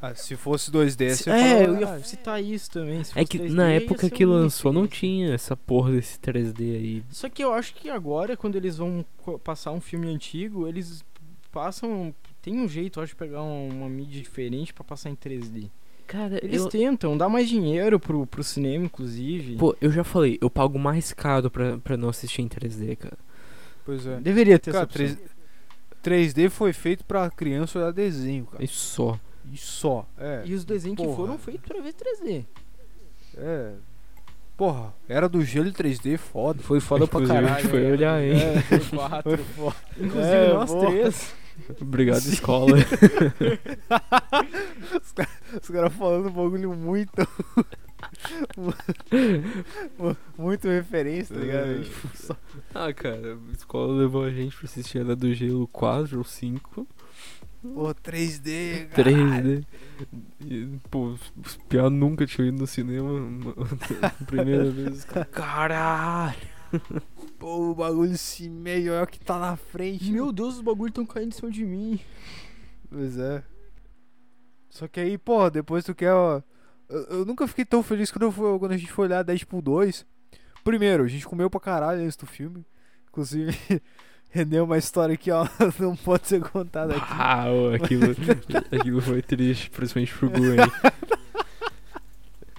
Ah, 0.00 0.14
se 0.14 0.36
fosse 0.36 0.70
2D, 0.70 1.06
é. 1.06 1.14
você 1.14 1.30
É, 1.30 1.66
eu 1.66 1.80
ia 1.80 1.88
"Ah, 1.94 1.98
citar 2.00 2.42
isso 2.42 2.70
também. 2.70 3.02
se 3.02 3.18
É 3.18 3.24
que 3.24 3.38
3D, 3.38 3.52
na 3.54 3.70
época 3.72 4.08
que 4.08 4.24
lançou 4.24 4.72
não 4.72 4.86
tinha 4.86 5.34
essa 5.34 5.56
porra 5.56 5.90
desse 5.92 6.18
3D 6.20 6.76
aí. 6.76 7.02
Só 7.10 7.28
que 7.28 7.42
eu 7.42 7.52
acho 7.52 7.74
que 7.74 7.90
agora, 7.90 8.36
quando 8.36 8.54
eles 8.56 8.76
vão 8.76 9.04
passar 9.42 9.72
um 9.72 9.80
filme 9.80 10.06
antigo, 10.08 10.68
eles 10.68 11.04
passam. 11.50 12.14
Tem 12.40 12.54
um 12.58 12.68
jeito, 12.68 12.98
eu 13.00 13.02
acho, 13.02 13.12
de 13.12 13.16
pegar 13.16 13.42
um- 13.42 13.68
uma 13.68 13.88
mídia 13.88 14.22
diferente 14.22 14.72
pra 14.72 14.84
passar 14.84 15.10
em 15.10 15.16
3D. 15.16 15.68
Cara, 16.06 16.38
Eles 16.42 16.62
eu, 16.62 16.68
tentam, 16.70 17.18
dá 17.18 17.28
mais 17.28 17.48
dinheiro 17.48 17.98
pro, 18.00 18.24
pro 18.26 18.42
cinema, 18.42 18.84
inclusive. 18.86 19.56
pô, 19.56 19.76
eu 19.80 19.90
já 19.92 20.02
falei, 20.04 20.38
eu 20.40 20.48
pago 20.48 20.78
mais 20.78 21.12
caro 21.12 21.50
pra, 21.50 21.76
pra 21.76 21.96
não 21.98 22.08
assistir 22.08 22.40
em 22.40 22.48
3D, 22.48 22.96
cara. 22.96 23.18
Pois 23.84 24.06
é. 24.06 24.18
Deveria 24.20 24.58
ter 24.58 24.72
Cara, 24.72 24.84
essa 24.90 25.02
opção. 25.02 25.16
3, 26.02 26.32
3D 26.34 26.48
foi 26.48 26.72
feito 26.72 27.04
pra 27.04 27.28
criança 27.30 27.78
olhar 27.78 27.92
desenho, 27.92 28.46
cara. 28.46 28.62
Isso 28.64 28.78
só. 28.94 29.18
E 29.52 29.56
só. 29.56 30.06
É. 30.18 30.42
E 30.44 30.54
os 30.54 30.64
desenhos 30.64 30.96
que 30.98 31.04
Porra. 31.04 31.16
foram 31.16 31.38
feitos 31.38 31.66
pra 31.66 31.80
ver 31.80 31.94
3D. 31.94 32.44
É. 33.36 33.72
Porra, 34.56 34.92
era 35.08 35.28
do 35.28 35.44
gelo 35.44 35.68
em 35.68 35.72
3D, 35.72 36.18
foda. 36.18 36.60
Foi 36.62 36.80
foda 36.80 37.06
pra 37.06 37.24
caralho. 37.26 37.48
a 37.54 37.60
gente 37.60 37.68
foi 37.70 37.92
olhar, 37.92 38.20
hein? 38.22 38.32
É, 38.40 38.60
foi 38.60 38.80
quatro. 38.98 39.36
Foi 39.38 39.44
foda. 39.54 39.76
Inclusive 39.96 40.34
É, 40.34 40.52
nós 40.52 40.70
boa. 40.70 40.86
três. 40.86 41.34
Obrigado, 41.80 42.18
escola. 42.26 42.76
Os 45.02 45.12
caras 45.12 45.68
cara 45.68 45.90
falando 45.90 46.28
um 46.28 46.32
bagulho 46.32 46.72
muito. 46.74 47.12
mu- 48.56 50.16
muito 50.38 50.68
referência, 50.68 51.34
tá 51.34 51.40
ligado? 51.42 51.70
É. 51.70 51.78
Tipo, 51.80 52.36
ah, 52.74 52.92
cara, 52.92 53.34
a 53.48 53.52
escola 53.52 53.92
levou 54.00 54.24
a 54.24 54.30
gente 54.30 54.56
pra 54.56 54.66
assistir 54.66 54.98
Era 54.98 55.16
do 55.16 55.32
Gelo 55.34 55.66
4 55.68 56.18
ou 56.18 56.24
5. 56.24 56.86
Pô, 57.62 57.92
3D, 57.94 58.86
cara. 58.90 59.10
3D. 59.10 59.64
E, 60.46 60.78
pô, 60.90 61.16
os 61.44 61.56
piá 61.68 61.90
nunca 61.90 62.24
tinham 62.26 62.48
ido 62.48 62.58
no 62.58 62.66
cinema. 62.66 63.10
uma- 63.10 63.54
Primeira 64.26 64.70
vez. 64.70 65.04
Caralho! 65.32 66.36
Pô, 67.38 67.70
o 67.70 67.74
bagulho 67.74 68.16
se 68.16 68.48
meio 68.48 68.92
é 68.92 69.02
o 69.02 69.06
que 69.06 69.18
tá 69.18 69.38
na 69.38 69.56
frente. 69.56 70.10
Meu 70.10 70.30
Deus, 70.32 70.56
os 70.56 70.60
bagulhos 70.60 70.94
tão 70.94 71.04
caindo 71.06 71.28
em 71.28 71.36
cima 71.36 71.50
de 71.50 71.64
mim. 71.64 71.98
Pois 72.90 73.18
é. 73.18 73.42
Só 74.70 74.86
que 74.86 75.00
aí, 75.00 75.18
pô, 75.18 75.48
depois 75.50 75.84
tu 75.84 75.94
quer 75.94 76.12
ó, 76.12 76.40
Eu, 76.88 77.02
eu 77.18 77.24
nunca 77.24 77.46
fiquei 77.48 77.64
tão 77.64 77.82
feliz 77.82 78.10
quando, 78.10 78.22
eu 78.24 78.32
fui- 78.32 78.58
quando 78.58 78.72
a 78.72 78.76
gente 78.76 78.92
foi 78.92 79.06
olhar 79.06 79.22
Deadpool 79.22 79.60
2. 79.62 80.06
Primeiro, 80.62 81.04
a 81.04 81.08
gente 81.08 81.26
comeu 81.26 81.50
pra 81.50 81.58
caralho 81.60 82.02
antes 82.02 82.16
do 82.16 82.26
filme. 82.26 82.64
Inclusive, 83.08 83.56
rendeu 84.30 84.64
uma 84.64 84.78
história 84.78 85.16
que 85.16 85.30
ó, 85.30 85.46
não 85.78 85.96
pode 85.96 86.28
ser 86.28 86.40
contada 86.40 86.94
aqui. 86.96 87.06
Ah, 87.10 87.46
ô, 87.50 87.74
aquilo, 87.74 88.04
aquilo 88.70 89.00
foi 89.00 89.22
triste, 89.22 89.70
principalmente 89.70 90.14
pro 90.14 90.30
Gu, 90.30 90.44
hein? 90.52 90.56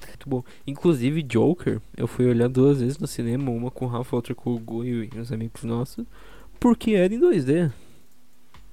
Muito 0.07 0.30
bom. 0.30 0.43
Inclusive, 0.67 1.24
Joker, 1.24 1.80
eu 1.95 2.07
fui 2.07 2.26
olhar 2.28 2.49
duas 2.49 2.82
vezes 2.82 2.97
no 2.97 3.07
cinema, 3.07 3.51
uma 3.51 3.72
com 3.72 3.86
o 3.86 3.88
Rafa, 3.88 4.15
outra 4.15 4.36
com 4.36 4.53
o 4.53 4.59
Gu 4.59 4.84
e 4.86 5.09
uns 5.15 5.32
amigos 5.32 5.63
nossos, 5.63 6.05
porque 6.59 6.91
era 6.91 7.13
em 7.13 7.20
2D. 7.20 7.72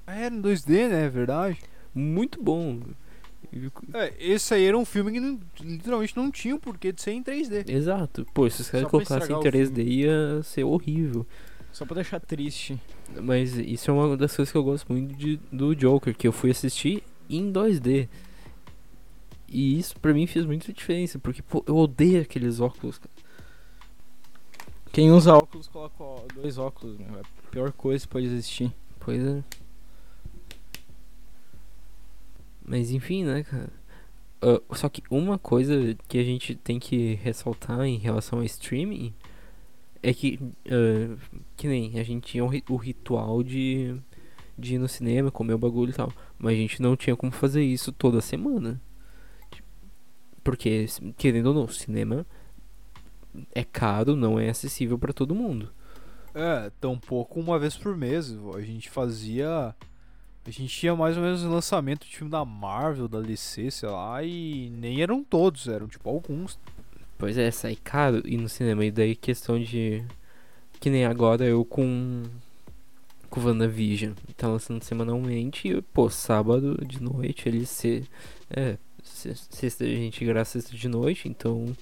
Ah, 0.06 0.16
Era 0.18 0.34
em 0.34 0.40
2D, 0.40 0.88
né? 0.88 1.04
É 1.04 1.08
verdade. 1.08 1.58
Muito 1.94 2.42
bom. 2.42 2.80
É, 3.94 4.12
esse 4.18 4.52
aí 4.54 4.64
era 4.64 4.76
um 4.76 4.84
filme 4.84 5.12
que 5.12 5.20
não- 5.20 5.38
literalmente 5.60 6.16
não 6.16 6.30
tinha 6.30 6.54
o 6.54 6.58
porquê 6.60 6.92
de 6.92 7.00
ser 7.00 7.12
em 7.12 7.22
3D. 7.22 7.64
Exato. 7.68 8.26
Pô, 8.34 8.48
se 8.50 8.60
os 8.62 8.68
caras 8.70 8.88
colocassem 8.88 9.16
em 9.18 9.38
estragar 9.38 9.40
o 9.40 9.42
3D 9.52 9.82
ia 9.84 10.42
ser 10.42 10.64
horrível. 10.64 11.24
Só 11.76 11.84
pra 11.84 11.96
deixar 11.96 12.18
triste. 12.20 12.80
Mas 13.22 13.54
isso 13.54 13.90
é 13.90 13.92
uma 13.92 14.16
das 14.16 14.34
coisas 14.34 14.50
que 14.50 14.56
eu 14.56 14.64
gosto 14.64 14.90
muito 14.90 15.14
de- 15.14 15.36
do 15.52 15.76
Joker, 15.76 16.16
que 16.16 16.26
eu 16.26 16.32
fui 16.32 16.50
assistir 16.50 17.02
em 17.28 17.52
2D. 17.52 18.08
E 19.46 19.78
isso 19.78 19.94
pra 20.00 20.14
mim 20.14 20.26
fez 20.26 20.46
muita 20.46 20.72
diferença, 20.72 21.18
porque 21.18 21.42
pô, 21.42 21.62
eu 21.66 21.76
odeio 21.76 22.22
aqueles 22.22 22.60
óculos. 22.60 22.96
cara. 22.96 23.10
Quem 24.90 25.10
usa 25.12 25.34
óculos 25.34 25.68
coloca 25.68 26.02
ó, 26.02 26.22
dois 26.34 26.56
óculos, 26.56 26.96
meu. 26.96 27.18
É 27.18 27.20
a 27.20 27.50
pior 27.50 27.70
coisa 27.72 28.06
que 28.06 28.10
pode 28.10 28.24
existir. 28.24 28.72
Pois 28.98 29.22
é. 29.22 29.44
Mas 32.64 32.90
enfim, 32.90 33.22
né, 33.24 33.42
cara? 33.44 33.68
Ah, 34.40 34.62
só 34.74 34.88
que 34.88 35.02
uma 35.10 35.38
coisa 35.38 35.94
que 36.08 36.18
a 36.18 36.24
gente 36.24 36.54
tem 36.54 36.78
que 36.80 37.16
ressaltar 37.16 37.82
em 37.82 37.98
relação 37.98 38.38
ao 38.38 38.44
streaming 38.46 39.12
é 40.06 40.14
que, 40.14 40.38
ah, 40.70 41.16
que 41.56 41.66
nem 41.66 41.98
a 41.98 42.04
gente 42.04 42.30
tinha 42.30 42.44
o, 42.44 42.50
o 42.70 42.76
ritual 42.76 43.42
de, 43.42 43.96
de 44.56 44.76
ir 44.76 44.78
no 44.78 44.88
cinema, 44.88 45.32
comer 45.32 45.54
o 45.54 45.58
bagulho 45.58 45.90
e 45.90 45.94
tal. 45.94 46.12
Mas 46.38 46.52
a 46.54 46.56
gente 46.56 46.80
não 46.80 46.96
tinha 46.96 47.16
como 47.16 47.32
fazer 47.32 47.64
isso 47.64 47.90
toda 47.90 48.20
semana. 48.20 48.80
Porque, 50.44 50.86
querendo 51.16 51.46
ou 51.46 51.54
não, 51.54 51.64
o 51.64 51.72
cinema 51.72 52.24
é 53.52 53.64
caro, 53.64 54.14
não 54.14 54.38
é 54.38 54.48
acessível 54.48 54.96
pra 54.96 55.12
todo 55.12 55.34
mundo. 55.34 55.72
É, 56.32 56.70
tampouco 56.80 57.40
uma 57.40 57.58
vez 57.58 57.76
por 57.76 57.96
mês. 57.96 58.32
A 58.54 58.60
gente 58.60 58.88
fazia. 58.88 59.74
A 60.44 60.50
gente 60.50 60.68
tinha 60.68 60.94
mais 60.94 61.16
ou 61.16 61.22
menos 61.24 61.42
o 61.42 61.50
lançamento 61.50 62.06
de 62.06 62.16
filme 62.16 62.30
da 62.30 62.44
Marvel, 62.44 63.08
da 63.08 63.20
DC, 63.20 63.72
sei 63.72 63.88
lá, 63.88 64.22
e 64.22 64.70
nem 64.70 65.02
eram 65.02 65.24
todos, 65.24 65.66
eram 65.66 65.88
tipo 65.88 66.08
alguns. 66.08 66.56
Pois 67.18 67.38
é, 67.38 67.50
sai 67.50 67.76
caro 67.76 68.22
ir 68.26 68.36
no 68.36 68.48
cinema. 68.48 68.84
E 68.84 68.90
daí 68.90 69.14
questão 69.16 69.58
de. 69.60 70.02
Que 70.80 70.90
nem 70.90 71.04
agora 71.06 71.44
eu 71.44 71.64
com. 71.64 72.24
Com 73.30 73.40
WandaVision. 73.40 74.12
Tá 74.36 74.48
lançando 74.48 74.82
semanalmente. 74.82 75.68
E, 75.68 75.80
pô, 75.82 76.08
sábado 76.10 76.76
de 76.86 77.02
noite 77.02 77.48
ele 77.48 77.64
se. 77.66 78.04
É. 78.50 78.76
se- 79.02 79.34
Sexta 79.34 79.84
a 79.84 79.88
gente 79.88 80.24
grava 80.24 80.44
sexta 80.44 80.76
de 80.76 80.88
noite. 80.88 81.28
Então, 81.28 81.74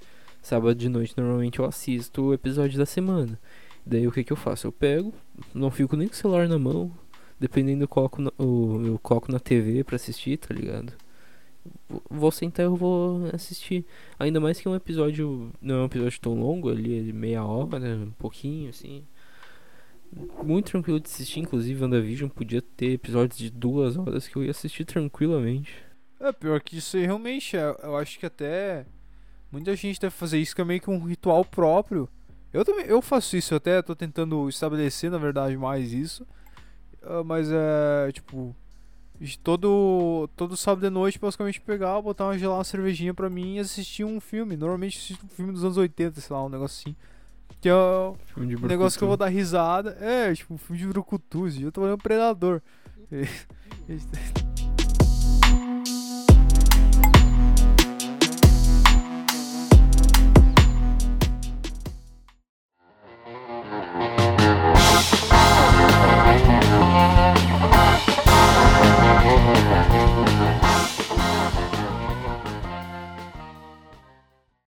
sábado 0.43 0.74
de 0.76 0.89
noite 0.89 1.14
normalmente 1.16 1.59
eu 1.59 1.64
assisto 1.64 2.22
o 2.26 2.35
episódio 2.35 2.78
da 2.78 2.87
semana. 2.87 3.39
Daí 3.85 4.07
o 4.07 4.12
que 4.12 4.24
que 4.24 4.32
eu 4.32 4.37
faço? 4.37 4.66
Eu 4.66 4.72
pego, 4.72 5.12
não 5.53 5.70
fico 5.70 5.97
nem 5.97 6.09
com 6.09 6.14
o 6.14 6.16
celular 6.16 6.49
na 6.49 6.59
mão. 6.59 6.91
Dependendo, 7.39 7.85
eu 7.85 7.89
coloco 7.89 8.22
na, 8.22 8.30
o- 8.39 8.80
eu 8.87 8.99
coloco 9.03 9.30
na 9.30 9.39
TV 9.41 9.85
pra 9.85 9.97
assistir, 9.97 10.39
tá 10.39 10.55
ligado? 10.55 10.93
Vou- 12.11 12.30
sentar 12.30 12.64
eu 12.64 12.76
vou 12.76 13.26
assistir. 13.32 13.85
Ainda 14.18 14.41
mais 14.41 14.59
que 14.61 14.68
um 14.68 14.74
episódio 14.74 15.53
não 15.61 15.76
é 15.76 15.78
um 15.82 15.85
episódio 15.87 16.20
tão 16.20 16.35
longo, 16.41 16.70
ali 16.70 17.11
é 17.11 17.12
meia 17.12 17.45
hora, 17.45 17.78
um 17.97 18.11
pouquinho 18.12 18.70
assim. 18.70 19.05
Muito 20.43 20.70
tranquilo 20.70 21.01
de 21.01 21.09
assistir, 21.09 21.41
inclusive 21.41 21.82
WandaVision 21.82 22.28
podia 22.28 22.62
ter 22.62 22.93
episódios 22.93 23.37
de 23.37 23.51
duas 23.51 23.97
horas 23.97 24.28
que 24.28 24.37
eu 24.37 24.45
ia 24.45 24.51
assistir 24.53 24.85
tranquilamente. 24.85 25.72
É, 26.20 26.32
pior 26.32 26.61
que 26.61 26.78
isso 26.78 26.97
aí 26.97 27.05
realmente, 27.05 27.57
é, 27.57 27.76
eu 27.82 27.97
acho 27.97 28.18
que 28.18 28.24
até 28.26 28.87
muita 29.51 29.74
gente 29.74 30.01
deve 30.01 30.14
fazer 30.14 30.39
isso 30.39 30.55
que 30.55 30.61
é 30.61 30.64
meio 30.64 30.80
que 30.80 30.89
um 30.89 30.99
ritual 31.05 31.45
próprio. 31.45 32.09
Eu 32.53 32.64
também, 32.64 32.87
eu 32.87 33.03
faço 33.03 33.37
isso, 33.37 33.53
eu 33.53 33.57
até 33.57 33.82
tô 33.82 33.97
tentando 33.97 34.49
estabelecer, 34.49 35.11
na 35.11 35.18
verdade, 35.18 35.57
mais 35.57 35.93
isso. 35.93 36.24
Ah, 37.03 37.24
mas 37.24 37.49
é, 37.51 38.12
tipo, 38.12 38.55
todo 39.43 40.29
todo 40.37 40.57
sábado 40.57 40.83
de 40.83 40.91
noite, 40.91 41.19
basicamente 41.19 41.61
pegar, 41.61 42.01
botar 42.01 42.25
uma 42.27 42.39
gelada, 42.39 42.59
uma 42.59 42.65
cervejinha 42.65 43.15
pra 43.15 43.31
mim 43.31 43.57
e 43.57 43.59
assistir 43.61 44.05
um 44.05 44.21
filme. 44.21 44.57
Normalmente 44.57 44.99
assisto 44.99 45.25
um 45.25 45.29
filme 45.29 45.53
dos 45.53 45.65
anos 45.65 45.77
80, 45.77 46.21
sei 46.21 46.37
lá, 46.37 46.45
um 46.45 46.49
negócio 46.49 46.83
assim. 46.83 46.97
Que 47.61 47.69
é 47.69 47.75
um 47.75 48.67
negócio 48.67 48.99
que 48.99 49.05
eu 49.05 49.09
vou 49.09 49.17
dar 49.17 49.29
risada. 49.29 49.97
É, 50.01 50.35
tipo, 50.35 50.55
um 50.55 50.59
filme 50.59 50.81
de 50.81 50.89
brucutu, 50.89 51.49
eu 51.49 51.73
tô 51.73 51.83
olhando 51.83 52.03
Predador. 52.03 52.61